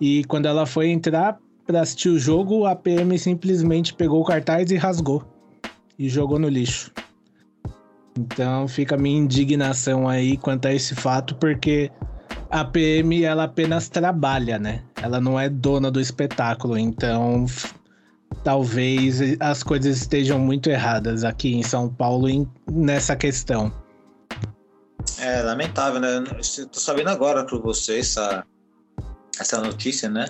E 0.00 0.24
quando 0.24 0.46
ela 0.46 0.66
foi 0.66 0.88
entrar 0.88 1.36
para 1.66 1.80
assistir 1.80 2.10
o 2.10 2.18
jogo, 2.18 2.64
a 2.64 2.76
PM 2.76 3.18
simplesmente 3.18 3.92
pegou 3.92 4.20
o 4.20 4.24
cartaz 4.24 4.70
e 4.70 4.76
rasgou 4.76 5.24
e 5.98 6.08
jogou 6.08 6.38
no 6.38 6.48
lixo. 6.48 6.92
Então 8.18 8.68
fica 8.68 8.94
a 8.94 8.98
minha 8.98 9.18
indignação 9.18 10.08
aí 10.08 10.36
quanto 10.36 10.66
a 10.66 10.72
esse 10.72 10.94
fato, 10.94 11.34
porque 11.36 11.90
a 12.50 12.64
PM 12.64 13.24
ela 13.24 13.44
apenas 13.44 13.88
trabalha, 13.88 14.58
né? 14.58 14.82
Ela 15.02 15.20
não 15.20 15.38
é 15.38 15.48
dona 15.48 15.90
do 15.90 16.00
espetáculo, 16.00 16.78
então 16.78 17.46
talvez 18.44 19.20
as 19.40 19.62
coisas 19.62 19.96
estejam 19.96 20.38
muito 20.38 20.70
erradas 20.70 21.24
aqui 21.24 21.54
em 21.54 21.62
São 21.62 21.88
Paulo 21.88 22.28
nessa 22.70 23.16
questão. 23.16 23.72
É 25.18 25.42
lamentável, 25.42 26.00
né? 26.00 26.24
Estou 26.38 26.80
sabendo 26.80 27.10
agora 27.10 27.44
por 27.44 27.60
você 27.60 27.98
essa 27.98 28.44
essa 29.40 29.60
notícia, 29.60 30.08
né? 30.08 30.26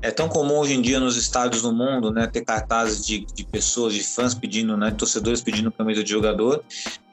É 0.00 0.10
tão 0.10 0.28
comum 0.28 0.58
hoje 0.58 0.74
em 0.74 0.82
dia 0.82 0.98
nos 1.00 1.16
estádios 1.16 1.62
do 1.62 1.72
mundo, 1.72 2.10
né, 2.10 2.26
ter 2.26 2.44
cartazes 2.44 3.04
de, 3.04 3.26
de 3.34 3.44
pessoas, 3.44 3.94
de 3.94 4.02
fãs 4.02 4.34
pedindo, 4.34 4.76
né, 4.76 4.90
torcedores 4.90 5.40
pedindo 5.40 5.70
camisa 5.70 6.02
de 6.02 6.10
jogador, 6.10 6.62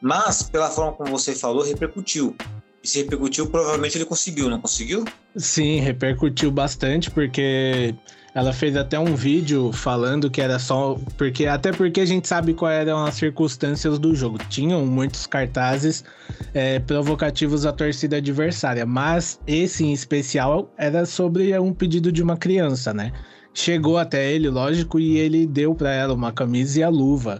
mas 0.02 0.44
pela 0.44 0.70
forma 0.70 0.94
como 0.94 1.12
você 1.12 1.36
falou, 1.36 1.64
repercutiu. 1.64 2.36
E 2.84 2.88
se 2.88 3.00
repercutiu, 3.00 3.48
provavelmente 3.48 3.98
ele 3.98 4.06
conseguiu, 4.06 4.50
não 4.50 4.60
conseguiu? 4.60 5.06
Sim, 5.38 5.80
repercutiu 5.80 6.52
bastante, 6.52 7.10
porque 7.10 7.96
ela 8.36 8.52
fez 8.52 8.76
até 8.76 8.98
um 8.98 9.16
vídeo 9.16 9.72
falando 9.72 10.30
que 10.30 10.42
era 10.42 10.58
só. 10.58 10.98
porque 11.18 11.46
Até 11.46 11.72
porque 11.72 12.02
a 12.02 12.06
gente 12.06 12.28
sabe 12.28 12.54
quais 12.54 12.82
eram 12.82 13.06
as 13.06 13.16
circunstâncias 13.16 14.00
do 14.00 14.16
jogo. 14.16 14.40
Tinham 14.50 14.86
muitos 14.86 15.28
cartazes 15.28 16.04
é, 16.54 16.80
provocativos 16.80 17.66
à 17.66 17.72
torcida 17.72 18.18
adversária, 18.18 18.86
mas 18.86 19.40
esse 19.46 19.86
em 19.86 19.94
especial 19.94 20.72
era 20.78 21.06
sobre 21.06 21.58
um 21.60 21.74
pedido 21.74 22.12
de 22.12 22.24
uma 22.24 22.36
criança, 22.36 22.94
né? 22.94 23.12
Chegou 23.54 24.00
até 24.00 24.32
ele, 24.32 24.50
lógico, 24.50 25.00
e 25.00 25.18
ele 25.18 25.46
deu 25.46 25.76
para 25.76 25.92
ela 25.92 26.14
uma 26.14 26.32
camisa 26.32 26.80
e 26.80 26.84
a 26.84 26.90
luva. 26.90 27.40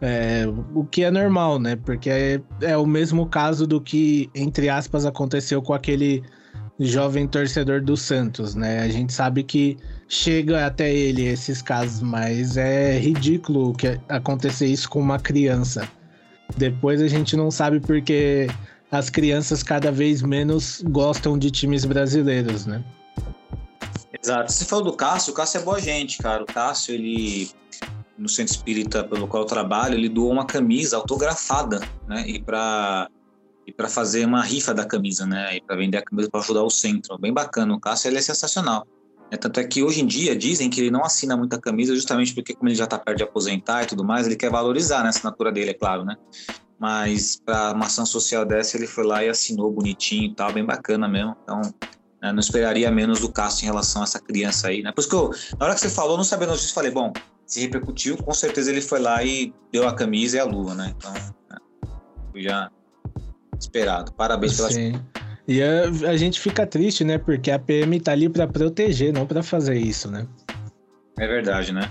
É, 0.00 0.44
o 0.74 0.84
que 0.84 1.04
é 1.04 1.10
normal, 1.12 1.60
né? 1.60 1.76
Porque 1.76 2.10
é, 2.10 2.40
é 2.62 2.76
o 2.76 2.84
mesmo 2.84 3.26
caso 3.26 3.64
do 3.64 3.80
que, 3.80 4.28
entre 4.34 4.68
aspas, 4.68 5.06
aconteceu 5.06 5.62
com 5.62 5.72
aquele 5.72 6.24
jovem 6.78 7.26
torcedor 7.26 7.82
do 7.82 7.96
Santos, 7.96 8.54
né? 8.54 8.80
A 8.80 8.88
gente 8.88 9.12
sabe 9.12 9.42
que 9.42 9.76
chega 10.08 10.66
até 10.66 10.92
ele 10.92 11.26
esses 11.26 11.62
casos, 11.62 12.02
mas 12.02 12.56
é 12.56 12.98
ridículo 12.98 13.74
que 13.74 13.98
acontecer 14.08 14.66
isso 14.66 14.88
com 14.88 15.00
uma 15.00 15.18
criança. 15.18 15.88
Depois 16.56 17.00
a 17.00 17.08
gente 17.08 17.36
não 17.36 17.50
sabe 17.50 17.80
porque 17.80 18.48
as 18.90 19.08
crianças 19.08 19.62
cada 19.62 19.90
vez 19.90 20.22
menos 20.22 20.82
gostam 20.88 21.38
de 21.38 21.50
times 21.50 21.84
brasileiros, 21.84 22.66
né? 22.66 22.82
Exato. 24.22 24.52
Você 24.52 24.64
falou 24.64 24.84
do 24.84 24.92
Cássio, 24.92 25.32
o 25.32 25.36
Cássio 25.36 25.60
é 25.60 25.64
boa 25.64 25.80
gente, 25.80 26.18
cara. 26.18 26.42
O 26.42 26.46
Cássio, 26.46 26.94
ele 26.94 27.50
no 28.18 28.28
centro 28.28 28.54
espírita 28.54 29.02
pelo 29.02 29.26
qual 29.26 29.42
eu 29.42 29.46
trabalho, 29.46 29.94
ele 29.94 30.08
doou 30.08 30.30
uma 30.30 30.46
camisa 30.46 30.96
autografada, 30.96 31.80
né? 32.06 32.24
E 32.26 32.38
para 32.38 33.08
e 33.66 33.72
para 33.72 33.88
fazer 33.88 34.24
uma 34.26 34.42
rifa 34.42 34.74
da 34.74 34.84
camisa, 34.84 35.24
né? 35.24 35.56
E 35.56 35.60
para 35.60 35.76
vender 35.76 35.98
a 35.98 36.02
camisa 36.02 36.28
para 36.30 36.40
ajudar 36.40 36.62
o 36.62 36.70
centro. 36.70 37.16
Bem 37.18 37.32
bacana. 37.32 37.74
O 37.74 37.80
Cássio 37.80 38.08
ele 38.08 38.18
é 38.18 38.20
sensacional. 38.20 38.86
É, 39.30 39.36
tanto 39.36 39.60
é 39.60 39.64
que 39.64 39.82
hoje 39.82 40.02
em 40.02 40.06
dia 40.06 40.36
dizem 40.36 40.68
que 40.68 40.78
ele 40.78 40.90
não 40.90 41.02
assina 41.02 41.34
muita 41.36 41.58
camisa 41.58 41.94
justamente 41.94 42.34
porque, 42.34 42.54
como 42.54 42.68
ele 42.68 42.76
já 42.76 42.84
está 42.84 42.98
perto 42.98 43.16
de 43.16 43.24
aposentar 43.24 43.82
e 43.82 43.86
tudo 43.86 44.04
mais, 44.04 44.26
ele 44.26 44.36
quer 44.36 44.50
valorizar 44.50 44.98
né, 44.98 45.06
a 45.06 45.08
assinatura 45.08 45.50
dele, 45.50 45.70
é 45.70 45.74
claro, 45.74 46.04
né? 46.04 46.16
Mas 46.78 47.36
para 47.36 47.72
uma 47.72 47.86
ação 47.86 48.04
social 48.04 48.44
dessa, 48.44 48.76
ele 48.76 48.86
foi 48.86 49.04
lá 49.06 49.24
e 49.24 49.30
assinou 49.30 49.72
bonitinho 49.72 50.24
e 50.24 50.34
tal, 50.34 50.52
bem 50.52 50.66
bacana 50.66 51.08
mesmo. 51.08 51.34
Então, 51.44 51.62
né, 52.20 52.30
não 52.30 52.40
esperaria 52.40 52.90
menos 52.90 53.20
do 53.20 53.32
Cássio 53.32 53.64
em 53.64 53.66
relação 53.68 54.02
a 54.02 54.04
essa 54.04 54.20
criança 54.20 54.68
aí, 54.68 54.82
né? 54.82 54.92
Por 54.92 55.00
isso 55.00 55.08
que 55.08 55.16
eu, 55.16 55.30
na 55.58 55.64
hora 55.64 55.74
que 55.74 55.80
você 55.80 55.88
falou, 55.88 56.18
não 56.18 56.24
sabia 56.24 56.46
notícia, 56.46 56.74
falei, 56.74 56.90
bom, 56.90 57.10
se 57.46 57.60
repercutiu, 57.60 58.18
com 58.18 58.34
certeza 58.34 58.70
ele 58.70 58.82
foi 58.82 59.00
lá 59.00 59.24
e 59.24 59.50
deu 59.72 59.88
a 59.88 59.94
camisa 59.94 60.36
e 60.36 60.40
a 60.40 60.44
luva, 60.44 60.74
né? 60.74 60.94
Então, 60.94 61.12
né, 61.12 61.56
já 62.36 62.70
esperado. 63.72 64.12
Parabéns 64.12 64.56
pela. 64.56 64.70
Sim. 64.70 65.00
E 65.48 65.60
a, 65.62 66.10
a, 66.10 66.16
gente 66.16 66.38
fica 66.40 66.66
triste, 66.66 67.02
né? 67.02 67.18
Porque 67.18 67.50
a 67.50 67.58
PM 67.58 67.98
tá 67.98 68.12
ali 68.12 68.28
para 68.28 68.46
proteger, 68.46 69.12
não 69.12 69.26
para 69.26 69.42
fazer 69.42 69.76
isso, 69.76 70.10
né? 70.10 70.26
É 71.18 71.26
verdade, 71.26 71.72
né? 71.72 71.90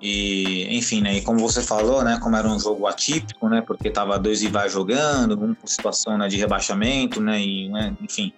E, 0.00 0.76
enfim, 0.76 1.02
né? 1.02 1.16
E 1.16 1.22
como 1.22 1.38
você 1.38 1.60
falou, 1.60 2.02
né? 2.02 2.18
Como 2.20 2.34
era 2.34 2.48
um 2.48 2.58
jogo 2.58 2.86
atípico, 2.86 3.48
né? 3.48 3.60
Porque 3.60 3.90
tava 3.90 4.18
dois 4.18 4.40
rivais 4.40 4.72
jogando, 4.72 5.38
um 5.38 5.54
com 5.54 5.66
situação 5.66 6.16
né, 6.16 6.28
de 6.28 6.36
rebaixamento, 6.36 7.20
né? 7.20 7.40
E, 7.40 7.68
né, 7.68 7.94
enfim. 8.00 8.32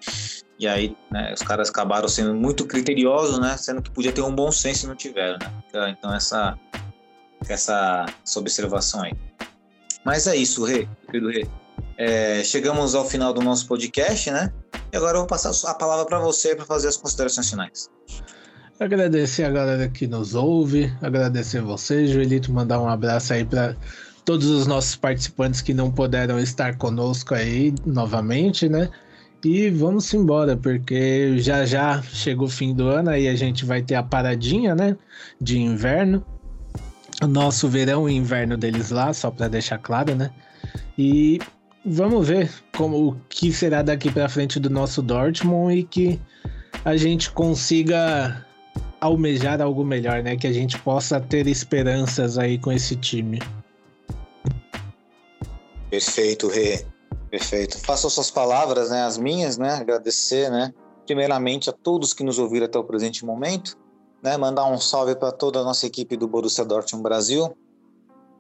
E 0.58 0.66
aí, 0.66 0.96
né, 1.10 1.32
os 1.32 1.42
caras 1.42 1.68
acabaram 1.68 2.08
sendo 2.08 2.34
muito 2.34 2.66
criteriosos, 2.66 3.38
né? 3.38 3.56
Sendo 3.56 3.80
que 3.82 3.90
podia 3.90 4.12
ter 4.12 4.22
um 4.22 4.34
bom 4.34 4.50
senso 4.50 4.86
e 4.86 4.88
não 4.88 4.96
tiveram, 4.96 5.38
né? 5.38 5.94
Então, 5.96 6.14
essa, 6.14 6.58
essa, 7.48 8.06
essa 8.22 8.38
observação 8.38 9.02
aí. 9.02 9.12
Mas 10.04 10.26
é 10.26 10.36
isso, 10.36 10.64
Rê, 10.64 10.86
querido 11.06 11.30
Rê. 11.30 11.46
É, 11.96 12.42
chegamos 12.42 12.94
ao 12.94 13.04
final 13.04 13.32
do 13.32 13.40
nosso 13.40 13.66
podcast, 13.66 14.30
né? 14.30 14.52
E 14.92 14.96
agora 14.96 15.16
eu 15.16 15.20
vou 15.20 15.26
passar 15.26 15.52
a 15.70 15.74
palavra 15.74 16.04
para 16.04 16.18
você 16.18 16.54
para 16.54 16.64
fazer 16.64 16.88
as 16.88 16.96
considerações 16.96 17.48
finais. 17.48 17.90
Agradecer 18.78 19.44
a 19.44 19.50
galera 19.50 19.88
que 19.88 20.06
nos 20.06 20.34
ouve, 20.34 20.92
agradecer 21.00 21.60
você, 21.60 22.06
Joelito, 22.06 22.52
mandar 22.52 22.80
um 22.80 22.88
abraço 22.88 23.32
aí 23.32 23.44
para 23.44 23.76
todos 24.24 24.48
os 24.48 24.66
nossos 24.66 24.96
participantes 24.96 25.60
que 25.60 25.72
não 25.72 25.90
puderam 25.90 26.38
estar 26.40 26.76
conosco 26.76 27.34
aí 27.34 27.72
novamente, 27.86 28.68
né? 28.68 28.90
E 29.44 29.68
vamos 29.70 30.12
embora, 30.14 30.56
porque 30.56 31.38
já 31.38 31.66
já 31.66 32.02
chegou 32.02 32.46
o 32.46 32.50
fim 32.50 32.74
do 32.74 32.88
ano, 32.88 33.10
aí 33.10 33.28
a 33.28 33.36
gente 33.36 33.64
vai 33.64 33.82
ter 33.82 33.94
a 33.94 34.02
paradinha, 34.02 34.74
né? 34.74 34.96
De 35.40 35.60
inverno. 35.60 36.24
O 37.22 37.26
nosso 37.26 37.68
verão 37.68 38.08
e 38.08 38.14
inverno 38.14 38.56
deles 38.56 38.90
lá, 38.90 39.12
só 39.12 39.30
para 39.30 39.46
deixar 39.46 39.78
claro, 39.78 40.14
né? 40.14 40.30
E 40.98 41.38
vamos 41.84 42.28
ver 42.28 42.50
como 42.76 43.08
o 43.08 43.16
que 43.28 43.52
será 43.52 43.82
daqui 43.82 44.10
para 44.10 44.28
frente 44.28 44.58
do 44.58 44.70
nosso 44.70 45.02
Dortmund 45.02 45.78
e 45.78 45.84
que 45.84 46.20
a 46.84 46.96
gente 46.96 47.30
consiga 47.30 48.46
almejar 49.00 49.60
algo 49.60 49.84
melhor, 49.84 50.22
né? 50.22 50.36
Que 50.36 50.46
a 50.46 50.52
gente 50.52 50.78
possa 50.80 51.20
ter 51.20 51.46
esperanças 51.46 52.38
aí 52.38 52.58
com 52.58 52.72
esse 52.72 52.96
time. 52.96 53.40
Perfeito, 55.90 56.48
Rê. 56.48 56.84
Perfeito. 57.30 57.78
Faço 57.78 58.08
suas 58.08 58.30
palavras, 58.30 58.90
né? 58.90 59.02
As 59.02 59.18
minhas, 59.18 59.58
né? 59.58 59.74
Agradecer, 59.74 60.50
né? 60.50 60.72
primeiramente 61.04 61.70
a 61.70 61.72
todos 61.72 62.12
que 62.12 62.24
nos 62.24 62.38
ouviram 62.38 62.66
até 62.66 62.78
o 62.78 62.84
presente 62.84 63.24
momento, 63.24 63.78
né? 64.22 64.36
Mandar 64.36 64.64
um 64.66 64.78
salve 64.78 65.14
para 65.14 65.30
toda 65.30 65.60
a 65.60 65.64
nossa 65.64 65.86
equipe 65.86 66.16
do 66.16 66.26
Borussia 66.26 66.64
Dortmund 66.64 67.02
Brasil, 67.02 67.56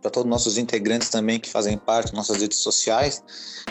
para 0.04 0.10
todos 0.10 0.26
os 0.26 0.30
nossos 0.30 0.58
integrantes 0.58 1.08
também 1.08 1.40
que 1.40 1.48
fazem 1.48 1.78
parte 1.78 2.08
das 2.08 2.12
nossas 2.12 2.42
redes 2.42 2.58
sociais. 2.58 3.22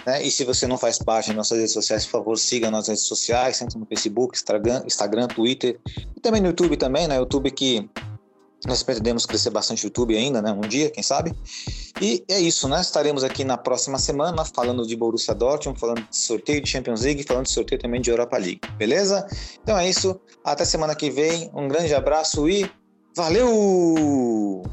Né? 0.03 0.23
E 0.23 0.31
se 0.31 0.43
você 0.43 0.65
não 0.65 0.79
faz 0.79 0.97
parte 0.97 1.27
das 1.27 1.35
nossas 1.35 1.59
redes 1.59 1.73
sociais, 1.73 2.05
por 2.05 2.13
favor, 2.13 2.37
siga 2.39 2.71
nas 2.71 2.87
redes 2.87 3.03
sociais, 3.03 3.57
sempre 3.57 3.77
no 3.77 3.85
Facebook, 3.85 4.35
Instagram, 4.35 4.81
Instagram, 4.83 5.27
Twitter 5.27 5.79
e 6.17 6.19
também 6.19 6.41
no 6.41 6.47
YouTube 6.47 6.75
também, 6.75 7.07
né? 7.07 7.17
YouTube 7.17 7.51
que 7.51 7.87
nós 8.65 8.81
pretendemos 8.81 9.27
crescer 9.27 9.51
bastante 9.51 9.83
o 9.83 9.87
YouTube 9.87 10.17
ainda, 10.17 10.41
né? 10.41 10.51
Um 10.51 10.61
dia, 10.61 10.89
quem 10.89 11.03
sabe. 11.03 11.33
E 12.01 12.23
é 12.27 12.39
isso, 12.39 12.67
né? 12.67 12.81
Estaremos 12.81 13.23
aqui 13.23 13.43
na 13.43 13.57
próxima 13.57 13.99
semana 13.99 14.43
falando 14.43 14.87
de 14.87 14.95
Borussia 14.95 15.35
Dortmund, 15.35 15.79
falando 15.79 16.01
de 16.01 16.17
sorteio 16.17 16.61
de 16.61 16.67
Champions 16.67 17.01
League, 17.01 17.23
falando 17.23 17.45
de 17.45 17.51
sorteio 17.51 17.79
também 17.79 18.01
de 18.01 18.09
Europa 18.09 18.37
League, 18.37 18.61
beleza? 18.75 19.27
Então 19.61 19.77
é 19.77 19.87
isso. 19.87 20.19
Até 20.43 20.65
semana 20.65 20.95
que 20.95 21.11
vem. 21.11 21.51
Um 21.53 21.67
grande 21.67 21.93
abraço 21.93 22.49
e 22.49 22.67
valeu! 23.15 24.63